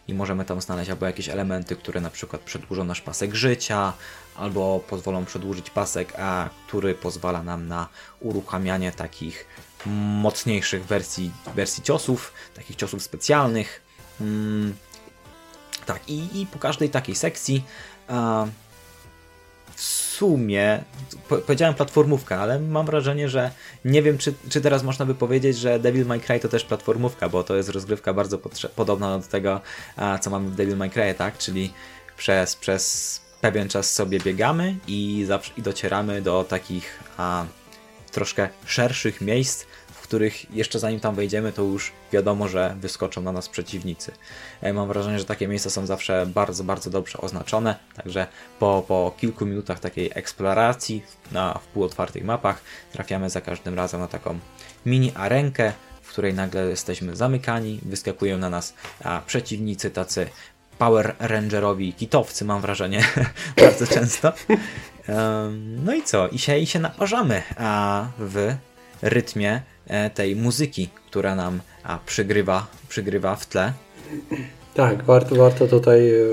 i 0.08 0.14
możemy 0.14 0.46
tam 0.46 0.62
znaleźć 0.62 0.90
albo 0.90 1.06
jakieś 1.06 1.30
elementy, 1.30 1.76
które 1.76 2.02
na 2.02 2.10
przykład 2.10 2.42
przedłużą 2.42 2.84
nasz 2.84 3.02
pasek 3.02 3.36
życia, 3.36 3.94
albo 4.36 4.80
pozwolą 4.90 5.26
przedłużyć 5.26 5.70
pasek, 5.70 6.14
a 6.20 6.50
który 6.68 6.96
pozwala 6.96 7.44
nam 7.44 7.68
na 7.68 7.88
uruchamianie 8.20 8.92
takich 8.92 9.46
mocniejszych 10.22 10.86
wersji, 10.86 11.32
wersji 11.56 11.84
ciosów, 11.84 12.34
takich 12.54 12.76
ciosów 12.76 13.04
specjalnych. 13.04 13.82
Mm, 14.22 14.76
tak, 15.86 16.10
i, 16.10 16.42
i 16.42 16.46
po 16.46 16.60
każdej 16.60 16.90
takiej 16.90 17.16
sekcji 17.16 17.64
w 18.08 18.63
sumie, 20.24 20.84
po, 21.30 21.38
powiedziałem 21.38 21.76
platformówka, 21.76 22.40
ale 22.40 22.60
mam 22.60 22.86
wrażenie, 22.86 23.30
że 23.30 23.52
nie 23.86 24.02
wiem, 24.02 24.18
czy, 24.18 24.34
czy 24.50 24.62
teraz 24.62 24.84
można 24.84 25.06
by 25.06 25.16
powiedzieć, 25.16 25.58
że 25.58 25.80
Devil 25.80 26.06
May 26.06 26.20
Cry 26.20 26.40
to 26.40 26.50
też 26.50 26.64
platformówka, 26.64 27.30
bo 27.30 27.44
to 27.44 27.56
jest 27.56 27.70
rozgrywka 27.70 28.14
bardzo 28.14 28.38
podobna 28.76 29.20
do 29.20 29.28
tego, 29.28 29.62
co 30.22 30.30
mamy 30.30 30.50
w 30.50 30.56
Devil 30.56 30.78
May 30.78 30.90
Cry, 30.90 31.14
tak? 31.14 31.38
Czyli 31.38 31.74
przez, 32.18 32.56
przez 32.56 33.22
pewien 33.42 33.70
czas 33.70 33.92
sobie 33.92 34.20
biegamy 34.20 34.76
i, 34.88 35.28
i 35.58 35.62
docieramy 35.62 36.22
do 36.22 36.44
takich 36.44 37.00
a, 37.18 37.46
troszkę 38.12 38.50
szerszych 38.66 39.22
miejsc, 39.22 39.66
których 40.14 40.56
jeszcze 40.56 40.80
zanim 40.80 41.00
tam 41.00 41.16
wejdziemy, 41.16 41.52
to 41.52 41.62
już 41.62 41.92
wiadomo, 42.12 42.48
że 42.48 42.76
wyskoczą 42.80 43.22
na 43.22 43.32
nas 43.32 43.50
przeciwnicy. 43.50 44.12
Ja 44.62 44.74
mam 44.74 44.88
wrażenie, 44.88 45.20
że 45.20 45.26
takie 45.26 45.48
miejsca 45.48 45.70
są 45.70 45.86
zawsze 45.86 46.26
bardzo, 46.26 46.64
bardzo 46.64 46.90
dobrze 46.90 47.18
oznaczone, 47.18 47.76
także 47.96 48.28
po, 48.60 48.84
po 48.88 49.16
kilku 49.18 49.46
minutach 49.46 49.80
takiej 49.80 50.12
eksploracji 50.16 51.04
na 51.32 51.54
w 51.54 51.68
półotwartych 51.68 52.24
mapach 52.24 52.62
trafiamy 52.92 53.30
za 53.30 53.42
każdym 53.42 53.74
razem 53.74 54.02
na 54.02 54.08
taką 54.08 54.40
mini 54.86 55.12
arenkę, 55.16 55.74
w 56.02 56.10
której 56.10 56.34
nagle 56.34 56.66
jesteśmy 56.66 57.16
zamykani, 57.16 57.80
wyskakują 57.84 58.38
na 58.38 58.50
nas 58.50 58.74
przeciwnicy 59.26 59.92
tacy 59.92 60.28
Power 60.78 61.16
Rangerowi 61.20 61.94
kitowcy, 61.94 62.46
mam 62.46 62.62
wrażenie, 62.62 63.04
bardzo 63.66 63.88
często. 63.88 64.34
No 65.58 65.94
i 65.94 66.04
co? 66.04 66.28
I 66.28 66.40
się, 66.40 66.58
i 66.58 66.68
się 66.68 66.80
naparzamy 66.80 67.44
a 67.58 68.06
w 68.20 68.56
rytmie 69.02 69.62
E, 69.73 69.73
tej 70.14 70.36
muzyki, 70.36 70.90
która 71.10 71.36
nam 71.36 71.60
a, 71.84 72.00
przygrywa, 72.06 72.68
przygrywa 72.90 73.36
w 73.36 73.46
tle. 73.46 73.74
Tak, 74.74 75.04
warto, 75.04 75.36
warto 75.36 75.68
tutaj 75.68 76.10
e, 76.10 76.24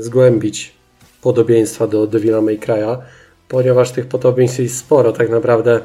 zgłębić 0.00 0.74
podobieństwa 1.22 1.86
do 1.86 2.06
Devila 2.06 2.40
May 2.40 2.58
Cry'a, 2.58 2.96
ponieważ 3.48 3.90
tych 3.90 4.06
podobieństw 4.06 4.58
jest 4.58 4.78
sporo. 4.78 5.12
Tak 5.12 5.30
naprawdę 5.30 5.80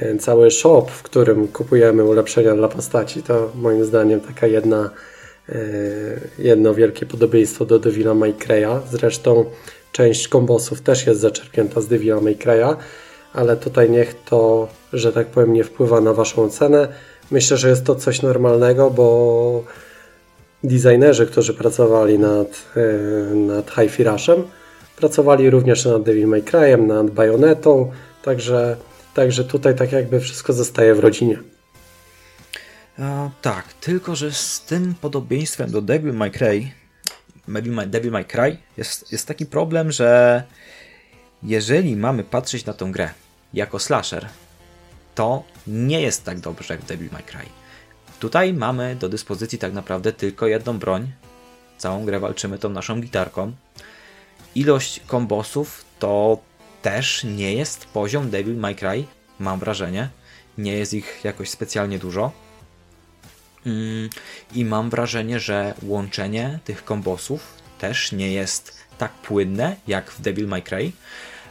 e, 0.00 0.16
cały 0.16 0.50
shop, 0.50 0.86
w 0.86 1.02
którym 1.02 1.48
kupujemy 1.48 2.04
ulepszenia 2.04 2.54
dla 2.54 2.68
postaci, 2.68 3.22
to 3.22 3.52
moim 3.54 3.84
zdaniem 3.84 4.20
taka 4.20 4.46
jedna, 4.46 4.90
jedno 6.38 6.74
wielkie 6.74 7.06
podobieństwo 7.06 7.64
do 7.64 7.78
Devila 7.78 8.14
May 8.14 8.32
Cry'a. 8.32 8.80
Zresztą 8.90 9.44
część 9.92 10.28
kombosów 10.28 10.80
też 10.80 11.06
jest 11.06 11.20
zaczerpnięta 11.20 11.80
z 11.80 11.88
Devila 11.88 12.20
May 12.20 12.36
Cry'a 12.36 12.76
ale 13.34 13.56
tutaj 13.56 13.90
niech 13.90 14.14
to, 14.24 14.68
że 14.98 15.12
tak 15.12 15.26
powiem, 15.26 15.52
nie 15.52 15.64
wpływa 15.64 16.00
na 16.00 16.12
Waszą 16.12 16.48
cenę. 16.48 16.88
Myślę, 17.30 17.56
że 17.56 17.68
jest 17.68 17.84
to 17.84 17.94
coś 17.94 18.22
normalnego, 18.22 18.90
bo 18.90 19.64
designerzy, 20.64 21.26
którzy 21.26 21.54
pracowali 21.54 22.18
nad, 22.18 22.64
e, 22.76 23.34
nad 23.34 23.70
Hi-Fi 23.70 24.04
Rushem, 24.04 24.42
pracowali 24.96 25.50
również 25.50 25.84
nad 25.84 26.02
Devil 26.02 26.26
May 26.26 26.42
Cry'em, 26.42 26.86
nad 26.86 27.10
Bayonetą, 27.10 27.92
także, 28.22 28.76
także 29.14 29.44
tutaj 29.44 29.74
tak 29.74 29.92
jakby 29.92 30.20
wszystko 30.20 30.52
zostaje 30.52 30.94
w 30.94 30.98
rodzinie. 30.98 31.38
A, 32.98 33.30
tak, 33.42 33.72
tylko 33.72 34.16
że 34.16 34.32
z 34.32 34.60
tym 34.60 34.94
podobieństwem 35.00 35.70
do 35.70 35.82
Devil 35.82 36.12
May 36.12 36.30
Cry, 36.30 36.70
Devil 37.86 38.12
May 38.12 38.24
Cry 38.24 38.56
jest, 38.76 39.12
jest 39.12 39.28
taki 39.28 39.46
problem, 39.46 39.92
że 39.92 40.42
jeżeli 41.42 41.96
mamy 41.96 42.24
patrzeć 42.24 42.66
na 42.66 42.72
tą 42.72 42.92
grę 42.92 43.10
jako 43.54 43.78
slasher, 43.78 44.28
to 45.14 45.44
nie 45.66 46.00
jest 46.00 46.24
tak 46.24 46.40
dobrze 46.40 46.74
jak 46.74 46.82
w 46.82 46.86
Devil 46.86 47.08
May 47.12 47.22
Cry. 47.22 47.46
Tutaj 48.20 48.52
mamy 48.52 48.96
do 48.96 49.08
dyspozycji 49.08 49.58
tak 49.58 49.72
naprawdę 49.72 50.12
tylko 50.12 50.46
jedną 50.46 50.78
broń. 50.78 51.12
Całą 51.78 52.04
grę 52.04 52.20
walczymy 52.20 52.58
tą 52.58 52.68
naszą 52.68 53.00
gitarką. 53.00 53.52
Ilość 54.54 55.00
kombosów 55.06 55.84
to 55.98 56.38
też 56.82 57.24
nie 57.24 57.54
jest 57.54 57.86
poziom 57.86 58.30
Devil 58.30 58.56
May 58.56 58.76
Cry, 58.76 59.04
mam 59.38 59.58
wrażenie. 59.58 60.08
Nie 60.58 60.72
jest 60.72 60.94
ich 60.94 61.20
jakoś 61.24 61.50
specjalnie 61.50 61.98
dużo. 61.98 62.32
Mm, 63.66 64.10
I 64.54 64.64
mam 64.64 64.90
wrażenie, 64.90 65.40
że 65.40 65.74
łączenie 65.82 66.58
tych 66.64 66.84
kombosów 66.84 67.54
też 67.78 68.12
nie 68.12 68.32
jest 68.32 68.78
tak 68.98 69.12
płynne 69.12 69.76
jak 69.86 70.10
w 70.10 70.20
Devil 70.20 70.48
May 70.48 70.62
Cry. 70.62 70.92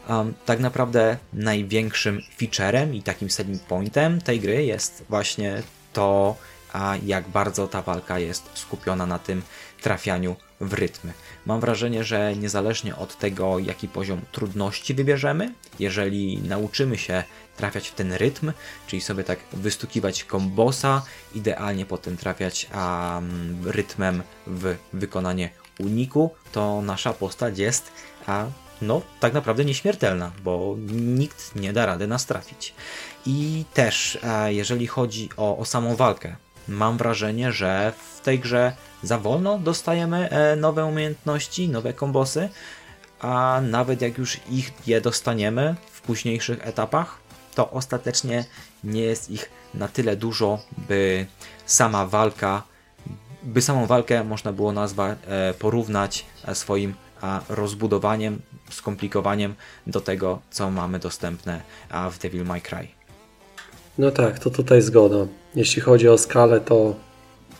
Um, 0.09 0.33
tak 0.45 0.59
naprawdę 0.59 1.17
największym 1.33 2.21
featurem 2.37 2.95
i 2.95 3.03
takim 3.03 3.29
selling 3.29 3.63
pointem 3.63 4.21
tej 4.21 4.39
gry 4.39 4.65
jest 4.65 5.03
właśnie 5.09 5.63
to, 5.93 6.35
a 6.73 6.95
jak 7.05 7.27
bardzo 7.27 7.67
ta 7.67 7.81
walka 7.81 8.19
jest 8.19 8.49
skupiona 8.53 9.05
na 9.05 9.19
tym 9.19 9.41
trafianiu 9.81 10.35
w 10.61 10.73
rytmy. 10.73 11.13
Mam 11.45 11.59
wrażenie, 11.59 12.03
że 12.03 12.35
niezależnie 12.35 12.95
od 12.95 13.17
tego, 13.17 13.59
jaki 13.59 13.87
poziom 13.87 14.21
trudności 14.31 14.93
wybierzemy, 14.93 15.53
jeżeli 15.79 16.41
nauczymy 16.41 16.97
się 16.97 17.23
trafiać 17.57 17.87
w 17.87 17.93
ten 17.93 18.13
rytm, 18.13 18.51
czyli 18.87 19.01
sobie 19.01 19.23
tak 19.23 19.39
wystukiwać 19.53 20.23
kombosa, 20.23 21.01
idealnie 21.35 21.85
potem 21.85 22.17
trafiać 22.17 22.69
um, 22.75 23.61
rytmem 23.65 24.23
w 24.47 24.75
wykonanie 24.93 25.49
uniku, 25.79 26.31
to 26.51 26.81
nasza 26.81 27.13
postać 27.13 27.59
jest 27.59 27.91
a 28.27 28.45
no 28.82 29.01
tak 29.19 29.34
naprawdę 29.34 29.65
nieśmiertelna, 29.65 30.32
bo 30.43 30.76
nikt 30.93 31.55
nie 31.55 31.74
da 31.74 31.86
rady 31.86 32.07
nas 32.07 32.26
trafić. 32.26 32.74
I 33.26 33.65
też 33.74 34.19
e, 34.24 34.53
jeżeli 34.53 34.88
chodzi 34.88 35.30
o, 35.38 35.57
o 35.57 35.65
samą 35.65 35.95
walkę, 35.95 36.36
mam 36.67 36.97
wrażenie, 36.97 37.51
że 37.51 37.93
w 38.15 38.21
tej 38.21 38.39
grze 38.39 38.74
za 39.03 39.17
wolno 39.17 39.59
dostajemy 39.59 40.30
e, 40.30 40.55
nowe 40.55 40.86
umiejętności, 40.86 41.69
nowe 41.69 41.93
kombosy, 41.93 42.49
a 43.19 43.61
nawet 43.63 44.01
jak 44.01 44.17
już 44.17 44.39
ich 44.49 44.74
je 44.88 45.01
dostaniemy 45.01 45.76
w 45.91 46.01
późniejszych 46.01 46.67
etapach, 46.67 47.17
to 47.55 47.71
ostatecznie 47.71 48.45
nie 48.84 49.01
jest 49.01 49.30
ich 49.30 49.49
na 49.74 49.88
tyle 49.88 50.15
dużo, 50.15 50.59
by 50.78 51.26
sama 51.65 52.05
walka, 52.05 52.63
by 53.43 53.61
samą 53.61 53.86
walkę 53.86 54.24
można 54.24 54.53
było 54.53 54.71
nazwać, 54.71 55.17
e, 55.28 55.53
porównać 55.53 56.26
swoim 56.53 56.93
rozbudowaniem, 57.49 58.41
skomplikowaniem 58.74 59.55
do 59.88 60.01
tego, 60.01 60.39
co 60.51 60.71
mamy 60.71 60.99
dostępne 60.99 61.61
w 62.11 62.17
Devil 62.17 62.45
May 62.45 62.61
Cry. 62.61 62.88
No 63.97 64.11
tak, 64.11 64.39
to 64.39 64.49
tutaj 64.49 64.82
zgoda. 64.82 65.28
Jeśli 65.55 65.82
chodzi 65.82 66.09
o 66.09 66.17
skalę, 66.17 66.61
to, 66.61 66.95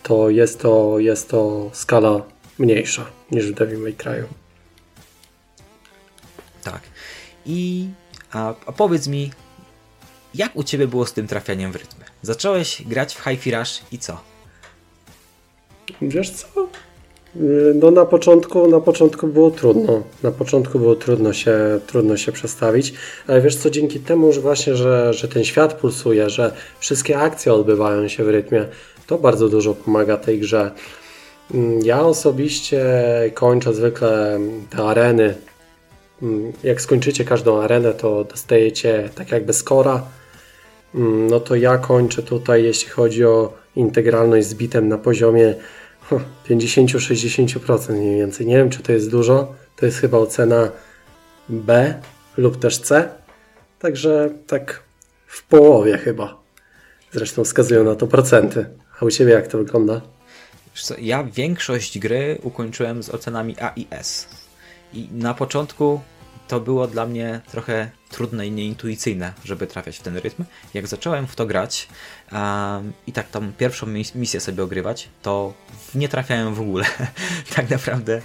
to, 0.04 0.30
jest, 0.30 0.62
to 0.62 1.00
jest 1.00 1.30
to 1.30 1.70
skala 1.74 2.22
mniejsza 2.60 3.06
niż 3.32 3.52
w 3.52 3.54
Devil 3.54 3.80
May 3.80 3.94
Cry. 3.94 4.28
Tak. 6.64 6.82
I 7.46 7.90
a, 8.32 8.50
a 8.66 8.72
powiedz 8.72 9.08
mi, 9.08 9.32
jak 10.34 10.56
u 10.56 10.64
Ciebie 10.64 10.88
było 10.88 11.06
z 11.06 11.14
tym 11.14 11.28
trafianiem 11.28 11.72
w 11.72 11.76
rytmy? 11.76 12.06
Zacząłeś 12.22 12.84
grać 12.86 13.16
w 13.16 13.24
Hi-Fi 13.24 13.52
Rush 13.52 13.82
i 13.92 14.00
co? 14.00 14.22
Wiesz 16.02 16.32
co? 16.32 16.48
Y, 17.36 17.74
no 17.76 17.92
na 17.92 18.06
początku, 18.06 18.68
na 18.68 18.80
początku 18.80 19.28
było 19.28 19.52
trudno. 19.52 20.04
Na 20.24 20.32
początku 20.32 20.80
było 20.80 20.96
trudno 20.96 21.34
się, 21.34 21.80
trudno 21.88 22.18
się 22.18 22.32
przestawić, 22.32 22.94
ale 23.28 23.42
wiesz 23.42 23.56
co, 23.56 23.70
dzięki 23.70 24.00
temu 24.00 24.32
właśnie, 24.32 24.76
że, 24.76 25.14
że 25.14 25.28
ten 25.28 25.44
świat 25.44 25.74
pulsuje, 25.74 26.30
że 26.30 26.54
wszystkie 26.80 27.20
akcje 27.20 27.54
odbywają 27.54 28.08
się 28.08 28.24
w 28.24 28.30
rytmie, 28.30 28.66
to 29.08 29.18
bardzo 29.18 29.50
dużo 29.50 29.74
pomaga 29.74 30.18
tej 30.18 30.40
grze. 30.40 30.72
Mm, 31.54 31.80
ja 31.84 32.06
osobiście 32.06 32.86
kończę 33.34 33.74
zwykle 33.74 34.40
te 34.70 34.84
areny. 34.84 35.36
Mm, 36.22 36.54
jak 36.64 36.82
skończycie 36.82 37.26
każdą 37.26 37.62
arenę, 37.62 37.94
to 37.94 38.24
dostajecie 38.24 39.10
tak 39.16 39.32
jakby 39.32 39.54
skora. 39.54 40.04
Mm, 40.96 41.28
no 41.28 41.40
to 41.40 41.56
ja 41.56 41.78
kończę 41.78 42.24
tutaj, 42.24 42.64
jeśli 42.64 42.90
chodzi 42.90 43.26
o 43.26 43.54
integralność 43.76 44.48
z 44.48 44.56
bitem 44.56 44.88
na 44.88 44.98
poziomie 44.98 45.56
50-60% 46.50 47.94
mniej 47.94 48.18
więcej. 48.18 48.48
Nie 48.48 48.58
wiem, 48.58 48.70
czy 48.70 48.84
to 48.84 48.92
jest 48.92 49.12
dużo. 49.12 49.56
To 49.76 49.86
jest 49.86 49.98
chyba 49.98 50.18
ocena 50.18 50.72
B 51.50 52.00
lub 52.38 52.60
też 52.60 52.78
C. 52.78 53.10
Także 53.80 54.30
tak 54.48 54.84
w 55.28 55.44
połowie 55.44 55.98
chyba. 55.98 56.44
Zresztą 57.12 57.44
wskazują 57.44 57.84
na 57.84 57.96
to 57.96 58.08
procenty. 58.08 58.66
A 59.00 59.06
u 59.06 59.12
Ciebie 59.12 59.34
jak 59.34 59.48
to 59.48 59.58
wygląda? 59.58 60.02
Co, 60.74 60.96
ja 61.00 61.24
większość 61.24 62.00
gry 62.00 62.38
ukończyłem 62.44 63.04
z 63.04 63.10
ocenami 63.10 63.56
A 63.60 63.74
i 63.76 63.88
S. 63.90 64.28
I 64.94 65.10
na 65.12 65.34
początku 65.34 66.02
to 66.54 66.60
było 66.60 66.88
dla 66.88 67.06
mnie 67.06 67.42
trochę 67.52 67.90
trudne 68.10 68.48
i 68.48 68.52
nieintuicyjne, 68.52 69.34
żeby 69.46 69.68
trafiać 69.68 69.98
w 69.98 70.02
ten 70.02 70.18
rytm. 70.18 70.44
Jak 70.74 70.88
zacząłem 70.88 71.28
w 71.28 71.36
to 71.36 71.46
grać 71.46 71.88
um, 72.32 72.94
i 73.08 73.12
tak 73.12 73.30
tam 73.30 73.54
pierwszą 73.58 73.88
misję 74.16 74.40
sobie 74.40 74.64
ogrywać, 74.64 75.10
to 75.22 75.54
nie 75.96 76.10
trafiałem 76.10 76.54
w 76.54 76.62
ogóle. 76.62 76.86
tak 77.56 77.70
naprawdę 77.70 78.22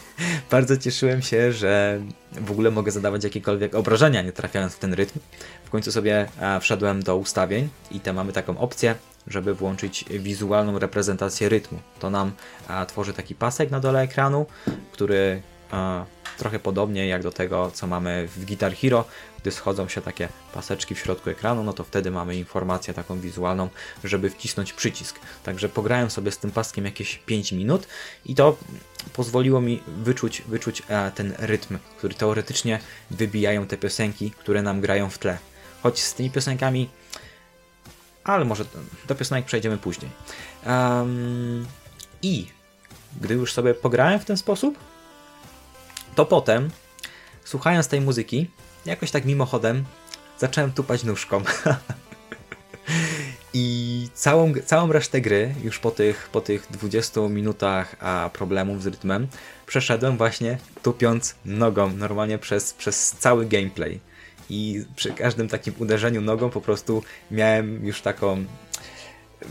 bardzo 0.51 0.77
cieszyłem 0.77 1.23
się, 1.23 1.53
że 1.53 2.01
w 2.33 2.51
ogóle 2.51 2.71
mogę 2.71 2.93
zadawać 2.93 3.25
jakiekolwiek 3.25 3.75
obrażenia, 3.75 4.23
nie 4.23 4.33
trafiając 4.33 4.75
w 4.75 4.79
ten 4.79 4.95
rytm. 4.95 5.19
W 5.65 5.71
końcu 5.71 5.93
sobie 5.93 6.29
e, 6.41 6.61
wszedłem 6.61 7.03
do 7.03 7.17
ustawień 7.17 7.69
i 7.91 8.01
tam 8.01 8.17
mamy 8.17 8.33
taką 8.33 8.59
opcję, 8.59 8.95
żeby 9.27 9.55
włączyć 9.55 10.05
wizualną 10.11 10.79
reprezentację 10.79 11.49
rytmu. 11.49 11.79
To 11.99 12.11
nam 12.11 12.33
a, 12.69 12.87
tworzy 12.87 13.13
taki 13.13 13.35
pasek 13.35 13.71
na 13.71 13.81
dole 13.81 14.01
ekranu, 14.01 14.47
który 14.93 15.43
a, 15.71 16.05
trochę 16.39 16.59
podobnie 16.59 17.07
jak 17.07 17.23
do 17.23 17.33
tego, 17.33 17.71
co 17.71 17.87
mamy 17.87 18.29
w 18.29 18.45
Guitar 18.45 18.77
Hero, 18.77 19.05
gdy 19.43 19.51
schodzą 19.51 19.89
się 19.89 20.01
takie 20.01 20.29
paseczki 20.55 20.95
w 20.95 20.99
środku 20.99 21.31
ekranu, 21.31 21.65
no 21.65 21.73
to 21.73 21.85
wtedy 21.85 22.11
mamy 22.11 22.37
informację 22.37 22.95
taką 22.95 23.21
wizualną, 23.21 23.69
żeby 24.05 24.31
wcisnąć 24.31 24.73
przycisk. 24.73 25.21
Także 25.45 25.69
pograłem 25.69 26.11
sobie 26.11 26.31
z 26.31 26.39
tym 26.39 26.51
paskiem 26.51 26.85
jakieś 26.85 27.19
5 27.27 27.53
minut 27.53 27.87
i 28.27 28.35
to 28.35 28.57
pozwoliło 29.13 29.61
mi 29.61 29.83
wyczuć, 29.87 30.43
wyczuć 30.43 30.83
e, 30.89 31.13
ten 31.15 31.35
rytm, 31.39 31.79
który 31.99 32.15
teoretycznie 32.15 32.79
wybijają 33.11 33.67
te 33.67 33.77
piosenki, 33.77 34.31
które 34.31 34.63
nam 34.63 34.81
grają 34.81 35.11
w 35.11 35.19
tle. 35.19 35.39
Choć 35.83 36.03
z 36.03 36.15
tymi 36.15 36.31
piosenkami 36.31 36.89
ale 38.25 38.45
może 38.45 38.65
do 39.09 39.15
piosenek 39.15 39.45
przejdziemy 39.45 39.79
później. 39.79 40.11
Um, 40.67 41.67
I 42.23 42.47
gdy 43.21 43.35
już 43.35 43.53
sobie 43.53 43.75
pograłem 43.75 44.21
w 44.21 44.25
ten 44.25 44.37
sposób, 44.37 44.79
to 46.19 46.27
potem, 46.27 46.71
słuchając 47.45 47.89
tej 47.89 48.01
muzyki, 48.01 48.51
jakoś 48.87 49.11
tak 49.11 49.25
mimochodem, 49.25 49.85
zacząłem 50.39 50.73
tupać 50.73 51.05
nóżką. 51.05 51.43
I 53.55 54.09
całą, 54.15 54.53
całą 54.65 54.93
resztę 54.93 55.21
gry, 55.21 55.55
już 55.65 55.79
po 55.79 55.91
tych, 55.91 56.29
po 56.33 56.41
tych 56.41 56.67
20 56.71 57.21
minutach 57.21 57.97
a 58.01 58.31
problemów 58.33 58.83
z 58.83 58.87
rytmem, 58.87 59.29
przeszedłem 59.67 60.17
właśnie 60.17 60.59
tupiąc 60.83 61.35
nogą, 61.45 61.93
normalnie 61.93 62.39
przez, 62.39 62.73
przez 62.73 63.11
cały 63.11 63.47
gameplay 63.47 64.01
i 64.51 64.85
przy 64.97 65.13
każdym 65.13 65.49
takim 65.49 65.75
uderzeniu 65.79 66.21
nogą 66.21 66.51
po 66.51 66.61
prostu 66.61 67.03
miałem 67.31 67.87
już 67.87 68.03
taką 68.03 68.45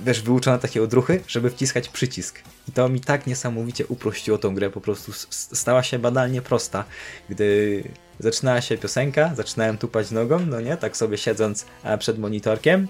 wiesz, 0.06 0.22
wyuczone 0.22 0.60
takie 0.60 0.84
odruchy, 0.84 1.24
żeby 1.28 1.50
wciskać 1.50 1.90
przycisk. 1.90 2.40
I 2.70 2.72
to 2.72 2.90
mi 2.90 3.02
tak 3.02 3.28
niesamowicie 3.28 3.88
uprościło 3.88 4.38
tą 4.38 4.56
grę, 4.56 4.70
po 4.70 4.82
prostu 4.82 5.12
stała 5.30 5.84
się 5.84 6.00
banalnie 6.00 6.42
prosta. 6.42 6.84
Gdy 7.30 7.84
zaczynała 8.20 8.62
się 8.62 8.78
piosenka, 8.78 9.36
zaczynałem 9.36 9.78
tupać 9.78 10.12
nogą, 10.12 10.40
no 10.40 10.62
nie, 10.62 10.78
tak 10.78 10.98
sobie 10.98 11.18
siedząc 11.18 11.66
przed 12.00 12.20
monitorkiem 12.20 12.88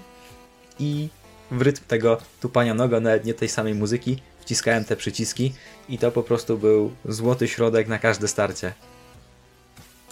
i 0.78 1.08
w 1.50 1.62
rytm 1.62 1.82
tego 1.88 2.18
tupania 2.40 2.74
nogą, 2.74 3.00
nawet 3.00 3.24
nie 3.24 3.34
tej 3.34 3.48
samej 3.48 3.74
muzyki, 3.74 4.22
wciskałem 4.40 4.84
te 4.84 4.96
przyciski 4.96 5.54
i 5.88 5.98
to 5.98 6.12
po 6.12 6.22
prostu 6.22 6.58
był 6.58 6.92
złoty 7.04 7.48
środek 7.48 7.88
na 7.88 7.98
każde 7.98 8.28
starcie. 8.28 8.72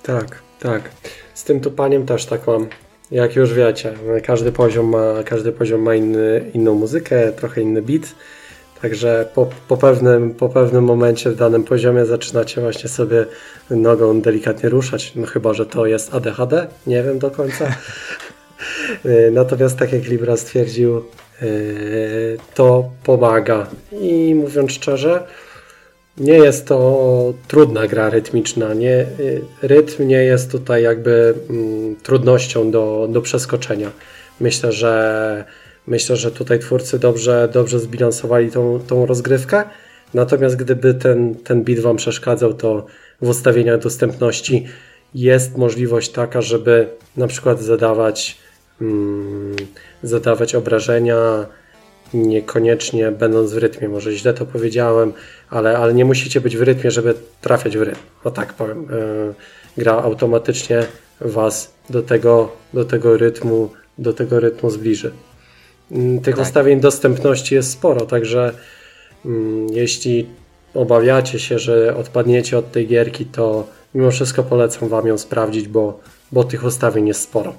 Tak, 0.02 0.42
tak. 0.60 0.90
Z 1.34 1.44
tym 1.44 1.60
tupaniem 1.60 2.06
też 2.06 2.26
tak 2.26 2.46
mam. 2.46 2.68
Jak 3.10 3.36
już 3.36 3.54
wiecie, 3.54 3.92
każdy 4.22 4.52
poziom 4.52 4.88
ma, 4.88 5.22
każdy 5.24 5.52
poziom 5.52 5.82
ma 5.82 5.94
inny, 5.94 6.50
inną 6.54 6.74
muzykę, 6.74 7.32
trochę 7.32 7.60
inny 7.60 7.82
beat. 7.82 8.14
Także 8.82 9.28
po, 9.34 9.48
po, 9.68 9.76
pewnym, 9.76 10.34
po 10.34 10.48
pewnym 10.48 10.84
momencie 10.84 11.30
w 11.30 11.36
danym 11.36 11.64
poziomie 11.64 12.06
zaczynacie 12.06 12.60
właśnie 12.60 12.88
sobie 12.88 13.26
nogą 13.70 14.20
delikatnie 14.20 14.68
ruszać. 14.68 15.12
No 15.14 15.26
chyba, 15.26 15.54
że 15.54 15.66
to 15.66 15.86
jest 15.86 16.14
ADHD, 16.14 16.66
nie 16.86 17.02
wiem 17.02 17.18
do 17.18 17.30
końca. 17.30 17.76
Natomiast 19.32 19.78
tak 19.78 19.92
jak 19.92 20.04
Libra 20.04 20.36
stwierdził, 20.36 20.94
yy, 21.42 22.38
to 22.54 22.90
pomaga. 23.04 23.66
I 23.92 24.34
mówiąc 24.34 24.72
szczerze, 24.72 25.26
nie 26.18 26.34
jest 26.34 26.66
to 26.66 27.34
trudna 27.48 27.86
gra 27.86 28.10
rytmiczna. 28.10 28.74
Nie, 28.74 29.06
y, 29.20 29.42
rytm 29.62 30.08
nie 30.08 30.24
jest 30.24 30.50
tutaj 30.50 30.82
jakby 30.82 31.34
mm, 31.50 31.96
trudnością 31.96 32.70
do, 32.70 33.08
do 33.12 33.22
przeskoczenia. 33.22 33.90
Myślę, 34.40 34.72
że 34.72 35.44
myślę, 35.86 36.16
że 36.16 36.30
tutaj 36.30 36.58
twórcy 36.58 36.98
dobrze, 36.98 37.48
dobrze 37.52 37.78
zbilansowali 37.78 38.50
tą, 38.50 38.80
tą 38.86 39.06
rozgrywkę. 39.06 39.64
Natomiast 40.14 40.56
gdyby 40.56 40.94
ten, 40.94 41.34
ten 41.34 41.64
bit 41.64 41.80
Wam 41.80 41.96
przeszkadzał, 41.96 42.54
to 42.54 42.86
w 43.22 43.28
ustawieniach 43.28 43.80
dostępności 43.80 44.66
jest 45.14 45.56
możliwość 45.56 46.10
taka, 46.10 46.42
żeby 46.42 46.88
na 47.16 47.26
przykład 47.26 47.62
zadawać, 47.62 48.38
mm, 48.80 49.56
zadawać 50.02 50.54
obrażenia 50.54 51.46
niekoniecznie 52.14 53.10
będąc 53.10 53.52
w 53.52 53.56
rytmie. 53.56 53.88
Może 53.88 54.12
źle 54.12 54.34
to 54.34 54.46
powiedziałem, 54.46 55.12
ale, 55.50 55.78
ale 55.78 55.94
nie 55.94 56.04
musicie 56.04 56.40
być 56.40 56.56
w 56.56 56.62
rytmie, 56.62 56.90
żeby 56.90 57.14
trafiać 57.40 57.76
w 57.76 57.82
rytm. 57.82 58.00
O 58.24 58.30
tak 58.30 58.52
powiem. 58.52 58.88
E, 58.90 59.80
gra 59.80 59.92
automatycznie 59.92 60.86
Was 61.20 61.74
do 61.90 62.02
tego, 62.02 62.52
do 62.74 62.84
tego 62.84 63.16
rytmu 63.16 63.70
do 63.98 64.12
tego 64.12 64.40
rytmu 64.40 64.70
zbliży. 64.70 65.12
Mm, 65.90 66.20
tych 66.20 66.36
tak. 66.36 66.44
ustawień 66.46 66.80
dostępności 66.80 67.54
jest 67.54 67.70
sporo, 67.70 68.06
także 68.06 68.52
mm, 69.24 69.66
jeśli 69.70 70.26
obawiacie 70.74 71.38
się, 71.38 71.58
że 71.58 71.96
odpadniecie 71.96 72.58
od 72.58 72.72
tej 72.72 72.86
gierki, 72.86 73.26
to 73.26 73.66
mimo 73.94 74.10
wszystko 74.10 74.42
polecam 74.42 74.88
Wam 74.88 75.06
ją 75.06 75.18
sprawdzić, 75.18 75.68
bo, 75.68 76.00
bo 76.32 76.44
tych 76.44 76.64
ustawień 76.64 77.08
jest 77.08 77.20
sporo. 77.20 77.54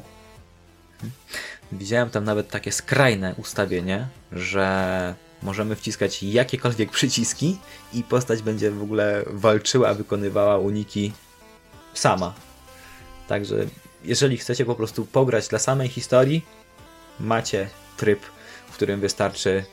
Widziałem 1.71 2.09
tam 2.09 2.23
nawet 2.23 2.49
takie 2.49 2.71
skrajne 2.71 3.35
ustawienie, 3.37 4.07
że 4.31 5.15
możemy 5.43 5.75
wciskać 5.75 6.23
jakiekolwiek 6.23 6.91
przyciski 6.91 7.57
i 7.93 8.03
postać 8.03 8.41
będzie 8.41 8.71
w 8.71 8.83
ogóle 8.83 9.23
walczyła, 9.27 9.93
wykonywała 9.93 10.57
uniki 10.57 11.13
sama. 11.93 12.33
Także 13.27 13.55
jeżeli 14.03 14.37
chcecie 14.37 14.65
po 14.65 14.75
prostu 14.75 15.05
pograć 15.05 15.47
dla 15.47 15.59
samej 15.59 15.87
historii, 15.87 16.45
macie 17.19 17.69
tryb, 17.97 18.19
w 18.69 18.73
którym 18.73 18.99
wystarczy 18.99 19.63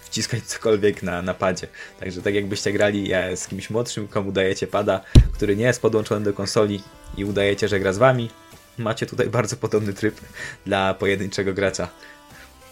wciskać 0.00 0.44
cokolwiek 0.44 1.02
na 1.02 1.22
napadzie. 1.22 1.66
Także 2.00 2.22
tak 2.22 2.34
jakbyście 2.34 2.72
grali 2.72 3.10
z 3.34 3.46
kimś 3.46 3.70
młodszym, 3.70 4.08
komu 4.08 4.32
dajecie 4.32 4.66
pada, 4.66 5.00
który 5.32 5.56
nie 5.56 5.64
jest 5.64 5.82
podłączony 5.82 6.24
do 6.24 6.32
konsoli 6.32 6.82
i 7.16 7.24
udajecie, 7.24 7.68
że 7.68 7.80
gra 7.80 7.92
z 7.92 7.98
wami, 7.98 8.30
macie 8.78 9.06
tutaj 9.06 9.26
bardzo 9.26 9.56
podobny 9.56 9.92
tryb 9.92 10.20
dla 10.66 10.94
pojedynczego 10.94 11.54
gracza. 11.54 11.88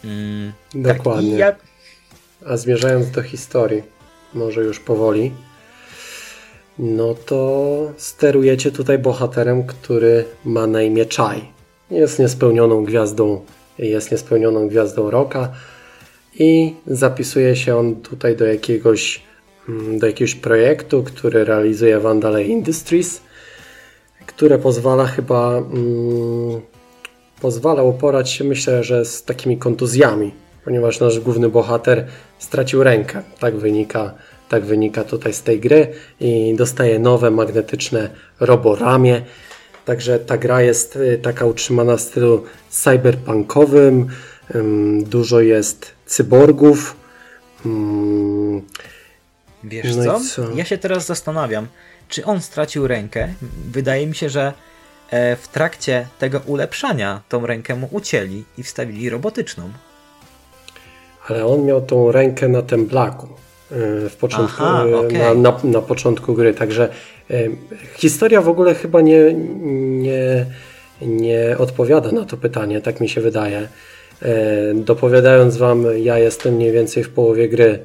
Mm, 0.05 0.53
Dokładnie. 0.75 1.39
Tak, 1.39 1.39
ja... 1.39 1.55
A 2.53 2.57
zmierzając 2.57 3.11
do 3.11 3.23
historii, 3.23 3.83
może 4.35 4.63
już 4.63 4.81
powoli, 4.81 5.33
no 6.79 7.15
to 7.15 7.93
sterujecie 7.97 8.73
tutaj 8.73 8.99
bohaterem, 8.99 9.67
który 9.67 10.25
ma 10.45 10.67
na 10.67 10.83
imię 10.83 11.05
Chai. 11.17 11.45
Jest 11.91 12.19
niespełnioną 12.19 12.85
gwiazdą, 12.85 13.45
jest 13.79 14.11
niespełnioną 14.11 14.69
gwiazdą 14.69 15.11
roka 15.11 15.53
i 16.35 16.75
zapisuje 16.87 17.57
się 17.57 17.77
on 17.77 17.97
tutaj 17.97 18.37
do 18.37 18.47
jakiegoś, 18.47 19.23
mm, 19.69 19.99
do 19.99 20.07
jakiegoś 20.07 20.35
projektu, 20.35 21.03
który 21.03 21.45
realizuje 21.45 22.01
Vandalay 22.01 22.49
Industries, 22.49 23.21
które 24.27 24.59
pozwala 24.59 25.07
chyba 25.07 25.59
mm, 25.59 26.61
pozwalał 27.41 27.93
porać 27.93 28.31
się, 28.31 28.45
myślę, 28.45 28.85
że 28.85 29.05
z 29.05 29.25
takimi 29.25 29.59
kontuzjami, 29.59 30.33
ponieważ 30.65 31.01
nasz 31.01 31.21
główny 31.21 31.49
bohater 31.49 32.07
stracił 32.39 32.85
rękę. 32.85 33.23
Tak 33.41 33.57
wynika, 33.57 34.15
tak 34.49 34.65
wynika 34.65 35.05
tutaj 35.05 35.33
z 35.33 35.43
tej 35.43 35.61
gry 35.61 35.93
i 36.21 36.55
dostaje 36.57 36.99
nowe 36.99 37.31
magnetyczne 37.31 38.11
roboramię. 38.41 39.23
Także 39.85 40.19
ta 40.19 40.39
gra 40.39 40.63
jest 40.63 40.97
y, 40.97 41.19
taka 41.23 41.47
utrzymana 41.47 41.97
w 41.97 42.01
stylu 42.01 42.45
cyberpunkowym. 42.71 44.09
Dużo 45.03 45.41
jest 45.41 45.93
cyborgów. 46.07 46.97
Wiesz 49.65 49.97
no 49.97 50.05
co? 50.05 50.21
co? 50.21 50.51
Ja 50.55 50.65
się 50.65 50.79
teraz 50.79 51.07
zastanawiam, 51.07 51.67
czy 52.09 52.25
on 52.25 52.41
stracił 52.41 52.87
rękę. 52.87 53.29
Wydaje 53.71 54.07
mi 54.07 54.15
się, 54.15 54.29
że 54.29 54.53
w 55.13 55.49
trakcie 55.53 56.07
tego 56.19 56.41
ulepszania 56.47 57.21
tą 57.29 57.47
rękę 57.47 57.75
mu 57.75 57.89
ucięli 57.91 58.45
i 58.59 58.63
wstawili 58.63 59.11
robotyczną. 59.11 59.71
Ale 61.29 61.47
on 61.47 61.65
miał 61.65 61.81
tą 61.81 62.13
rękę 62.13 62.49
na 62.49 62.63
tym 62.63 62.87
blaku 62.87 63.27
e, 63.27 64.09
w 64.09 64.17
początku, 64.17 64.63
Aha, 64.65 64.85
e, 64.85 64.97
okay. 64.97 65.19
na, 65.19 65.35
na, 65.35 65.59
na, 65.65 65.83
początku 65.83 66.35
gry. 66.35 66.55
Także 66.55 66.89
historia 67.95 68.41
w 68.41 68.49
ogóle 68.49 68.75
chyba 68.75 69.01
nie, 69.01 69.35
nie, 69.35 70.47
nie 71.03 71.57
odpowiada 71.59 72.13
na 72.13 72.25
to 72.25 72.37
pytanie, 72.37 72.81
tak 72.81 73.01
mi 73.01 73.09
się 73.09 73.21
wydaje. 73.21 73.69
Dopowiadając 74.75 75.57
Wam, 75.57 75.85
ja 75.97 76.19
jestem 76.19 76.55
mniej 76.55 76.73
więcej 76.73 77.05
w 77.05 77.11
połowie 77.11 77.49
gry 77.49 77.79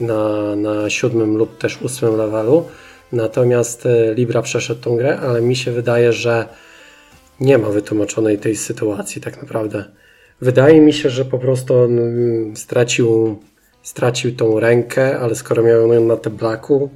na, 0.00 0.56
na 0.56 0.90
siódmym 0.90 1.36
lub 1.36 1.58
też 1.58 1.82
ósmym 1.82 2.16
levelu. 2.16 2.68
Natomiast 3.12 3.86
e, 3.86 4.14
Libra 4.14 4.42
przeszedł 4.42 4.80
tą 4.80 4.96
grę, 4.96 5.18
ale 5.18 5.40
mi 5.40 5.56
się 5.56 5.72
wydaje, 5.72 6.12
że 6.12 6.48
nie 7.40 7.58
ma 7.58 7.68
wytłumaczonej 7.68 8.38
tej 8.38 8.56
sytuacji 8.56 9.20
tak 9.20 9.42
naprawdę. 9.42 9.84
Wydaje 10.40 10.80
mi 10.80 10.92
się, 10.92 11.10
że 11.10 11.24
po 11.24 11.38
prostu 11.38 11.74
on 11.78 11.98
mm, 11.98 12.56
stracił, 12.56 13.38
stracił 13.82 14.36
tą 14.36 14.60
rękę, 14.60 15.18
ale 15.18 15.34
skoro 15.34 15.62
miał 15.62 15.92
ją 15.92 16.04
na 16.04 16.16
blaku, 16.16 16.90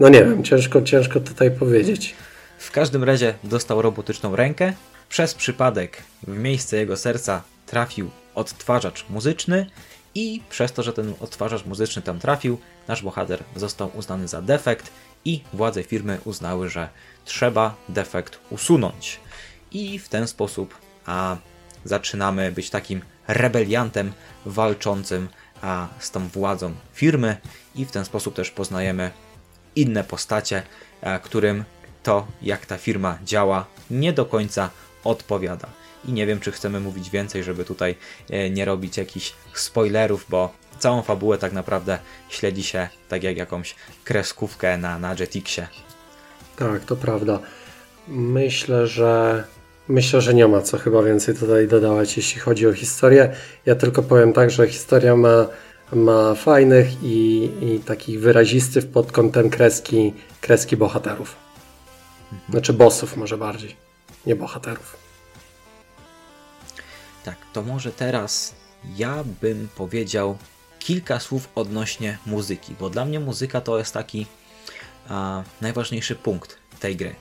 no 0.00 0.08
nie 0.08 0.24
wiem, 0.24 0.44
ciężko, 0.44 0.82
ciężko 0.82 1.20
tutaj 1.20 1.50
powiedzieć. 1.50 2.14
W 2.58 2.70
każdym 2.70 3.04
razie 3.04 3.34
dostał 3.44 3.82
robotyczną 3.82 4.36
rękę. 4.36 4.72
Przez 5.08 5.34
przypadek 5.34 6.02
w 6.26 6.38
miejsce 6.38 6.76
jego 6.76 6.96
serca 6.96 7.42
trafił 7.66 8.10
odtwarzacz 8.34 9.06
muzyczny 9.10 9.66
i 10.14 10.42
przez 10.50 10.72
to, 10.72 10.82
że 10.82 10.92
ten 10.92 11.14
odtwarzacz 11.20 11.66
muzyczny 11.66 12.02
tam 12.02 12.18
trafił, 12.18 12.58
nasz 12.88 13.02
bohater 13.02 13.42
został 13.56 13.90
uznany 13.94 14.28
za 14.28 14.42
defekt 14.42 14.90
i 15.24 15.40
władze 15.52 15.82
firmy 15.82 16.18
uznały, 16.24 16.68
że 16.70 16.88
trzeba 17.24 17.74
defekt 17.88 18.38
usunąć. 18.50 19.20
I 19.70 19.98
w 19.98 20.08
ten 20.08 20.28
sposób 20.28 20.74
a, 21.06 21.36
zaczynamy 21.84 22.52
być 22.52 22.70
takim 22.70 23.02
rebeliantem 23.28 24.12
walczącym 24.46 25.28
a, 25.62 25.88
z 25.98 26.10
tą 26.10 26.28
władzą 26.28 26.74
firmy 26.92 27.36
i 27.74 27.84
w 27.84 27.90
ten 27.90 28.04
sposób 28.04 28.34
też 28.34 28.50
poznajemy 28.50 29.10
inne 29.76 30.04
postacie, 30.04 30.62
a, 31.02 31.18
którym 31.18 31.64
to, 32.02 32.26
jak 32.42 32.66
ta 32.66 32.78
firma 32.78 33.18
działa, 33.24 33.66
nie 33.90 34.12
do 34.12 34.24
końca 34.26 34.70
odpowiada 35.04 35.68
i 36.04 36.12
nie 36.12 36.26
wiem, 36.26 36.40
czy 36.40 36.52
chcemy 36.52 36.80
mówić 36.80 37.10
więcej, 37.10 37.44
żeby 37.44 37.64
tutaj 37.64 37.94
e, 38.30 38.50
nie 38.50 38.64
robić 38.64 38.96
jakichś 38.96 39.34
spoilerów, 39.54 40.26
bo 40.28 40.54
całą 40.78 41.02
fabułę 41.02 41.38
tak 41.38 41.52
naprawdę 41.52 41.98
śledzi 42.28 42.62
się 42.62 42.88
tak 43.08 43.22
jak 43.22 43.36
jakąś 43.36 43.74
kreskówkę 44.04 44.78
na, 44.78 44.98
na 44.98 45.14
Jetixie. 45.20 45.68
Tak, 46.56 46.84
to 46.84 46.96
prawda. 46.96 47.38
Myślę, 48.08 48.86
że 48.86 49.44
myślę, 49.88 50.20
że 50.20 50.34
nie 50.34 50.48
ma 50.48 50.62
co 50.62 50.78
chyba 50.78 51.02
więcej 51.02 51.34
tutaj 51.34 51.68
dodawać, 51.68 52.16
jeśli 52.16 52.40
chodzi 52.40 52.66
o 52.66 52.72
historię. 52.72 53.34
Ja 53.66 53.74
tylko 53.74 54.02
powiem 54.02 54.32
tak, 54.32 54.50
że 54.50 54.68
historia 54.68 55.16
ma, 55.16 55.46
ma 55.92 56.34
fajnych 56.34 57.02
i, 57.02 57.50
i 57.60 57.80
takich 57.80 58.20
wyrazistych 58.20 58.86
pod 58.86 59.12
kątem 59.12 59.50
kreski, 59.50 60.14
kreski 60.40 60.76
bohaterów. 60.76 61.36
Mhm. 62.32 62.52
Znaczy 62.52 62.72
bossów 62.72 63.16
może 63.16 63.38
bardziej, 63.38 63.76
nie 64.26 64.36
bohaterów. 64.36 64.96
Tak, 67.24 67.36
to 67.52 67.62
może 67.62 67.92
teraz 67.92 68.54
ja 68.96 69.24
bym 69.40 69.68
powiedział 69.76 70.38
kilka 70.88 71.20
słów 71.20 71.48
odnośnie 71.54 72.18
muzyki, 72.26 72.74
bo 72.80 72.90
dla 72.90 73.04
mnie 73.04 73.20
muzyka 73.20 73.60
to 73.60 73.78
jest 73.78 73.94
taki 73.94 74.26
a, 75.08 75.42
najważniejszy 75.60 76.14
punkt 76.14 76.58
tej 76.80 76.96
gry. 76.96 77.14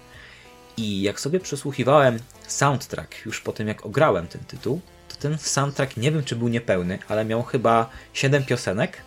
I 0.78 1.02
jak 1.02 1.20
sobie 1.20 1.40
przesłuchiwałem 1.40 2.20
soundtrack 2.48 3.26
już 3.26 3.42
po 3.42 3.54
tym, 3.54 3.68
jak 3.68 3.86
ograłem 3.86 4.28
ten 4.28 4.42
tytuł, 4.42 4.82
to 5.10 5.16
ten 5.16 5.38
soundtrack 5.38 5.98
nie 5.98 6.12
wiem, 6.12 6.24
czy 6.24 6.36
był 6.36 6.48
niepełny, 6.48 7.00
ale 7.08 7.26
miał 7.26 7.44
chyba 7.44 7.90
7 8.14 8.46
piosenek. 8.46 9.02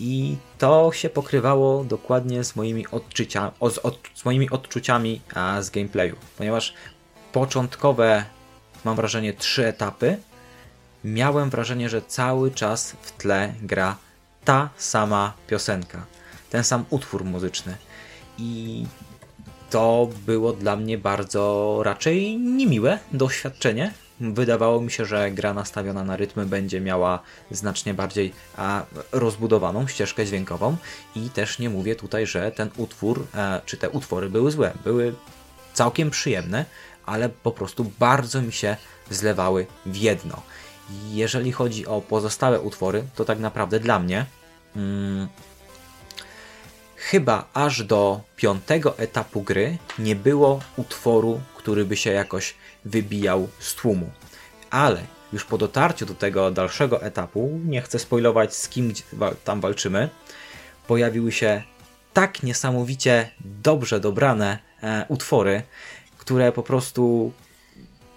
I 0.00 0.36
to 0.58 0.92
się 0.92 1.10
pokrywało 1.10 1.84
dokładnie 1.84 2.44
z 2.44 2.56
moimi, 2.56 2.86
odczucia, 2.90 3.52
z, 3.70 3.78
od, 3.78 3.98
z 4.14 4.24
moimi 4.24 4.50
odczuciami 4.50 5.20
a, 5.34 5.62
z 5.62 5.70
gameplayu, 5.70 6.16
ponieważ 6.38 6.74
początkowe 7.32 8.24
mam 8.84 8.96
wrażenie, 8.96 9.32
trzy 9.32 9.66
etapy, 9.66 10.18
miałem 11.06 11.50
wrażenie, 11.50 11.88
że 11.88 12.02
cały 12.02 12.50
czas 12.50 12.96
w 13.02 13.12
tle 13.12 13.54
gra 13.62 13.96
ta 14.44 14.70
sama 14.76 15.32
piosenka, 15.46 16.06
ten 16.50 16.64
sam 16.64 16.84
utwór 16.90 17.24
muzyczny. 17.24 17.76
I 18.38 18.86
to 19.70 20.08
było 20.26 20.52
dla 20.52 20.76
mnie 20.76 20.98
bardzo 20.98 21.80
raczej 21.82 22.38
niemiłe 22.38 22.98
doświadczenie. 23.12 23.92
Wydawało 24.20 24.80
mi 24.80 24.90
się, 24.90 25.04
że 25.04 25.30
gra 25.30 25.54
nastawiona 25.54 26.04
na 26.04 26.16
rytmy 26.16 26.46
będzie 26.46 26.80
miała 26.80 27.22
znacznie 27.50 27.94
bardziej 27.94 28.32
a, 28.56 28.84
rozbudowaną 29.12 29.86
ścieżkę 29.86 30.26
dźwiękową 30.26 30.76
i 31.16 31.30
też 31.30 31.58
nie 31.58 31.70
mówię 31.70 31.96
tutaj, 31.96 32.26
że 32.26 32.52
ten 32.52 32.70
utwór, 32.76 33.26
a, 33.34 33.56
e, 33.56 33.60
czy 33.66 33.76
te 33.76 33.90
utwory 33.90 34.28
były 34.28 34.50
złe. 34.50 34.72
Były 34.84 35.14
całkiem 35.74 36.10
przyjemne, 36.10 36.64
ale 37.06 37.28
po 37.28 37.52
prostu 37.52 37.92
bardzo 37.98 38.42
mi 38.42 38.52
się 38.52 38.76
zlewały 39.10 39.66
w 39.86 39.96
jedno. 39.96 40.42
Jeżeli 41.12 41.52
chodzi 41.52 41.86
o 41.86 42.00
pozostałe 42.00 42.60
utwory, 42.60 43.04
to 43.14 43.24
tak 43.24 43.38
naprawdę 43.38 43.80
dla 43.80 43.98
mnie 43.98 44.26
hmm, 44.74 45.28
chyba 46.96 47.48
aż 47.54 47.84
do 47.84 48.20
piątego 48.36 48.98
etapu 48.98 49.42
gry 49.42 49.78
nie 49.98 50.16
było 50.16 50.60
utworu, 50.76 51.40
który 51.56 51.84
by 51.84 51.96
się 51.96 52.10
jakoś 52.10 52.54
wybijał 52.84 53.48
z 53.58 53.74
tłumu. 53.74 54.10
Ale 54.70 55.02
już 55.32 55.44
po 55.44 55.58
dotarciu 55.58 56.06
do 56.06 56.14
tego 56.14 56.50
dalszego 56.50 57.02
etapu, 57.02 57.60
nie 57.64 57.82
chcę 57.82 57.98
spoilować 57.98 58.54
z 58.54 58.68
kim 58.68 58.92
tam 59.44 59.60
walczymy, 59.60 60.08
pojawiły 60.86 61.32
się 61.32 61.62
tak 62.12 62.42
niesamowicie 62.42 63.30
dobrze 63.40 64.00
dobrane 64.00 64.58
e, 64.82 65.04
utwory, 65.08 65.62
które 66.18 66.52
po 66.52 66.62
prostu 66.62 67.32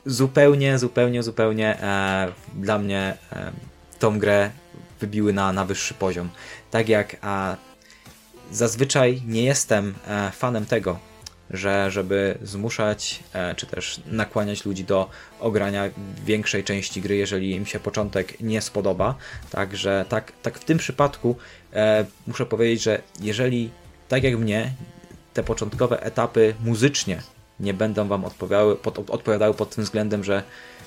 zupełnie, 0.06 0.80
zupełnie, 0.80 1.24
zupełnie 1.24 1.82
e, 1.82 2.32
dla 2.56 2.80
mnie 2.80 3.18
e, 3.32 3.52
tą 4.00 4.20
grę 4.20 4.52
wybiły 5.00 5.34
na, 5.34 5.54
na 5.54 5.66
wyższy 5.66 5.94
poziom. 5.94 6.30
Tak 6.72 6.90
jak 6.90 7.18
a, 7.22 7.56
zazwyczaj 8.52 9.22
nie 9.28 9.44
jestem 9.44 9.94
e, 10.08 10.32
fanem 10.32 10.66
tego, 10.66 11.00
że 11.50 11.92
żeby 11.92 12.38
zmuszać 12.44 13.24
e, 13.34 13.56
czy 13.56 13.66
też 13.66 14.02
nakłaniać 14.06 14.66
ludzi 14.66 14.84
do 14.84 15.10
ogrania 15.40 15.90
większej 16.26 16.64
części 16.64 17.02
gry, 17.02 17.16
jeżeli 17.16 17.52
im 17.52 17.66
się 17.66 17.80
początek 17.80 18.42
nie 18.42 18.62
spodoba. 18.62 19.16
Także 19.50 20.06
tak, 20.10 20.32
tak 20.42 20.60
w 20.60 20.66
tym 20.66 20.78
przypadku 20.78 21.36
e, 21.74 22.06
muszę 22.28 22.46
powiedzieć, 22.46 22.84
że 22.84 23.02
jeżeli 23.22 23.70
tak 24.08 24.24
jak 24.24 24.38
mnie 24.38 24.74
te 25.34 25.44
początkowe 25.44 26.04
etapy 26.04 26.56
muzycznie 26.64 27.22
nie 27.60 27.74
będą 27.74 28.08
Wam 28.08 28.26
odpowiadały 28.26 28.76
pod, 28.76 29.10
odpowiadały 29.10 29.54
pod 29.54 29.76
tym 29.76 29.84
względem, 29.84 30.24
że 30.24 30.44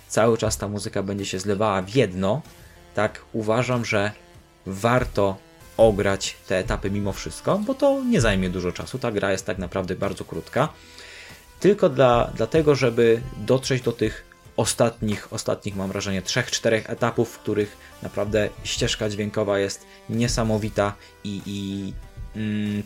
cały 0.09 0.39
czas 0.39 0.57
ta 0.57 0.69
muzyka 0.69 1.03
będzie 1.03 1.27
się 1.27 1.39
zlewała 1.39 1.83
w 1.83 1.95
jedno, 1.95 2.43
tak 2.95 3.21
uważam, 3.33 3.85
że 3.85 4.13
warto 4.67 5.37
ograć 5.77 6.37
te 6.47 6.59
etapy 6.59 6.91
mimo 6.91 7.13
wszystko, 7.13 7.59
bo 7.59 7.75
to 7.75 8.03
nie 8.05 8.21
zajmie 8.21 8.51
dużo 8.51 8.73
czasu. 8.73 8.99
Ta 8.99 9.13
gra 9.13 9.33
jest 9.33 9.47
tak 9.47 9.59
naprawdę 9.59 9.95
bardzo 9.97 10.25
krótka. 10.25 10.69
Tylko 11.61 11.89
dla, 11.89 12.31
dlatego, 12.37 12.75
żeby 12.75 13.21
dotrzeć 13.37 13.83
do 13.83 13.93
tych 13.93 14.25
ostatnich, 14.57 15.33
ostatnich 15.33 15.77
mam 15.77 15.89
wrażenie, 15.89 16.23
3-4 16.23 16.83
etapów, 16.87 17.31
w 17.31 17.39
których 17.39 17.77
naprawdę 18.03 18.49
ścieżka 18.65 19.09
dźwiękowa 19.09 19.59
jest 19.59 19.87
niesamowita 20.09 20.95
i, 21.25 21.43
i 21.47 21.93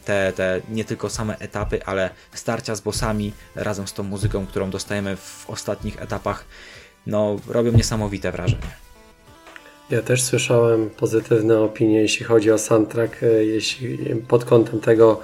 te, 0.05 0.33
te 0.37 0.61
nie 0.71 0.85
tylko 0.85 1.11
same 1.11 1.39
etapy, 1.39 1.85
ale 1.85 2.11
starcia 2.33 2.75
z 2.75 2.81
bossami 2.81 3.33
razem 3.55 3.87
z 3.87 3.93
tą 3.93 4.03
muzyką, 4.03 4.47
którą 4.47 4.71
dostajemy 4.71 5.17
w 5.17 5.51
ostatnich 5.51 6.03
etapach, 6.03 6.45
no 7.07 7.37
robią 7.49 7.73
niesamowite 7.73 8.33
wrażenie. 8.33 8.87
Ja 9.91 10.03
też 10.03 10.23
słyszałem 10.23 10.91
pozytywne 10.91 11.61
opinie, 11.61 12.01
jeśli 12.01 12.27
chodzi 12.27 12.51
o 12.51 12.59
soundtrack, 12.59 13.23
e, 13.23 13.45
jeśli 13.45 13.99
pod 14.29 14.45
kątem 14.45 14.81
tego, 14.81 15.21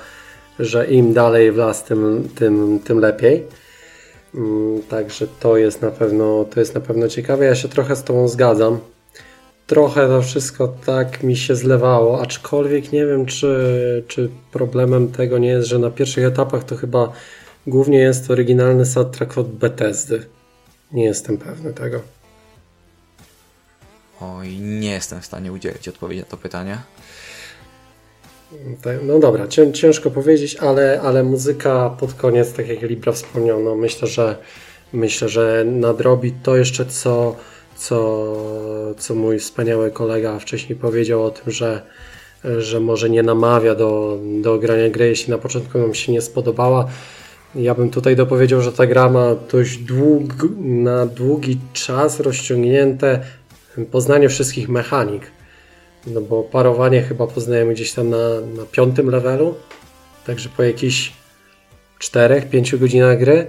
że 0.59 0.87
im 0.87 1.12
dalej 1.12 1.53
w 1.53 1.57
las, 1.57 1.85
tym, 1.85 2.29
tym, 2.35 2.81
tym 2.85 2.99
lepiej. 2.99 3.43
Mm, 4.35 4.83
także 4.83 5.27
to 5.41 5.57
jest 5.57 5.83
na 5.83 5.91
pewno 5.91 6.45
to 6.45 6.61
jest 6.61 6.75
na 6.75 6.81
pewno 6.81 7.09
ciekawe. 7.09 7.45
Ja 7.45 7.55
się 7.55 7.68
trochę 7.68 7.97
z 7.97 8.05
Tobą 8.05 8.29
zgadzam. 8.29 8.79
Trochę 9.66 10.08
to 10.08 10.22
wszystko 10.22 10.68
tak 10.68 11.22
mi 11.22 11.36
się 11.36 11.56
zlewało, 11.56 12.22
aczkolwiek 12.22 12.92
nie 12.92 13.06
wiem, 13.06 13.26
czy, 13.26 14.04
czy 14.08 14.30
problemem 14.52 15.12
tego 15.12 15.38
nie 15.38 15.48
jest, 15.48 15.68
że 15.68 15.78
na 15.78 15.90
pierwszych 15.90 16.24
etapach 16.24 16.64
to 16.64 16.76
chyba 16.76 17.12
głównie 17.66 17.98
jest 17.98 18.30
oryginalny 18.30 18.86
soundtrack 18.86 19.38
od 19.38 19.48
Bethesdy. 19.48 20.26
Nie 20.92 21.04
jestem 21.04 21.38
pewny 21.38 21.72
tego. 21.72 22.00
Oj, 24.20 24.58
nie 24.58 24.90
jestem 24.90 25.20
w 25.20 25.26
stanie 25.26 25.52
udzielić 25.52 25.88
odpowiedzi 25.88 26.20
na 26.20 26.26
to 26.26 26.36
pytanie. 26.36 26.78
No 29.02 29.18
dobra, 29.18 29.46
ciężko 29.72 30.10
powiedzieć, 30.10 30.56
ale, 30.56 31.00
ale 31.00 31.22
muzyka 31.22 31.90
pod 31.90 32.14
koniec, 32.14 32.52
tak 32.52 32.68
jak 32.68 32.82
Libra 32.82 33.12
wspomniał, 33.12 33.62
no 33.62 33.76
myślę, 33.76 34.08
że 34.08 34.36
myślę, 34.92 35.28
że 35.28 35.64
nadrobi 35.66 36.32
to 36.32 36.56
jeszcze, 36.56 36.86
co, 36.86 37.36
co, 37.83 38.95
co 38.99 39.14
mój 39.14 39.39
wspaniały 39.39 39.91
kolega 39.91 40.39
wcześniej 40.39 40.78
powiedział 40.78 41.24
o 41.24 41.30
tym, 41.30 41.53
że, 41.53 41.83
że 42.59 42.80
może 42.80 43.11
nie 43.11 43.22
namawia 43.22 43.74
do, 43.74 44.18
do 44.43 44.59
grania 44.59 44.91
gry, 44.91 45.09
jeśli 45.09 45.30
na 45.30 45.39
początku 45.39 45.78
nam 45.78 45.95
się 45.95 46.12
nie 46.12 46.20
spodobała. 46.20 46.89
Ja 47.55 47.74
bym 47.74 47.91
tutaj 47.91 48.16
dopowiedział, 48.16 48.61
że 48.62 48.72
ta 48.72 48.87
gra 48.87 49.09
ma 49.09 49.35
dość 49.53 49.78
dług, 49.78 50.33
na 50.59 51.07
długi 51.07 51.59
czas 51.72 52.20
rozciągnięte 52.20 53.20
poznanie 53.91 54.28
wszystkich 54.28 54.68
mechanik. 54.68 55.22
No 56.07 56.20
bo 56.20 56.43
parowanie 56.43 57.03
chyba 57.03 57.26
poznajemy 57.26 57.74
gdzieś 57.74 57.93
tam 57.93 58.11
na, 58.11 58.41
na 58.57 58.62
piątym 58.72 59.11
levelu, 59.11 59.55
także 60.26 60.49
po 60.57 60.62
jakichś 60.62 61.12
4-5 62.01 62.78
godzinach 62.78 63.18
gry. 63.18 63.47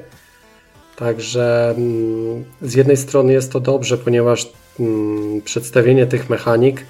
Także 1.04 1.74
mm, 1.78 2.46
z 2.62 2.74
jednej 2.74 2.98
strony 2.98 3.34
jest 3.34 3.52
to 3.52 3.60
dobrze, 3.60 3.98
ponieważ 3.98 4.50
mm, 4.80 5.42
przedstawienie 5.42 6.06
tych 6.06 6.30
mechanik 6.30 6.86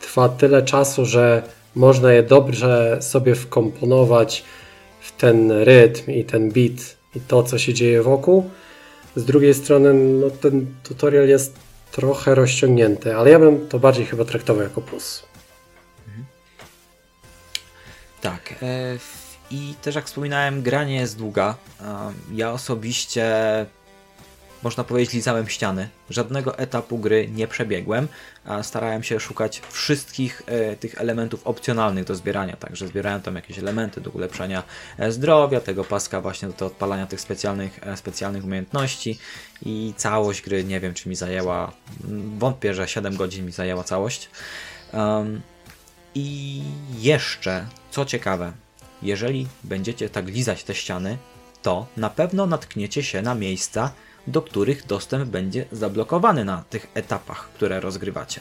trwa 0.00 0.28
tyle 0.28 0.62
czasu, 0.62 1.06
że 1.06 1.42
można 1.74 2.12
je 2.12 2.22
dobrze 2.22 2.98
sobie 3.00 3.34
wkomponować 3.34 4.44
w 5.00 5.12
ten 5.12 5.50
rytm 5.50 6.10
i 6.10 6.24
ten 6.24 6.52
beat 6.52 6.96
i 7.16 7.20
to, 7.20 7.42
co 7.42 7.58
się 7.58 7.74
dzieje 7.74 8.02
wokół. 8.02 8.50
Z 9.16 9.24
drugiej 9.24 9.54
strony 9.54 9.94
no, 9.94 10.30
ten 10.30 10.66
tutorial 10.82 11.28
jest 11.28 11.54
trochę 11.90 12.34
rozciągnięty, 12.34 13.16
ale 13.16 13.30
ja 13.30 13.38
bym 13.38 13.68
to 13.68 13.78
bardziej 13.78 14.06
chyba 14.06 14.24
traktował 14.24 14.62
jako 14.62 14.80
plus. 14.80 15.22
Mhm. 16.08 16.24
Tak. 18.20 18.54
E, 18.62 19.21
I 19.52 19.74
też 19.82 19.94
jak 19.94 20.06
wspominałem, 20.06 20.62
granie 20.62 20.94
jest 20.94 21.18
długa. 21.18 21.54
Ja 22.32 22.52
osobiście 22.52 23.26
można 24.62 24.84
powiedzieć, 24.84 25.14
lizałem 25.14 25.48
ściany. 25.48 25.88
Żadnego 26.10 26.58
etapu 26.58 26.98
gry 26.98 27.28
nie 27.34 27.48
przebiegłem, 27.48 28.08
starałem 28.62 29.02
się 29.02 29.20
szukać 29.20 29.62
wszystkich 29.70 30.42
e, 30.46 30.76
tych 30.76 31.00
elementów 31.00 31.46
opcjonalnych 31.46 32.04
do 32.04 32.14
zbierania. 32.14 32.56
Także 32.56 32.88
zbierałem 32.88 33.22
tam 33.22 33.36
jakieś 33.36 33.58
elementy 33.58 34.00
do 34.00 34.10
ulepszenia 34.10 34.62
e, 34.98 35.12
zdrowia, 35.12 35.60
tego 35.60 35.84
paska 35.84 36.20
właśnie 36.20 36.48
do 36.48 36.66
odpalania 36.66 37.06
tych 37.06 37.20
specjalnych, 37.20 37.80
e, 37.86 37.96
specjalnych 37.96 38.44
umiejętności 38.44 39.18
i 39.62 39.94
całość 39.96 40.42
gry, 40.42 40.64
nie 40.64 40.80
wiem 40.80 40.94
czy 40.94 41.08
mi 41.08 41.14
zajęła, 41.14 41.72
wątpię, 42.38 42.74
że 42.74 42.88
7 42.88 43.16
godzin 43.16 43.46
mi 43.46 43.52
zajęła 43.52 43.84
całość. 43.84 44.28
I 46.14 46.62
jeszcze, 46.98 47.66
co 47.90 48.04
ciekawe, 48.04 48.52
jeżeli 49.02 49.46
będziecie 49.64 50.10
tak 50.10 50.28
lizać 50.28 50.64
te 50.64 50.74
ściany, 50.74 51.18
to 51.62 51.86
na 51.96 52.10
pewno 52.10 52.46
natkniecie 52.46 53.02
się 53.02 53.22
na 53.22 53.34
miejsca, 53.34 53.92
do 54.26 54.42
których 54.42 54.86
dostęp 54.86 55.30
będzie 55.30 55.64
zablokowany 55.72 56.44
na 56.44 56.64
tych 56.70 56.86
etapach, 56.94 57.48
które 57.54 57.80
rozgrywacie. 57.80 58.40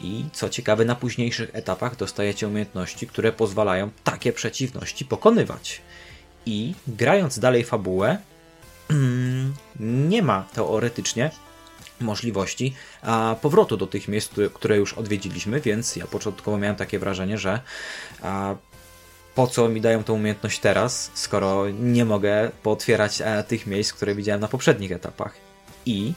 I 0.00 0.24
co 0.32 0.48
ciekawe, 0.48 0.84
na 0.84 0.94
późniejszych 0.94 1.50
etapach 1.52 1.96
dostajecie 1.96 2.48
umiejętności, 2.48 3.06
które 3.06 3.32
pozwalają 3.32 3.90
takie 4.04 4.32
przeciwności 4.32 5.04
pokonywać. 5.04 5.80
I 6.46 6.74
grając 6.86 7.38
dalej 7.38 7.64
fabułę, 7.64 8.18
nie 10.10 10.22
ma 10.22 10.46
teoretycznie 10.54 11.30
możliwości 12.00 12.74
powrotu 13.42 13.76
do 13.76 13.86
tych 13.86 14.08
miejsc, 14.08 14.30
które 14.54 14.76
już 14.76 14.92
odwiedziliśmy, 14.92 15.60
więc 15.60 15.96
ja 15.96 16.06
początkowo 16.06 16.58
miałem 16.58 16.76
takie 16.76 16.98
wrażenie, 16.98 17.38
że 17.38 17.60
po 19.38 19.46
co 19.46 19.68
mi 19.68 19.80
dają 19.80 20.04
tą 20.04 20.14
umiejętność 20.14 20.58
teraz, 20.58 21.10
skoro 21.14 21.70
nie 21.70 22.04
mogę 22.04 22.50
pootwierać 22.62 23.22
e, 23.24 23.44
tych 23.44 23.66
miejsc, 23.66 23.92
które 23.92 24.14
widziałem 24.14 24.40
na 24.40 24.48
poprzednich 24.48 24.92
etapach. 24.92 25.34
I 25.86 26.12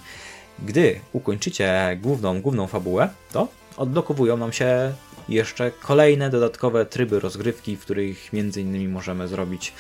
gdy 0.60 1.00
ukończycie 1.14 1.98
główną, 2.02 2.42
główną 2.42 2.68
fabułę, 2.68 3.10
to 3.32 3.48
odblokowują 3.78 4.38
nam 4.38 4.54
się 4.54 4.94
jeszcze 5.30 5.72
kolejne 5.72 6.30
dodatkowe 6.30 6.86
tryby 6.86 7.20
rozgrywki, 7.20 7.78
w 7.78 7.82
których 7.82 8.34
między 8.34 8.62
innymi 8.62 8.88
możemy 8.88 9.28
zrobić 9.28 9.74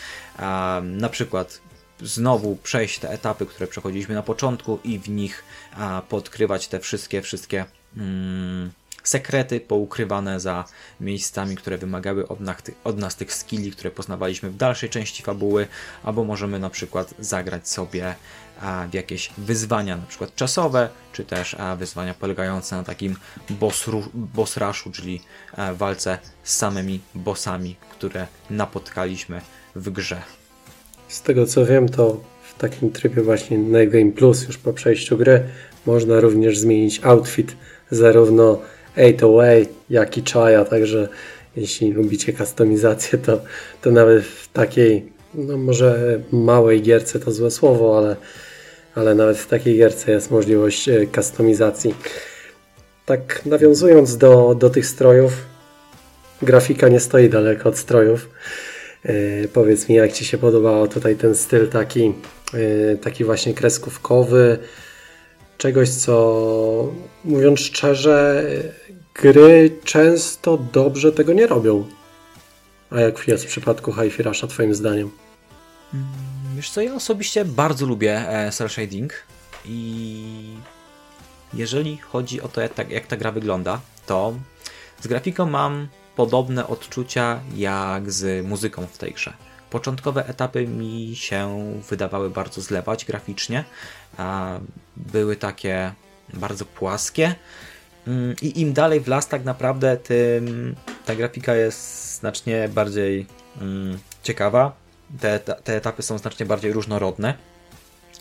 na 0.83 1.09
przykład 1.09 1.61
znowu 2.01 2.55
przejść 2.55 2.99
te 2.99 3.09
etapy, 3.09 3.45
które 3.45 3.67
przechodziliśmy 3.67 4.15
na 4.15 4.23
początku 4.23 4.79
i 4.83 4.99
w 4.99 5.09
nich 5.09 5.43
podkrywać 6.09 6.67
te 6.67 6.79
wszystkie, 6.79 7.21
wszystkie 7.21 7.65
mm, 7.97 8.71
sekrety 9.03 9.59
poukrywane 9.59 10.39
za 10.39 10.65
miejscami, 10.99 11.55
które 11.55 11.77
wymagały 11.77 12.27
od 12.27 12.39
nas, 12.39 12.57
od 12.83 12.97
nas 12.97 13.15
tych 13.15 13.33
skilli, 13.33 13.71
które 13.71 13.91
poznawaliśmy 13.91 14.49
w 14.49 14.57
dalszej 14.57 14.89
części 14.89 15.23
fabuły, 15.23 15.67
albo 16.03 16.23
możemy 16.23 16.59
na 16.59 16.69
przykład 16.69 17.13
zagrać 17.19 17.69
sobie 17.69 18.15
w 18.91 18.93
jakieś 18.93 19.29
wyzwania, 19.37 19.97
na 19.97 20.05
przykład 20.05 20.35
czasowe, 20.35 20.89
czy 21.13 21.25
też 21.25 21.55
wyzwania 21.77 22.13
polegające 22.13 22.75
na 22.75 22.83
takim 22.83 23.15
boss, 23.49 23.85
boss 24.13 24.57
rushu, 24.57 24.91
czyli 24.91 25.21
walce 25.73 26.17
z 26.43 26.55
samymi 26.55 26.99
bossami, 27.15 27.75
które 27.91 28.27
napotkaliśmy 28.49 29.41
w 29.75 29.89
grze. 29.89 30.21
Z 31.07 31.21
tego 31.21 31.45
co 31.45 31.65
wiem, 31.65 31.89
to 31.89 32.23
w 32.49 32.59
takim 32.59 32.91
trybie 32.91 33.21
właśnie 33.21 33.57
na 33.57 33.85
Game 33.85 34.11
Plus 34.11 34.47
już 34.47 34.57
po 34.57 34.73
przejściu 34.73 35.17
gry 35.17 35.49
można 35.85 36.19
również 36.19 36.59
zmienić 36.59 37.03
outfit 37.03 37.55
zarówno 37.91 38.61
808, 38.95 39.65
jak 39.89 40.17
i 40.17 40.23
Chaya, 40.33 40.65
także 40.65 41.09
jeśli 41.55 41.91
lubicie 41.91 42.33
kustomizację, 42.33 43.19
to, 43.19 43.41
to 43.81 43.91
nawet 43.91 44.23
w 44.23 44.47
takiej, 44.53 45.11
no 45.33 45.57
może 45.57 46.19
małej 46.31 46.81
gierce 46.81 47.19
to 47.19 47.31
złe 47.31 47.51
słowo, 47.51 47.97
ale, 47.97 48.15
ale 48.95 49.15
nawet 49.15 49.37
w 49.37 49.47
takiej 49.47 49.77
gierce 49.77 50.11
jest 50.11 50.31
możliwość 50.31 50.89
e, 50.89 51.07
kustomizacji. 51.07 51.95
Tak 53.05 53.45
nawiązując 53.45 54.17
do, 54.17 54.55
do 54.55 54.69
tych 54.69 54.85
strojów, 54.85 55.33
grafika 56.41 56.87
nie 56.87 56.99
stoi 56.99 57.29
daleko 57.29 57.69
od 57.69 57.77
strojów. 57.77 58.29
Yy, 59.05 59.49
powiedz 59.53 59.89
mi, 59.89 59.95
jak 59.95 60.11
Ci 60.11 60.25
się 60.25 60.37
podobało 60.37 60.87
tutaj 60.87 61.15
ten 61.15 61.35
styl 61.35 61.67
taki, 61.67 62.13
yy, 62.53 62.97
taki 63.01 63.23
właśnie 63.23 63.53
kreskówkowy, 63.53 64.59
czegoś, 65.57 65.89
co 65.89 66.93
mówiąc 67.23 67.59
szczerze, 67.59 68.45
gry 69.13 69.79
często 69.83 70.57
dobrze 70.57 71.11
tego 71.11 71.33
nie 71.33 71.47
robią. 71.47 71.87
A 72.89 72.99
jak 72.99 73.27
jest 73.27 73.45
w 73.45 73.47
przypadku 73.47 73.93
Hi-Fi 73.93 74.23
Rusha, 74.23 74.47
Twoim 74.47 74.75
zdaniem? 74.75 75.11
Mm, 75.93 76.05
wiesz 76.55 76.69
co, 76.69 76.81
ja 76.81 76.95
osobiście 76.95 77.45
bardzo 77.45 77.85
lubię 77.85 78.29
e, 78.29 78.51
cel 78.51 78.69
shading 78.69 79.13
i 79.65 80.55
jeżeli 81.53 81.97
chodzi 81.97 82.41
o 82.41 82.47
to, 82.47 82.61
jak 82.61 82.73
ta, 82.73 82.83
jak 82.83 83.07
ta 83.07 83.17
gra 83.17 83.31
wygląda, 83.31 83.81
to 84.05 84.33
z 85.01 85.07
grafiką 85.07 85.45
mam 85.45 85.87
podobne 86.15 86.67
odczucia 86.67 87.39
jak 87.55 88.11
z 88.11 88.45
muzyką 88.45 88.87
w 88.87 88.97
tej 88.97 89.11
grze. 89.11 89.33
Początkowe 89.69 90.27
etapy 90.27 90.67
mi 90.67 91.15
się 91.15 91.73
wydawały 91.89 92.29
bardzo 92.29 92.61
zlewać 92.61 93.05
graficznie. 93.05 93.63
Były 94.97 95.35
takie 95.35 95.93
bardzo 96.33 96.65
płaskie. 96.65 97.35
Mm, 98.07 98.35
I 98.41 98.61
im 98.61 98.73
dalej 98.73 98.99
w 98.99 99.07
las 99.07 99.27
tak 99.27 99.43
naprawdę, 99.43 99.97
tym 99.97 100.75
ta 101.05 101.15
grafika 101.15 101.55
jest 101.55 102.15
znacznie 102.19 102.69
bardziej 102.69 103.25
mm, 103.61 103.99
ciekawa. 104.23 104.73
Te, 105.19 105.39
te 105.39 105.75
etapy 105.75 106.03
są 106.03 106.17
znacznie 106.17 106.45
bardziej 106.45 106.73
różnorodne. 106.73 107.33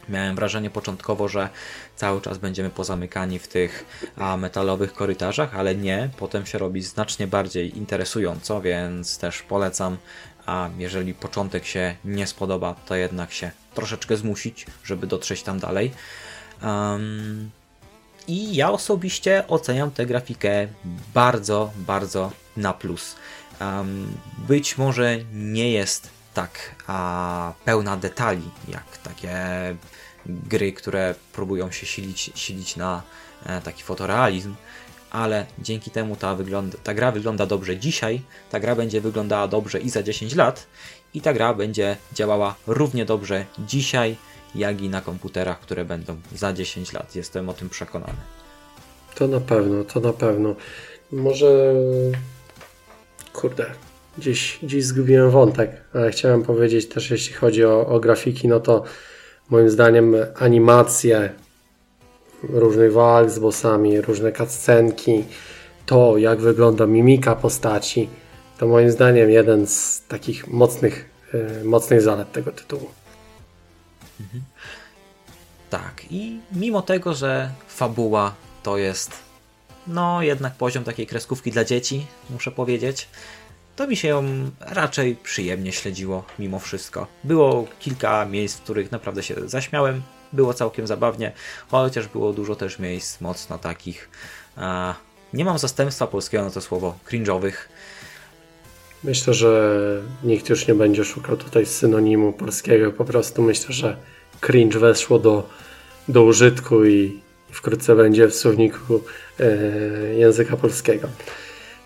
Miałem 0.09 0.37
wrażenie 0.37 0.71
początkowo, 0.71 1.29
że 1.29 1.49
cały 1.97 2.21
czas 2.21 2.39
będziemy 2.39 2.71
pozamykani 2.71 3.39
w 3.39 3.49
tych 3.49 3.85
a, 4.17 4.37
metalowych 4.37 4.93
korytarzach, 4.93 5.55
ale 5.55 5.75
nie. 5.75 6.11
Potem 6.19 6.47
się 6.47 6.59
robi 6.59 6.83
znacznie 6.83 7.27
bardziej 7.27 7.79
interesująco, 7.79 8.61
więc 8.61 9.19
też 9.19 9.43
polecam 9.43 9.97
a 10.47 10.71
jeżeli 10.79 11.15
początek 11.15 11.67
się 11.67 11.97
nie 12.05 12.27
spodoba, 12.27 12.75
to 12.87 12.95
jednak 12.95 13.33
się 13.33 13.51
troszeczkę 13.75 14.17
zmusić, 14.17 14.67
żeby 14.85 15.07
dotrzeć 15.07 15.43
tam 15.43 15.59
dalej. 15.59 15.93
Um, 16.63 17.51
I 18.29 18.55
ja 18.55 18.71
osobiście 18.71 19.45
oceniam 19.49 19.91
tę 19.91 20.07
grafikę 20.07 20.69
bardzo, 21.15 21.71
bardzo 21.77 22.33
na 22.57 22.73
plus. 22.73 23.17
Być 24.49 24.79
może 24.79 25.19
nie 25.33 25.71
jest 25.71 26.09
tak 26.35 26.75
a 26.87 27.53
pełna 27.65 27.97
detali, 27.97 28.51
jak 28.69 28.99
takie 28.99 29.37
gry, 30.27 30.73
które 30.73 31.15
próbują 31.33 31.71
się 31.71 31.87
silić, 31.87 32.31
silić 32.35 32.77
na 32.77 33.03
e, 33.47 33.61
taki 33.61 33.83
fotorealizm, 33.83 34.55
ale 35.11 35.47
dzięki 35.59 35.91
temu 35.91 36.17
ta, 36.17 36.35
wygląda, 36.35 36.79
ta 36.85 36.95
gra 36.95 37.13
wygląda 37.13 37.47
dobrze 37.47 37.77
dzisiaj, 37.77 38.23
ta 38.51 38.61
gra 38.61 38.77
będzie 38.77 39.01
wyglądała 39.01 39.49
dobrze 39.49 39.81
i 39.81 39.91
za 39.91 40.03
10 40.03 40.35
lat 40.35 40.67
i 41.15 41.21
ta 41.21 41.33
gra 41.33 41.55
będzie 41.55 41.97
działała 42.13 42.55
równie 42.67 43.05
dobrze 43.05 43.45
dzisiaj, 43.59 44.17
jak 44.55 44.81
i 44.81 44.89
na 44.89 45.01
komputerach, 45.01 45.61
które 45.61 45.85
będą 45.85 46.17
za 46.35 46.53
10 46.53 46.93
lat. 46.93 47.15
Jestem 47.17 47.49
o 47.49 47.53
tym 47.53 47.69
przekonany. 47.69 48.19
To 49.15 49.29
na 49.29 49.41
pewno, 49.41 49.85
to 49.85 50.01
na 50.01 50.13
pewno. 50.13 50.55
Może. 51.13 51.75
Kurde, 53.33 53.67
gdzieś, 54.19 54.59
gdzieś 54.63 54.85
zgubiłem 54.85 55.31
wątek, 55.31 55.71
ale 55.95 56.11
chciałem 56.11 56.43
powiedzieć 56.43 56.89
też, 56.89 57.11
jeśli 57.11 57.35
chodzi 57.35 57.65
o, 57.65 57.87
o 57.87 58.01
grafiki, 58.01 58.49
no 58.49 58.61
to 58.61 58.85
moim 59.51 59.71
zdaniem 59.71 60.15
animacje 60.35 61.33
różnych 62.43 62.93
walk 62.93 63.31
z 63.31 63.39
bossami, 63.39 64.01
różne 64.01 64.33
cutscenki, 64.33 65.25
to 65.87 66.19
jak 66.19 66.41
wygląda 66.41 66.87
mimika 66.87 67.37
postaci, 67.37 68.09
to 68.59 68.67
moim 68.67 68.91
zdaniem 68.91 69.31
jeden 69.31 69.67
z 69.67 70.03
takich 70.09 70.49
mocnych, 70.49 71.11
yy, 71.33 71.65
mocnych 71.65 72.03
zalet 72.03 72.33
tego 72.33 72.53
tytułu. 72.53 73.00
Tak, 75.71 76.05
i 76.11 76.41
mimo 76.53 76.83
tego, 76.83 77.15
że 77.15 77.53
fabuła 77.69 78.35
to 78.63 78.79
jest 78.79 79.31
no 79.87 80.23
jednak 80.23 80.55
poziom 80.55 80.85
takiej 80.85 81.07
kreskówki 81.07 81.51
dla 81.51 81.65
dzieci, 81.65 82.07
muszę 82.31 82.51
powiedzieć, 82.51 83.09
to 83.77 83.87
mi 83.87 83.97
się 83.97 84.09
ją 84.09 84.25
raczej 84.61 85.17
przyjemnie 85.17 85.73
śledziło 85.73 86.25
mimo 86.39 86.59
wszystko. 86.59 87.07
Było 87.25 87.67
kilka 87.79 88.25
miejsc, 88.27 88.57
w 88.57 88.63
których 88.63 88.93
naprawdę 88.93 89.23
się 89.23 89.35
zaśmiałem, 89.49 90.03
było 90.33 90.55
całkiem 90.55 90.87
zabawnie, 90.87 91.33
chociaż 91.69 92.09
było 92.09 92.33
dużo 92.33 92.57
też 92.57 92.79
miejsc 92.79 93.21
mocno 93.21 93.59
takich, 93.59 94.11
a, 94.57 94.95
nie 95.33 95.45
mam 95.45 95.59
zastępstwa 95.59 96.07
polskiego 96.07 96.45
na 96.45 96.51
to 96.51 96.61
słowo, 96.61 96.99
cringe'owych. 97.11 97.55
Myślę, 99.05 99.35
że 99.35 100.03
nikt 100.25 100.49
już 100.49 100.69
nie 100.69 100.75
będzie 100.75 101.05
szukał 101.05 101.37
tutaj 101.37 101.67
synonimu 101.67 102.33
polskiego, 102.33 102.93
po 102.93 103.05
prostu 103.05 103.43
myślę, 103.43 103.75
że 103.75 103.97
cringe 104.41 104.79
weszło 104.79 105.19
do, 105.19 105.49
do 106.09 106.23
użytku 106.23 106.85
i 106.85 107.21
wkrótce 107.51 107.97
będzie 107.97 108.29
w 108.29 108.35
słowniku 108.35 109.01
e, 109.41 109.45
języka 110.15 110.57
polskiego. 110.57 111.09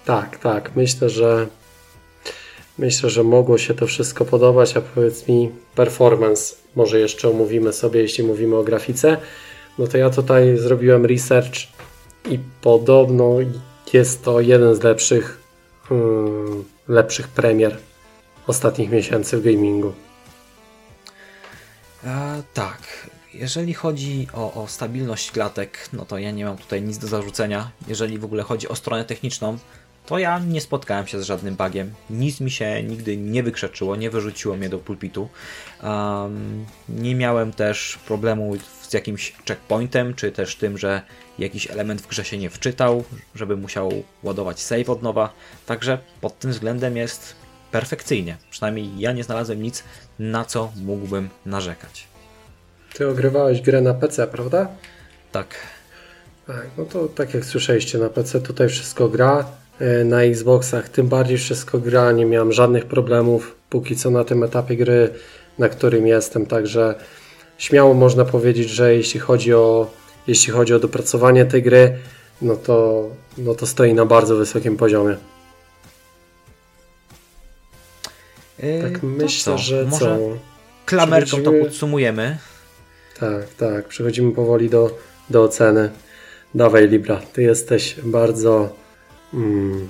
Tak, 0.05 0.39
tak, 0.39 0.77
myślę, 0.77 1.11
że 1.11 1.47
myślę, 2.79 3.11
że 3.11 3.25
mogło 3.25 3.59
się 3.59 3.75
to 3.75 3.87
wszystko 3.87 4.25
podobać, 4.25 4.77
a 4.77 4.81
powiedz 4.81 5.29
mi 5.29 5.51
performance, 5.75 6.55
może 6.77 7.01
jeszcze 7.01 7.29
omówimy 7.29 7.73
sobie, 7.73 8.01
jeśli 8.01 8.25
mówimy 8.25 8.57
o 8.57 8.65
grafice, 8.65 9.17
no 9.79 9.87
to 9.87 9.99
ja 9.99 10.11
tutaj 10.11 10.57
zrobiłem 10.57 11.07
research 11.07 11.55
i 12.31 12.39
podobno 12.61 13.37
jest 13.93 14.25
to 14.25 14.41
jeden 14.41 14.75
z 14.75 14.83
lepszych 14.83 15.44
hmm, 15.89 16.65
lepszych 16.89 17.29
premier 17.29 17.79
ostatnich 18.47 18.91
miesięcy 18.91 19.37
w 19.37 19.45
gamingu. 19.45 19.93
E, 22.05 22.43
tak, 22.55 23.11
jeżeli 23.35 23.75
chodzi 23.75 24.29
o, 24.33 24.63
o, 24.63 24.69
stabilność 24.69 25.31
klatek, 25.31 25.89
no 25.93 26.05
to 26.05 26.19
ja 26.19 26.31
nie 26.31 26.45
mam 26.45 26.57
tutaj 26.57 26.83
nic 26.83 26.99
do 26.99 27.07
zarzucenia. 27.07 27.71
Jeżeli 27.89 28.19
w 28.19 28.25
ogóle 28.25 28.43
chodzi 28.43 28.69
o 28.69 28.77
stronę 28.77 29.05
techniczną, 29.05 29.59
to 30.07 30.19
ja 30.19 30.39
nie 30.39 30.61
spotkałem 30.61 31.07
się 31.07 31.21
z 31.21 31.25
żadnym 31.25 31.57
bugiem. 31.57 31.95
Nic 32.11 32.41
mi 32.41 32.51
się 32.51 32.83
nigdy 32.83 33.17
nie 33.17 33.43
wykrzeczyło, 33.43 33.97
nie 33.97 34.11
wyrzuciło 34.11 34.57
mnie 34.57 34.69
do 34.69 34.79
pulpitu. 34.79 35.29
Um, 35.83 36.67
nie 36.89 37.15
miałem 37.15 37.53
też 37.53 37.99
problemu 38.07 38.57
z 38.83 38.93
jakimś 38.93 39.33
checkpointem, 39.49 40.15
czy 40.15 40.33
też 40.33 40.57
tym, 40.57 40.79
że 40.79 41.03
jakiś 41.39 41.71
element 41.71 42.01
w 42.01 42.07
grze 42.07 42.25
się 42.25 42.39
nie 42.39 42.51
wczytał, 42.51 43.05
żeby 43.35 43.57
musiał 43.57 43.93
ładować 44.23 44.61
save 44.61 44.91
od 44.91 45.03
nowa. 45.03 45.33
Także 45.67 45.99
pod 46.21 46.39
tym 46.39 46.51
względem 46.51 46.97
jest 46.97 47.35
perfekcyjnie. 47.73 48.37
Przynajmniej 48.51 48.91
ja 48.99 49.13
nie 49.13 49.25
znalazłem 49.25 49.63
nic, 49.63 49.85
na 50.19 50.45
co 50.45 50.73
mógłbym 50.85 51.29
narzekać. 51.47 52.07
Ty 52.95 53.09
ogrywałeś 53.09 53.61
grę 53.61 53.81
na 53.81 53.95
PC, 53.95 54.27
prawda? 54.27 54.69
Tak. 55.33 55.55
Tak, 56.47 56.67
no 56.79 56.85
to 56.85 57.09
tak 57.09 57.35
jak 57.35 57.45
słyszeliście, 57.45 57.99
na 57.99 58.09
PC 58.09 58.41
tutaj 58.41 58.69
wszystko 58.69 59.09
gra, 59.09 59.45
e, 59.81 60.05
na 60.05 60.23
Xboxach 60.23 60.89
tym 60.89 61.09
bardziej 61.09 61.39
wszystko 61.39 61.79
gra, 61.79 62.13
nie 62.13 62.27
miałem 62.27 62.53
żadnych 62.53 62.87
problemów 62.87 63.57
póki 63.71 63.97
co 63.97 64.11
na 64.11 64.25
tym 64.25 64.43
etapie 64.43 64.77
gry, 64.77 65.11
na 65.59 65.69
którym 65.69 66.07
jestem, 66.07 66.47
także 66.47 66.95
śmiało 67.59 67.95
można 67.95 68.25
powiedzieć, 68.25 68.71
że 68.71 68.95
jeśli 68.95 69.21
chodzi 69.21 69.55
o, 69.55 69.91
jeśli 70.27 70.53
chodzi 70.53 70.75
o 70.75 70.79
dopracowanie 70.79 71.45
tej 71.45 71.63
gry, 71.63 71.99
no 72.43 72.57
to, 72.57 73.09
no 73.39 73.55
to 73.55 73.67
stoi 73.67 73.95
na 73.95 74.07
bardzo 74.07 74.37
wysokim 74.37 74.77
poziomie. 74.77 75.17
Yy, 78.63 78.83
tak 78.83 79.03
myślę, 79.03 79.59
że 79.59 79.85
Może 79.85 79.99
co? 79.99 80.19
Klamerką 80.87 81.43
to 81.43 81.53
podsumujemy. 81.53 82.39
Tak, 83.21 83.55
tak. 83.59 83.89
Przechodzimy 83.89 84.33
powoli 84.33 84.71
do, 84.71 84.99
do 85.31 85.43
oceny. 85.43 85.91
Dawaj, 86.55 86.89
Libra, 86.89 87.21
ty 87.33 87.43
jesteś 87.43 87.97
bardzo. 88.03 88.77
Mm, 89.35 89.89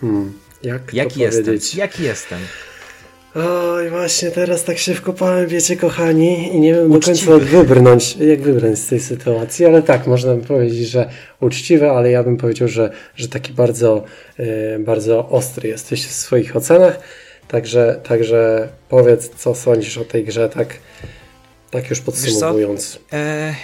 hmm, 0.00 0.32
jak 0.62 0.94
Jaki 0.94 1.20
jestem? 1.20 1.58
Jaki 1.74 2.02
jestem? 2.02 2.40
Oj, 3.34 3.90
właśnie 3.90 4.30
teraz 4.30 4.64
tak 4.64 4.78
się 4.78 4.94
wkopałem, 4.94 5.46
wiecie, 5.46 5.76
kochani, 5.76 6.56
i 6.56 6.60
nie 6.60 6.74
wiem 6.74 6.92
uczciwy. 6.92 7.26
do 7.26 7.30
końca 7.30 7.44
jak 7.44 7.44
wybrnąć, 7.44 8.16
jak 8.16 8.42
wybrnąć 8.42 8.78
z 8.78 8.86
tej 8.86 9.00
sytuacji, 9.00 9.66
ale 9.66 9.82
tak, 9.82 10.06
można 10.06 10.34
by 10.34 10.42
powiedzieć, 10.42 10.88
że 10.88 11.10
uczciwy, 11.40 11.90
ale 11.90 12.10
ja 12.10 12.22
bym 12.22 12.36
powiedział, 12.36 12.68
że, 12.68 12.92
że 13.16 13.28
taki 13.28 13.52
bardzo, 13.52 14.04
yy, 14.38 14.46
bardzo 14.78 15.28
ostry 15.28 15.68
jesteś 15.68 16.06
w 16.06 16.12
swoich 16.12 16.56
ocenach. 16.56 17.00
Także, 17.48 18.00
także 18.08 18.68
powiedz, 18.88 19.30
co 19.36 19.54
sądzisz 19.54 19.98
o 19.98 20.04
tej 20.04 20.24
grze, 20.24 20.48
tak, 20.48 20.74
tak 21.70 21.90
już 21.90 22.00
podsumowując. 22.00 22.98
E, 23.12 23.54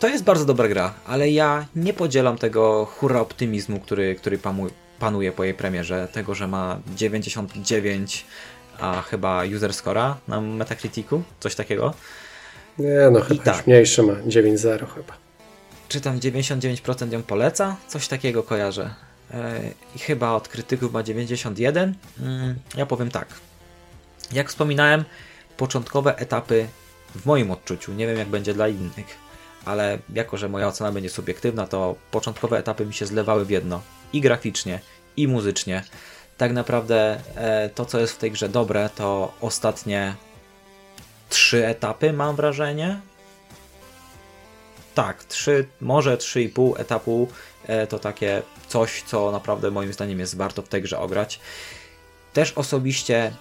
to 0.00 0.08
jest 0.08 0.24
bardzo 0.24 0.44
dobra 0.44 0.68
gra, 0.68 0.94
ale 1.06 1.30
ja 1.30 1.66
nie 1.76 1.92
podzielam 1.92 2.38
tego 2.38 2.84
hura 2.84 3.20
optymizmu, 3.20 3.80
który, 3.80 4.14
który 4.14 4.38
panuje 4.38 4.83
po 5.36 5.44
jej 5.44 5.54
premierze. 5.54 6.08
Tego, 6.12 6.34
że 6.34 6.48
ma 6.48 6.80
99, 6.86 8.24
a 8.78 9.02
chyba 9.02 9.42
user 9.56 9.70
score'a 9.70 10.14
na 10.28 10.40
Metacriticu, 10.40 11.22
coś 11.40 11.54
takiego. 11.54 11.94
Nie, 12.78 13.10
no 13.12 13.20
chyba 13.20 13.42
tak. 13.42 13.66
mniejszy 13.66 14.02
ma, 14.02 14.12
9.0 14.12 14.94
chyba. 14.94 15.14
Czy 15.88 16.00
tam 16.00 16.18
99% 16.18 17.12
ją 17.12 17.22
poleca? 17.22 17.76
Coś 17.88 18.08
takiego 18.08 18.42
kojarzę. 18.42 18.94
E, 19.30 19.60
i 19.96 19.98
chyba 19.98 20.32
od 20.32 20.48
krytyków 20.48 20.92
ma 20.92 21.02
91. 21.02 21.94
Mm, 22.20 22.54
ja 22.76 22.86
powiem 22.86 23.10
tak. 23.10 23.28
Jak 24.32 24.48
wspominałem, 24.48 25.04
początkowe 25.56 26.16
etapy 26.18 26.66
w 27.14 27.26
moim 27.26 27.50
odczuciu, 27.50 27.92
nie 27.92 28.06
wiem 28.06 28.18
jak 28.18 28.28
będzie 28.28 28.54
dla 28.54 28.68
innych, 28.68 29.18
ale 29.64 29.98
jako, 30.12 30.36
że 30.36 30.48
moja 30.48 30.68
ocena 30.68 30.92
będzie 30.92 31.10
subiektywna, 31.10 31.66
to 31.66 31.94
początkowe 32.10 32.58
etapy 32.58 32.86
mi 32.86 32.94
się 32.94 33.06
zlewały 33.06 33.44
w 33.44 33.50
jedno. 33.50 33.80
I 34.14 34.20
graficznie, 34.20 34.80
i 35.16 35.28
muzycznie. 35.28 35.82
Tak 36.38 36.52
naprawdę 36.52 37.20
e, 37.34 37.68
to, 37.68 37.84
co 37.84 38.00
jest 38.00 38.12
w 38.12 38.18
tej 38.18 38.30
grze 38.30 38.48
dobre, 38.48 38.90
to 38.96 39.34
ostatnie 39.40 40.14
trzy 41.28 41.66
etapy, 41.66 42.12
mam 42.12 42.36
wrażenie. 42.36 43.00
Tak, 44.94 45.24
trzy, 45.24 45.66
może 45.80 46.16
trzy 46.16 46.42
i 46.42 46.48
pół 46.48 46.76
etapu 46.76 47.28
e, 47.66 47.86
to 47.86 47.98
takie 47.98 48.42
coś, 48.68 49.02
co 49.02 49.32
naprawdę 49.32 49.70
moim 49.70 49.92
zdaniem 49.92 50.18
jest 50.18 50.36
warto 50.36 50.62
w 50.62 50.68
tej 50.68 50.82
grze 50.82 50.98
ograć. 50.98 51.40
Też 52.32 52.52
osobiście 52.52 53.32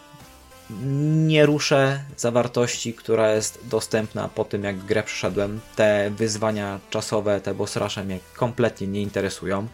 nie 1.27 1.45
ruszę 1.45 2.03
zawartości, 2.17 2.93
która 2.93 3.33
jest 3.33 3.59
dostępna 3.63 4.29
po 4.35 4.45
tym, 4.45 4.63
jak 4.63 4.77
grę 4.77 5.03
przeszedłem. 5.03 5.59
Te 5.75 6.11
wyzwania 6.11 6.79
czasowe, 6.89 7.41
te 7.41 7.53
boss 7.53 7.75
rusze 7.75 8.03
mnie 8.03 8.19
kompletnie 8.35 8.87
nie 8.87 9.01
interesują. 9.01 9.67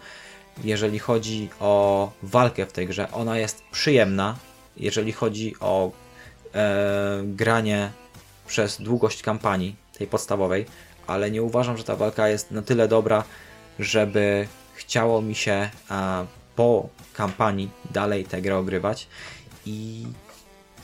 Jeżeli 0.64 1.00
chodzi 1.00 1.50
o 1.60 2.12
walkę 2.24 2.66
w 2.66 2.72
tej 2.72 2.88
grze, 2.88 3.12
ona 3.12 3.38
jest 3.38 3.64
przyjemna. 3.72 4.36
Jeżeli 4.78 5.12
chodzi 5.12 5.56
o 5.60 5.92
e, 6.54 7.22
granie 7.24 7.92
przez 8.48 8.82
długość 8.82 9.22
kampanii, 9.22 9.76
tej 9.98 10.08
podstawowej, 10.08 10.66
ale 11.08 11.32
nie 11.32 11.44
uważam, 11.44 11.78
że 11.78 11.84
ta 11.84 11.96
walka 11.96 12.28
jest 12.28 12.52
na 12.52 12.62
tyle 12.62 12.88
dobra, 12.88 13.24
żeby 13.80 14.48
chciało 14.76 15.22
mi 15.22 15.36
się 15.36 15.70
po 16.56 16.90
kampanii 17.14 17.70
dalej 17.92 18.26
tę 18.26 18.42
grę 18.42 18.58
ogrywać 18.58 19.08
i 19.66 20.06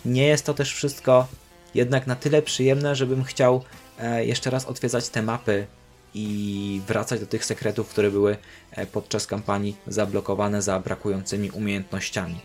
nie 0.05 0.27
jest 0.27 0.45
to 0.45 0.53
też 0.53 0.73
wszystko 0.73 1.27
jednak 1.75 2.07
na 2.07 2.15
tyle 2.15 2.41
przyjemne, 2.41 2.95
żebym 2.95 3.23
chciał 3.23 3.63
e, 3.99 4.25
jeszcze 4.25 4.49
raz 4.49 4.65
odwiedzać 4.65 5.09
te 5.09 5.21
mapy 5.21 5.67
i 6.15 6.81
wracać 6.87 7.19
do 7.19 7.25
tych 7.27 7.45
sekretów, 7.45 7.89
które 7.89 8.11
były 8.11 8.37
e, 8.71 8.85
podczas 8.85 9.27
kampanii 9.27 9.77
zablokowane 9.87 10.61
za 10.61 10.79
brakującymi 10.79 11.51
umiejętnościami. 11.51 12.39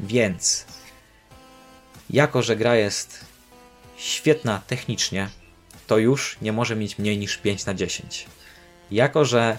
Więc 0.00 0.66
jako, 2.10 2.42
że 2.42 2.56
gra 2.56 2.76
jest 2.76 3.24
świetna 3.96 4.62
technicznie, 4.66 5.28
to 5.86 5.98
już 5.98 6.38
nie 6.42 6.52
może 6.52 6.76
mieć 6.76 6.98
mniej 6.98 7.18
niż 7.18 7.36
5 7.36 7.66
na 7.66 7.74
10. 7.74 8.26
Jako, 8.90 9.24
że 9.24 9.58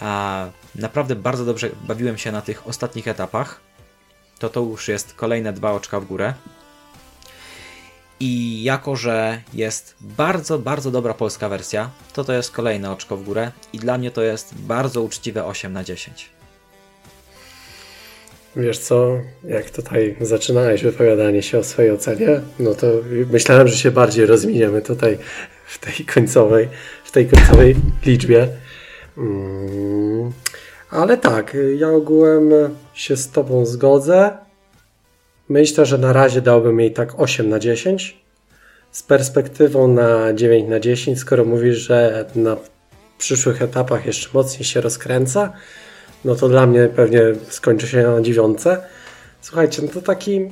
a, 0.00 0.46
naprawdę 0.74 1.16
bardzo 1.16 1.44
dobrze 1.44 1.70
bawiłem 1.86 2.18
się 2.18 2.32
na 2.32 2.42
tych 2.42 2.66
ostatnich 2.66 3.08
etapach, 3.08 3.60
to 4.38 4.48
to 4.48 4.60
już 4.60 4.88
jest 4.88 5.14
kolejne 5.14 5.52
dwa 5.52 5.72
oczka 5.72 6.00
w 6.00 6.04
górę. 6.04 6.34
I 8.20 8.62
jako, 8.62 8.96
że 8.96 9.42
jest 9.54 9.94
bardzo, 10.00 10.58
bardzo 10.58 10.90
dobra 10.90 11.14
polska 11.14 11.48
wersja, 11.48 11.90
to 12.12 12.24
to 12.24 12.32
jest 12.32 12.50
kolejne 12.50 12.92
oczko 12.92 13.16
w 13.16 13.24
górę 13.24 13.50
i 13.72 13.78
dla 13.78 13.98
mnie 13.98 14.10
to 14.10 14.22
jest 14.22 14.54
bardzo 14.54 15.02
uczciwe 15.02 15.44
8 15.44 15.72
na 15.72 15.84
10. 15.84 16.30
Wiesz 18.56 18.78
co, 18.78 19.20
jak 19.44 19.70
tutaj 19.70 20.16
zaczynałeś 20.20 20.82
wypowiadanie 20.82 21.42
się 21.42 21.58
o 21.58 21.64
swojej 21.64 21.90
ocenie, 21.90 22.40
no 22.58 22.74
to 22.74 22.86
myślałem, 23.32 23.68
że 23.68 23.76
się 23.76 23.90
bardziej 23.90 24.26
rozwiniemy 24.26 24.82
tutaj 24.82 25.18
w 25.66 25.78
tej 25.78 26.06
końcowej, 26.14 26.68
w 27.04 27.10
tej 27.10 27.26
końcowej 27.26 27.76
liczbie. 28.06 28.48
Mm, 29.18 30.32
ale 30.90 31.16
tak, 31.16 31.56
ja 31.76 31.88
ogółem 31.88 32.50
się 32.94 33.16
z 33.16 33.30
Tobą 33.30 33.66
zgodzę. 33.66 34.43
Myślę, 35.48 35.86
że 35.86 35.98
na 35.98 36.12
razie 36.12 36.40
dałbym 36.40 36.80
jej 36.80 36.92
tak 36.92 37.20
8 37.20 37.48
na 37.48 37.58
10. 37.58 38.24
Z 38.90 39.02
perspektywą 39.02 39.88
na 39.88 40.32
9 40.32 40.68
na 40.68 40.80
10, 40.80 41.18
skoro 41.18 41.44
mówisz, 41.44 41.76
że 41.76 42.24
na 42.34 42.56
przyszłych 43.18 43.62
etapach 43.62 44.06
jeszcze 44.06 44.28
mocniej 44.34 44.64
się 44.64 44.80
rozkręca, 44.80 45.52
no 46.24 46.34
to 46.34 46.48
dla 46.48 46.66
mnie 46.66 46.88
pewnie 46.96 47.20
skończy 47.48 47.88
się 47.88 48.02
na 48.02 48.20
dziewiątce. 48.20 48.82
Słuchajcie, 49.40 49.82
no 49.82 49.88
to 49.88 50.00
taki 50.00 50.50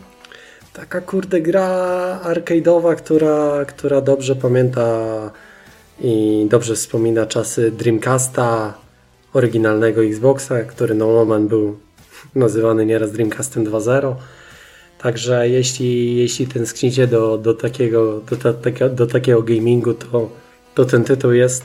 taka 0.72 1.00
kurde 1.00 1.40
gra 1.40 2.20
arcade'owa, 2.24 2.96
która, 2.96 3.64
która 3.64 4.00
dobrze 4.00 4.36
pamięta 4.36 5.30
i 6.00 6.46
dobrze 6.50 6.74
wspomina 6.74 7.26
czasy 7.26 7.70
Dreamcasta, 7.70 8.74
oryginalnego 9.32 10.04
Xboxa, 10.04 10.62
który 10.62 10.94
na 10.94 11.04
moment 11.04 11.48
był 11.48 11.78
nazywany 12.34 12.86
nieraz 12.86 13.12
Dreamcastem 13.12 13.64
2.0. 13.64 14.14
Także 15.02 15.48
jeśli, 15.48 16.16
jeśli 16.16 16.46
tęsknicie 16.46 17.06
do, 17.06 17.38
do, 17.38 17.54
takiego, 17.54 18.20
do, 18.30 18.52
do, 18.52 18.88
do 18.88 19.06
takiego 19.06 19.42
gamingu, 19.42 19.94
to, 19.94 20.30
to 20.74 20.84
ten 20.84 21.04
tytuł 21.04 21.32
jest, 21.32 21.64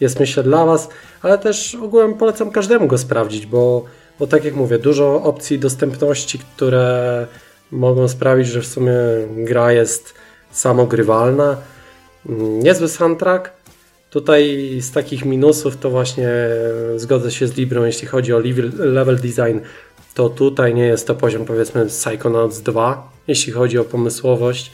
jest 0.00 0.20
myślę 0.20 0.42
dla 0.42 0.66
Was, 0.66 0.88
ale 1.22 1.38
też 1.38 1.74
ogółem 1.74 2.14
polecam 2.14 2.50
każdemu 2.50 2.86
go 2.86 2.98
sprawdzić, 2.98 3.46
bo, 3.46 3.84
bo 4.18 4.26
tak 4.26 4.44
jak 4.44 4.54
mówię, 4.54 4.78
dużo 4.78 5.22
opcji 5.22 5.58
dostępności, 5.58 6.38
które 6.38 7.26
mogą 7.70 8.08
sprawić, 8.08 8.48
że 8.48 8.60
w 8.60 8.66
sumie 8.66 8.92
gra 9.36 9.72
jest 9.72 10.14
samogrywalna. 10.50 11.56
Niezły 12.62 12.88
soundtrack. 12.88 13.50
Tutaj 14.10 14.68
z 14.80 14.92
takich 14.92 15.24
minusów 15.24 15.76
to 15.76 15.90
właśnie 15.90 16.28
zgodzę 16.96 17.30
się 17.30 17.46
z 17.46 17.56
Librą, 17.56 17.84
jeśli 17.84 18.08
chodzi 18.08 18.32
o 18.34 18.42
level 18.78 19.16
design, 19.16 19.58
to 20.14 20.28
tutaj 20.28 20.74
nie 20.74 20.86
jest 20.86 21.06
to 21.06 21.14
poziom 21.14 21.44
powiedzmy 21.44 21.86
Psychonauts 21.86 22.60
2, 22.60 23.10
jeśli 23.28 23.52
chodzi 23.52 23.78
o 23.78 23.84
pomysłowość 23.84 24.70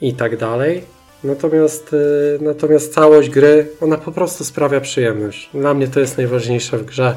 i 0.00 0.14
tak 0.14 0.36
dalej. 0.36 0.82
Natomiast, 1.24 1.92
y, 1.92 2.38
natomiast 2.40 2.94
całość 2.94 3.30
gry, 3.30 3.68
ona 3.80 3.96
po 3.96 4.12
prostu 4.12 4.44
sprawia 4.44 4.80
przyjemność. 4.80 5.50
Dla 5.54 5.74
mnie 5.74 5.88
to 5.88 6.00
jest 6.00 6.16
najważniejsze 6.16 6.78
w 6.78 6.84
grze. 6.84 7.14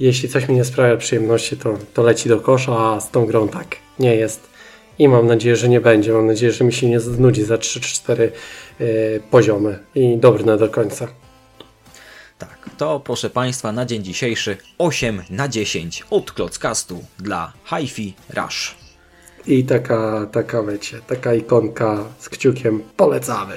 Jeśli 0.00 0.28
coś 0.28 0.48
mi 0.48 0.54
nie 0.54 0.64
sprawia 0.64 0.96
przyjemności, 0.96 1.56
to, 1.56 1.78
to 1.94 2.02
leci 2.02 2.28
do 2.28 2.40
kosza, 2.40 2.78
a 2.78 3.00
z 3.00 3.10
tą 3.10 3.26
grą 3.26 3.48
tak 3.48 3.66
nie 3.98 4.16
jest. 4.16 4.40
I 4.98 5.08
mam 5.08 5.26
nadzieję, 5.26 5.56
że 5.56 5.68
nie 5.68 5.80
będzie. 5.80 6.12
Mam 6.12 6.26
nadzieję, 6.26 6.52
że 6.52 6.64
mi 6.64 6.72
się 6.72 6.88
nie 6.88 7.00
znudzi 7.00 7.44
za 7.44 7.56
3-4 7.56 8.20
yy, 8.80 9.20
poziomy 9.30 9.78
i 9.94 10.16
dobrne 10.16 10.56
do 10.58 10.68
końca. 10.68 11.08
To 12.82 13.00
proszę 13.00 13.30
Państwa 13.30 13.72
na 13.72 13.84
dzień 13.86 14.02
dzisiejszy 14.02 14.56
8 14.78 15.22
na 15.30 15.48
10 15.48 16.04
od 16.10 16.32
Klockastu 16.32 17.04
dla 17.18 17.52
HiFi 17.64 18.14
Rush. 18.34 18.74
I 19.46 19.64
taka, 19.64 20.26
taka 20.32 20.62
wiecie, 20.62 21.00
taka 21.06 21.34
ikonka 21.34 22.04
z 22.18 22.28
kciukiem 22.28 22.82
polecamy. 22.96 23.54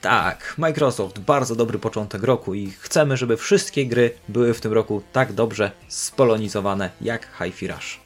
Tak, 0.00 0.54
Microsoft, 0.58 1.18
bardzo 1.18 1.56
dobry 1.56 1.78
początek 1.78 2.22
roku 2.22 2.54
i 2.54 2.70
chcemy, 2.70 3.16
żeby 3.16 3.36
wszystkie 3.36 3.86
gry 3.86 4.10
były 4.28 4.54
w 4.54 4.60
tym 4.60 4.72
roku 4.72 5.02
tak 5.12 5.32
dobrze 5.32 5.70
spolonizowane 5.88 6.90
jak 7.00 7.28
Hi-Fi 7.38 7.68
Rush. 7.68 8.00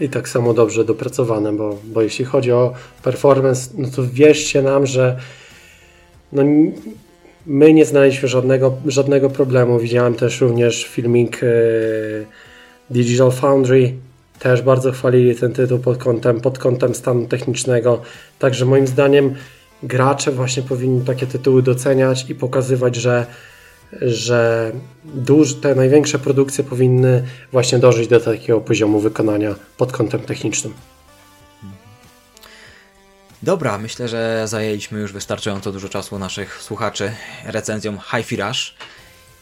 I 0.00 0.08
tak 0.08 0.28
samo 0.28 0.54
dobrze 0.54 0.84
dopracowane, 0.84 1.52
bo, 1.52 1.78
bo 1.84 2.02
jeśli 2.02 2.24
chodzi 2.24 2.52
o 2.52 2.74
performance, 3.02 3.70
no 3.74 3.88
to 3.96 4.02
wierzcie 4.12 4.62
nam, 4.62 4.86
że 4.86 5.18
no, 6.32 6.42
my 7.46 7.72
nie 7.72 7.84
znaliśmy 7.84 8.28
żadnego, 8.28 8.76
żadnego 8.86 9.30
problemu. 9.30 9.78
Widziałem 9.78 10.14
też 10.14 10.40
również 10.40 10.84
filmik 10.84 11.40
e, 11.42 11.46
Digital 12.90 13.30
Foundry, 13.30 13.94
też 14.38 14.62
bardzo 14.62 14.92
chwalili 14.92 15.34
ten 15.34 15.52
tytuł 15.52 15.78
pod 15.78 15.98
kątem, 15.98 16.40
pod 16.40 16.58
kątem 16.58 16.94
stanu 16.94 17.26
technicznego. 17.26 18.02
Także 18.38 18.64
moim 18.64 18.86
zdaniem 18.86 19.34
gracze 19.82 20.32
właśnie 20.32 20.62
powinni 20.62 21.04
takie 21.04 21.26
tytuły 21.26 21.62
doceniać 21.62 22.30
i 22.30 22.34
pokazywać, 22.34 22.96
że, 22.96 23.26
że 24.02 24.72
duż, 25.04 25.54
te 25.54 25.74
największe 25.74 26.18
produkcje 26.18 26.64
powinny 26.64 27.22
właśnie 27.52 27.78
dążyć 27.78 28.08
do 28.08 28.20
takiego 28.20 28.60
poziomu 28.60 29.00
wykonania 29.00 29.54
pod 29.76 29.92
kątem 29.92 30.20
technicznym. 30.20 30.72
Dobra, 33.44 33.78
myślę, 33.78 34.08
że 34.08 34.48
zajęliśmy 34.48 35.00
już 35.00 35.12
wystarczająco 35.12 35.72
dużo 35.72 35.88
czasu 35.88 36.18
naszych 36.18 36.62
słuchaczy 36.62 37.12
recenzją 37.44 37.98
Hi-Fi 37.98 38.36
Rush. 38.36 38.74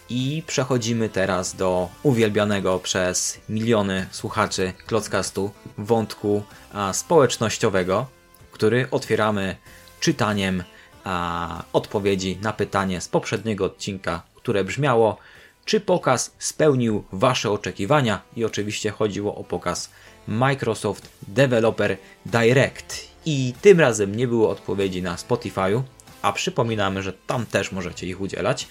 I 0.09 0.43
przechodzimy 0.47 1.09
teraz 1.09 1.57
do 1.57 1.89
uwielbianego 2.03 2.79
przez 2.79 3.41
miliony 3.49 4.07
słuchaczy 4.11 4.73
Klockastu 4.87 5.51
wątku 5.79 6.43
a, 6.73 6.93
społecznościowego, 6.93 8.07
który 8.53 8.89
otwieramy 8.91 9.57
czytaniem 10.01 10.65
a, 11.05 11.63
odpowiedzi 11.73 12.39
na 12.43 12.53
pytanie 12.53 13.01
z 13.01 13.09
poprzedniego 13.09 13.65
odcinka, 13.65 14.23
które 14.35 14.65
brzmiało 14.65 15.19
czy 15.65 15.81
pokaz 15.81 16.35
spełnił 16.39 17.05
Wasze 17.13 17.51
oczekiwania 17.51 18.21
i 18.37 18.45
oczywiście 18.45 18.91
chodziło 18.91 19.35
o 19.35 19.45
pokaz 19.45 19.91
Microsoft 20.29 21.09
Developer 21.29 21.97
Direct 22.27 23.12
i 23.27 23.55
tym 23.63 23.81
razem 23.81 24.15
nie 24.15 24.29
było 24.29 24.51
odpowiedzi 24.51 25.03
na 25.03 25.17
Spotify'u, 25.17 25.83
a 26.23 26.33
przypominamy, 26.33 27.03
że 27.03 27.13
tam 27.13 27.47
też 27.47 27.73
możecie 27.73 28.07
ich 28.07 28.21
udzielać 28.21 28.69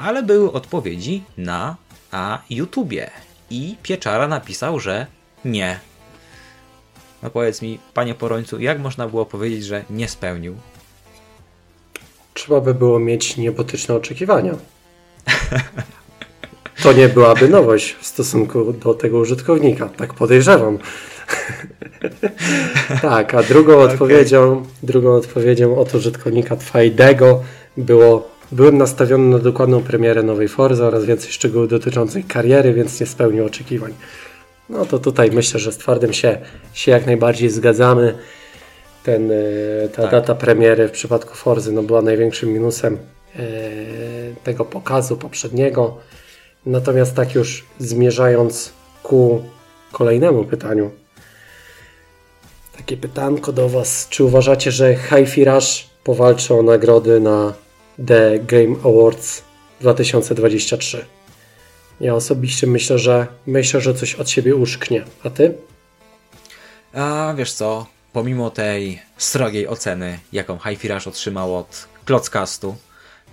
ale 0.00 0.22
były 0.22 0.52
odpowiedzi 0.52 1.22
na 1.38 1.76
a 2.10 2.38
YouTubie. 2.50 3.10
I 3.50 3.76
Pieczara 3.82 4.28
napisał, 4.28 4.80
że 4.80 5.06
nie. 5.44 5.80
No 7.22 7.30
powiedz 7.30 7.62
mi, 7.62 7.78
panie 7.94 8.14
Porońcu, 8.14 8.60
jak 8.60 8.80
można 8.80 9.08
było 9.08 9.26
powiedzieć, 9.26 9.64
że 9.64 9.84
nie 9.90 10.08
spełnił? 10.08 10.56
Trzeba 12.34 12.60
by 12.60 12.74
było 12.74 12.98
mieć 12.98 13.36
niebotyczne 13.36 13.94
oczekiwania. 13.94 14.54
To 16.82 16.92
nie 16.92 17.08
byłaby 17.08 17.48
nowość 17.48 17.96
w 18.00 18.06
stosunku 18.06 18.72
do 18.72 18.94
tego 18.94 19.18
użytkownika, 19.18 19.88
tak 19.88 20.14
podejrzewam. 20.14 20.78
tak, 23.02 23.34
a 23.34 23.42
drugą 23.42 23.72
okay. 23.72 23.92
odpowiedzią, 23.92 24.62
drugą 24.82 25.14
odpowiedzią 25.14 25.76
od 25.76 25.94
użytkownika 25.94 26.56
Twajdego 26.56 27.42
było 27.76 28.30
Byłem 28.52 28.78
nastawiony 28.78 29.36
na 29.36 29.38
dokładną 29.38 29.82
premierę 29.82 30.22
nowej 30.22 30.48
Forza 30.48 30.86
oraz 30.86 31.04
więcej 31.04 31.32
szczegółów 31.32 31.68
dotyczących 31.68 32.26
kariery, 32.26 32.74
więc 32.74 33.00
nie 33.00 33.06
spełnił 33.06 33.46
oczekiwań. 33.46 33.94
No 34.68 34.86
to 34.86 34.98
tutaj 34.98 35.30
myślę, 35.30 35.60
że 35.60 35.72
z 35.72 35.78
twardym 35.78 36.12
się, 36.12 36.38
się 36.72 36.90
jak 36.90 37.06
najbardziej 37.06 37.50
zgadzamy. 37.50 38.14
Ten, 39.04 39.30
e, 39.30 39.88
ta 39.88 40.02
tak. 40.02 40.10
data 40.10 40.34
premiery 40.34 40.88
w 40.88 40.90
przypadku 40.90 41.34
Forzy 41.34 41.72
no, 41.72 41.82
była 41.82 42.02
największym 42.02 42.52
minusem 42.52 42.98
e, 43.36 43.40
tego 44.44 44.64
pokazu 44.64 45.16
poprzedniego. 45.16 45.96
Natomiast 46.66 47.14
tak 47.14 47.34
już 47.34 47.66
zmierzając 47.78 48.72
ku 49.02 49.42
kolejnemu 49.92 50.44
pytaniu. 50.44 50.90
Takie 52.80 52.96
pytanko 52.96 53.52
do 53.52 53.68
Was. 53.68 54.06
Czy 54.10 54.24
uważacie, 54.24 54.70
że 54.70 54.96
Hi-Fi 54.96 55.44
Rush 55.44 55.86
powalczy 56.04 56.54
o 56.54 56.62
nagrody 56.62 57.20
na 57.20 57.54
The 58.06 58.38
Game 58.38 58.76
Awards 58.84 59.42
2023. 59.80 61.06
Ja 62.00 62.14
osobiście 62.14 62.66
myślę, 62.66 62.98
że 62.98 63.26
myślę, 63.46 63.80
że 63.80 63.94
coś 63.94 64.14
od 64.14 64.30
siebie 64.30 64.56
uszknie. 64.56 65.04
A 65.24 65.30
ty? 65.30 65.54
A 66.92 67.34
wiesz 67.36 67.52
co, 67.52 67.86
pomimo 68.12 68.50
tej 68.50 69.02
srogiej 69.16 69.68
oceny, 69.68 70.18
jaką 70.32 70.58
Hi-Fi 70.58 70.88
Rush 70.88 71.06
otrzymał 71.06 71.56
od 71.56 71.88
Klockastu, 72.04 72.76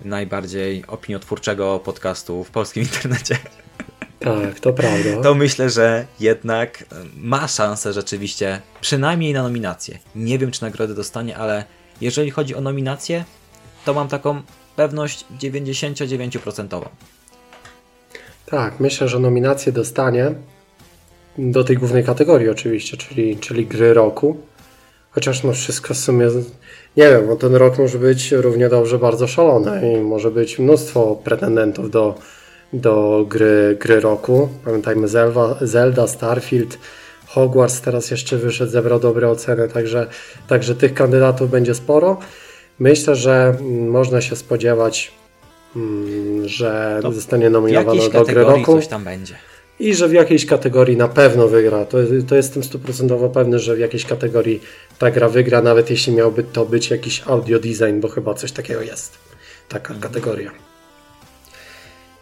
najbardziej 0.04 0.84
opiniotwórczego 0.86 1.78
podcastu 1.78 2.44
w 2.44 2.50
polskim 2.50 2.82
internecie, 2.92 3.38
Tak, 4.20 4.60
to 4.60 4.72
prawda. 4.72 5.22
To 5.22 5.34
myślę, 5.34 5.70
że 5.70 6.06
jednak 6.20 6.84
ma 7.16 7.48
szansę 7.48 7.92
rzeczywiście, 7.92 8.60
przynajmniej 8.80 9.32
na 9.32 9.42
nominację. 9.42 9.98
Nie 10.14 10.38
wiem, 10.38 10.50
czy 10.50 10.62
nagrody 10.62 10.94
dostanie, 10.94 11.36
ale 11.36 11.64
jeżeli 12.00 12.30
chodzi 12.30 12.54
o 12.54 12.60
nominację, 12.60 13.24
to 13.84 13.94
mam 13.94 14.08
taką 14.08 14.42
pewność 14.76 15.24
99%. 15.40 16.82
Tak, 18.46 18.80
myślę, 18.80 19.08
że 19.08 19.18
nominację 19.18 19.72
dostanie 19.72 20.34
do 21.38 21.64
tej 21.64 21.76
głównej 21.76 22.04
kategorii 22.04 22.48
oczywiście, 22.48 22.96
czyli, 22.96 23.36
czyli 23.36 23.66
gry 23.66 23.94
roku. 23.94 24.36
Chociaż 25.10 25.42
no 25.42 25.52
wszystko 25.52 25.94
w 25.94 25.96
sumie, 25.96 26.26
nie 26.96 27.10
wiem, 27.10 27.26
bo 27.26 27.36
ten 27.36 27.54
rok 27.54 27.78
może 27.78 27.98
być 27.98 28.32
równie 28.32 28.68
dobrze 28.68 28.98
bardzo 28.98 29.26
szalony 29.26 29.92
i 29.92 30.00
może 30.00 30.30
być 30.30 30.58
mnóstwo 30.58 31.20
pretendentów 31.24 31.90
do, 31.90 32.18
do 32.72 33.24
gry, 33.28 33.76
gry 33.80 34.00
roku. 34.00 34.48
Pamiętajmy 34.64 35.08
Zelda, 35.08 35.56
Zelda, 35.60 36.06
Starfield, 36.06 36.78
Hogwarts 37.26 37.80
teraz 37.80 38.10
jeszcze 38.10 38.36
wyszedł, 38.36 38.72
zebrał 38.72 39.00
dobre 39.00 39.28
oceny, 39.28 39.68
także, 39.68 40.06
także 40.48 40.74
tych 40.74 40.94
kandydatów 40.94 41.50
będzie 41.50 41.74
sporo. 41.74 42.18
Myślę, 42.78 43.16
że 43.16 43.56
można 43.88 44.20
się 44.20 44.36
spodziewać, 44.36 45.12
mm, 45.76 46.48
że 46.48 46.98
to 47.02 47.12
zostanie 47.12 47.50
nominowany 47.50 48.10
do 48.10 48.24
gry 48.24 48.44
roku. 48.44 48.74
coś 48.74 48.86
tam 48.86 49.04
będzie 49.04 49.34
i 49.80 49.94
że 49.94 50.08
w 50.08 50.12
jakiejś 50.12 50.46
kategorii 50.46 50.96
na 50.96 51.08
pewno 51.08 51.48
wygra. 51.48 51.84
To, 51.84 51.98
to 52.28 52.36
jestem 52.36 52.64
stuprocentowo 52.64 53.28
pewny, 53.28 53.58
że 53.58 53.76
w 53.76 53.78
jakiejś 53.78 54.04
kategorii 54.04 54.60
ta 54.98 55.10
gra 55.10 55.28
wygra, 55.28 55.62
nawet 55.62 55.90
jeśli 55.90 56.12
miałby 56.12 56.42
to 56.42 56.66
być 56.66 56.90
jakiś 56.90 57.22
audio 57.26 57.58
design, 57.58 58.00
bo 58.00 58.08
chyba 58.08 58.34
coś 58.34 58.52
takiego 58.52 58.82
jest. 58.82 59.18
Taka 59.68 59.94
mhm. 59.94 60.12
kategoria. 60.12 60.67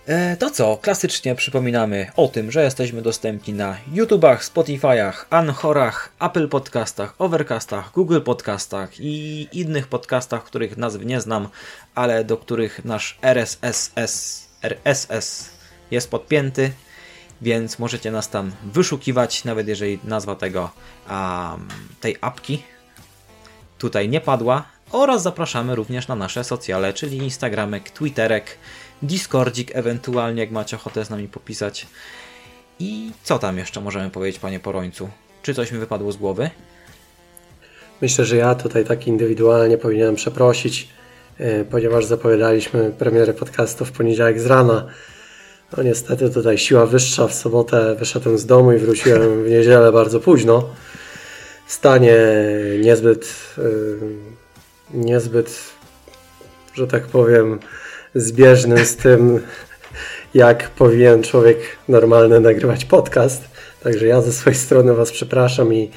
E, 0.06 0.36
to 0.36 0.50
co, 0.50 0.76
klasycznie 0.76 1.34
przypominamy 1.34 2.10
o 2.16 2.28
tym, 2.28 2.52
że 2.52 2.62
jesteśmy 2.62 3.02
dostępni 3.02 3.54
na 3.54 3.76
YouTubach, 3.92 4.44
Spotify'ach, 4.44 5.12
Anchorach, 5.30 6.12
Apple 6.20 6.48
Podcastach, 6.48 7.14
Overcastach, 7.18 7.92
Google 7.92 8.20
Podcastach 8.20 9.00
i 9.00 9.48
innych 9.52 9.86
podcastach, 9.86 10.44
których 10.44 10.76
nazw 10.76 11.04
nie 11.04 11.20
znam, 11.20 11.48
ale 11.94 12.24
do 12.24 12.36
których 12.36 12.84
nasz 12.84 13.18
RSS, 13.22 13.92
RSS 14.62 15.50
jest 15.90 16.10
podpięty 16.10 16.72
więc 17.42 17.78
możecie 17.78 18.10
nas 18.10 18.30
tam 18.30 18.52
wyszukiwać, 18.64 19.44
nawet 19.44 19.68
jeżeli 19.68 19.98
nazwa 20.04 20.34
tego, 20.34 20.70
um, 21.10 21.68
tej 22.00 22.16
apki 22.20 22.62
tutaj 23.78 24.08
nie 24.08 24.20
padła. 24.20 24.64
Oraz 24.92 25.22
zapraszamy 25.22 25.74
również 25.74 26.08
na 26.08 26.14
nasze 26.14 26.44
socjale, 26.44 26.92
czyli 26.92 27.16
Instagramek, 27.16 27.90
Twitterek, 27.90 28.58
Discordzik, 29.02 29.77
ewentualnie 29.77 30.40
jak 30.40 30.51
macie 30.51 30.77
ochotę 30.77 31.05
z 31.05 31.10
nami 31.10 31.28
popisać. 31.28 31.86
I 32.78 33.10
co 33.23 33.39
tam 33.39 33.59
jeszcze 33.59 33.81
możemy 33.81 34.10
powiedzieć, 34.10 34.40
panie 34.40 34.60
Porońcu? 34.60 35.09
Czy 35.43 35.55
coś 35.55 35.73
mi 35.73 35.78
wypadło 35.78 36.12
z 36.12 36.16
głowy? 36.16 36.51
Myślę, 38.02 38.24
że 38.24 38.36
ja 38.36 38.55
tutaj 38.55 38.85
tak 38.85 39.06
indywidualnie 39.06 39.78
powinienem 39.78 40.14
przeprosić, 40.14 40.89
e, 41.39 41.64
ponieważ 41.64 42.05
zapowiadaliśmy 42.05 42.93
premierę 42.98 43.35
podcastu 43.35 43.85
w 43.85 43.93
poniedziałek 43.93 44.40
z 44.40 44.47
rana 44.47 44.89
no 45.77 45.82
niestety 45.82 46.31
tutaj 46.31 46.59
siła 46.59 46.86
wyższa. 46.86 47.28
W 47.28 47.35
sobotę 47.35 47.94
wyszedłem 47.94 48.39
z 48.39 48.47
domu 48.47 48.73
i 48.73 48.78
wróciłem 48.78 49.44
w 49.44 49.51
niedzielę 49.51 49.93
bardzo 49.93 50.20
późno. 50.20 50.68
W 51.66 51.73
stanie 51.73 52.16
niezbyt, 52.81 53.35
yy, 53.59 53.98
niezbyt, 54.94 55.60
że 56.74 56.86
tak 56.86 57.06
powiem, 57.06 57.59
zbieżnym 58.16 58.78
z 58.78 58.97
tym, 58.97 59.40
jak 60.34 60.70
powinien 60.70 61.22
człowiek 61.22 61.59
normalny 61.88 62.40
nagrywać 62.40 62.84
podcast. 62.84 63.44
Także 63.82 64.06
ja 64.06 64.22
ze 64.22 64.32
swojej 64.32 64.59
strony 64.59 64.94
Was 64.94 65.12
przepraszam 65.12 65.74
i, 65.74 65.90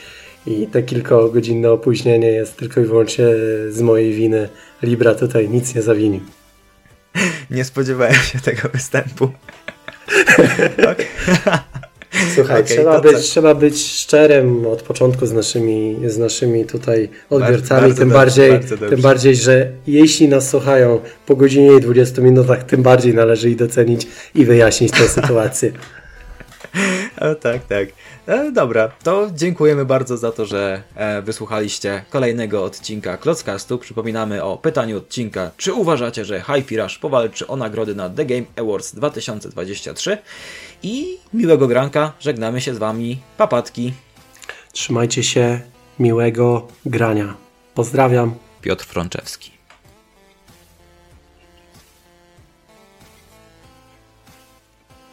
i 0.48 0.68
te 0.68 0.84
kilkogodzinne 0.84 1.72
opóźnienie 1.72 2.28
jest 2.28 2.58
tylko 2.58 2.82
i 2.82 2.86
wyłącznie 2.86 3.26
z 3.70 3.82
mojej 3.82 4.14
winy. 4.14 4.50
Libra 4.84 5.16
tutaj 5.16 5.50
nic 5.50 5.76
nie 5.76 5.82
zawinił. 5.82 6.22
Nie 7.52 7.64
spodziewałem 7.66 8.14
się 8.14 8.40
tego 8.40 8.70
występu. 8.70 9.32
Słuchaj, 12.36 12.62
okay, 12.62 12.76
trzeba, 12.76 13.02
być, 13.02 13.18
trzeba 13.18 13.56
być 13.56 13.88
szczerym 13.88 14.68
od 14.68 14.82
początku 14.82 15.26
z 15.26 15.32
naszymi, 15.32 15.98
z 16.06 16.18
naszymi 16.18 16.66
tutaj 16.66 17.10
odbiorcami, 17.30 17.82
bardzo, 17.82 17.98
tym, 17.98 18.10
bardzo 18.10 18.42
bardziej, 18.42 18.70
dobrze, 18.70 18.90
tym 18.90 19.02
bardziej, 19.02 19.36
że 19.36 19.72
jeśli 19.88 20.28
nas 20.28 20.50
słuchają 20.50 21.00
po 21.26 21.36
godzinie 21.36 21.78
i 21.78 21.82
20 21.82 22.22
minutach, 22.22 22.64
tym 22.64 22.84
bardziej 22.84 23.14
należy 23.14 23.50
ich 23.50 23.56
docenić 23.56 24.08
i 24.36 24.46
wyjaśnić 24.46 24.92
tę 24.92 25.08
sytuację. 25.08 25.72
O, 27.22 27.36
tak, 27.36 27.68
tak. 27.68 27.90
E, 28.28 28.52
dobra, 28.52 28.92
to 29.04 29.30
dziękujemy 29.36 29.86
bardzo 29.86 30.18
za 30.18 30.32
to, 30.32 30.46
że 30.46 30.84
e, 30.96 31.22
wysłuchaliście 31.22 32.04
kolejnego 32.10 32.64
odcinka 32.64 33.18
Klockastu. 33.18 33.78
Przypominamy 33.78 34.44
o 34.44 34.58
pytaniu 34.58 34.98
odcinka, 34.98 35.52
czy 35.58 35.74
uważacie, 35.74 36.26
że 36.26 36.42
Hi-Fi 36.42 36.78
Rush 36.78 36.98
powalczy 36.98 37.48
o 37.48 37.56
nagrody 37.56 37.96
na 37.96 38.10
The 38.10 38.26
Game 38.26 38.44
Awards 38.56 38.96
2023? 38.96 40.18
I 40.84 41.18
miłego 41.34 41.68
granka, 41.68 42.14
żegnamy 42.20 42.62
się 42.62 42.76
z 42.76 42.78
Wami, 42.78 43.22
papatki. 43.38 43.94
Trzymajcie 44.72 45.24
się, 45.24 45.60
miłego 46.00 46.68
grania. 46.86 47.36
Pozdrawiam. 47.74 48.36
Piotr 48.62 48.86
Frączewski. 48.86 49.59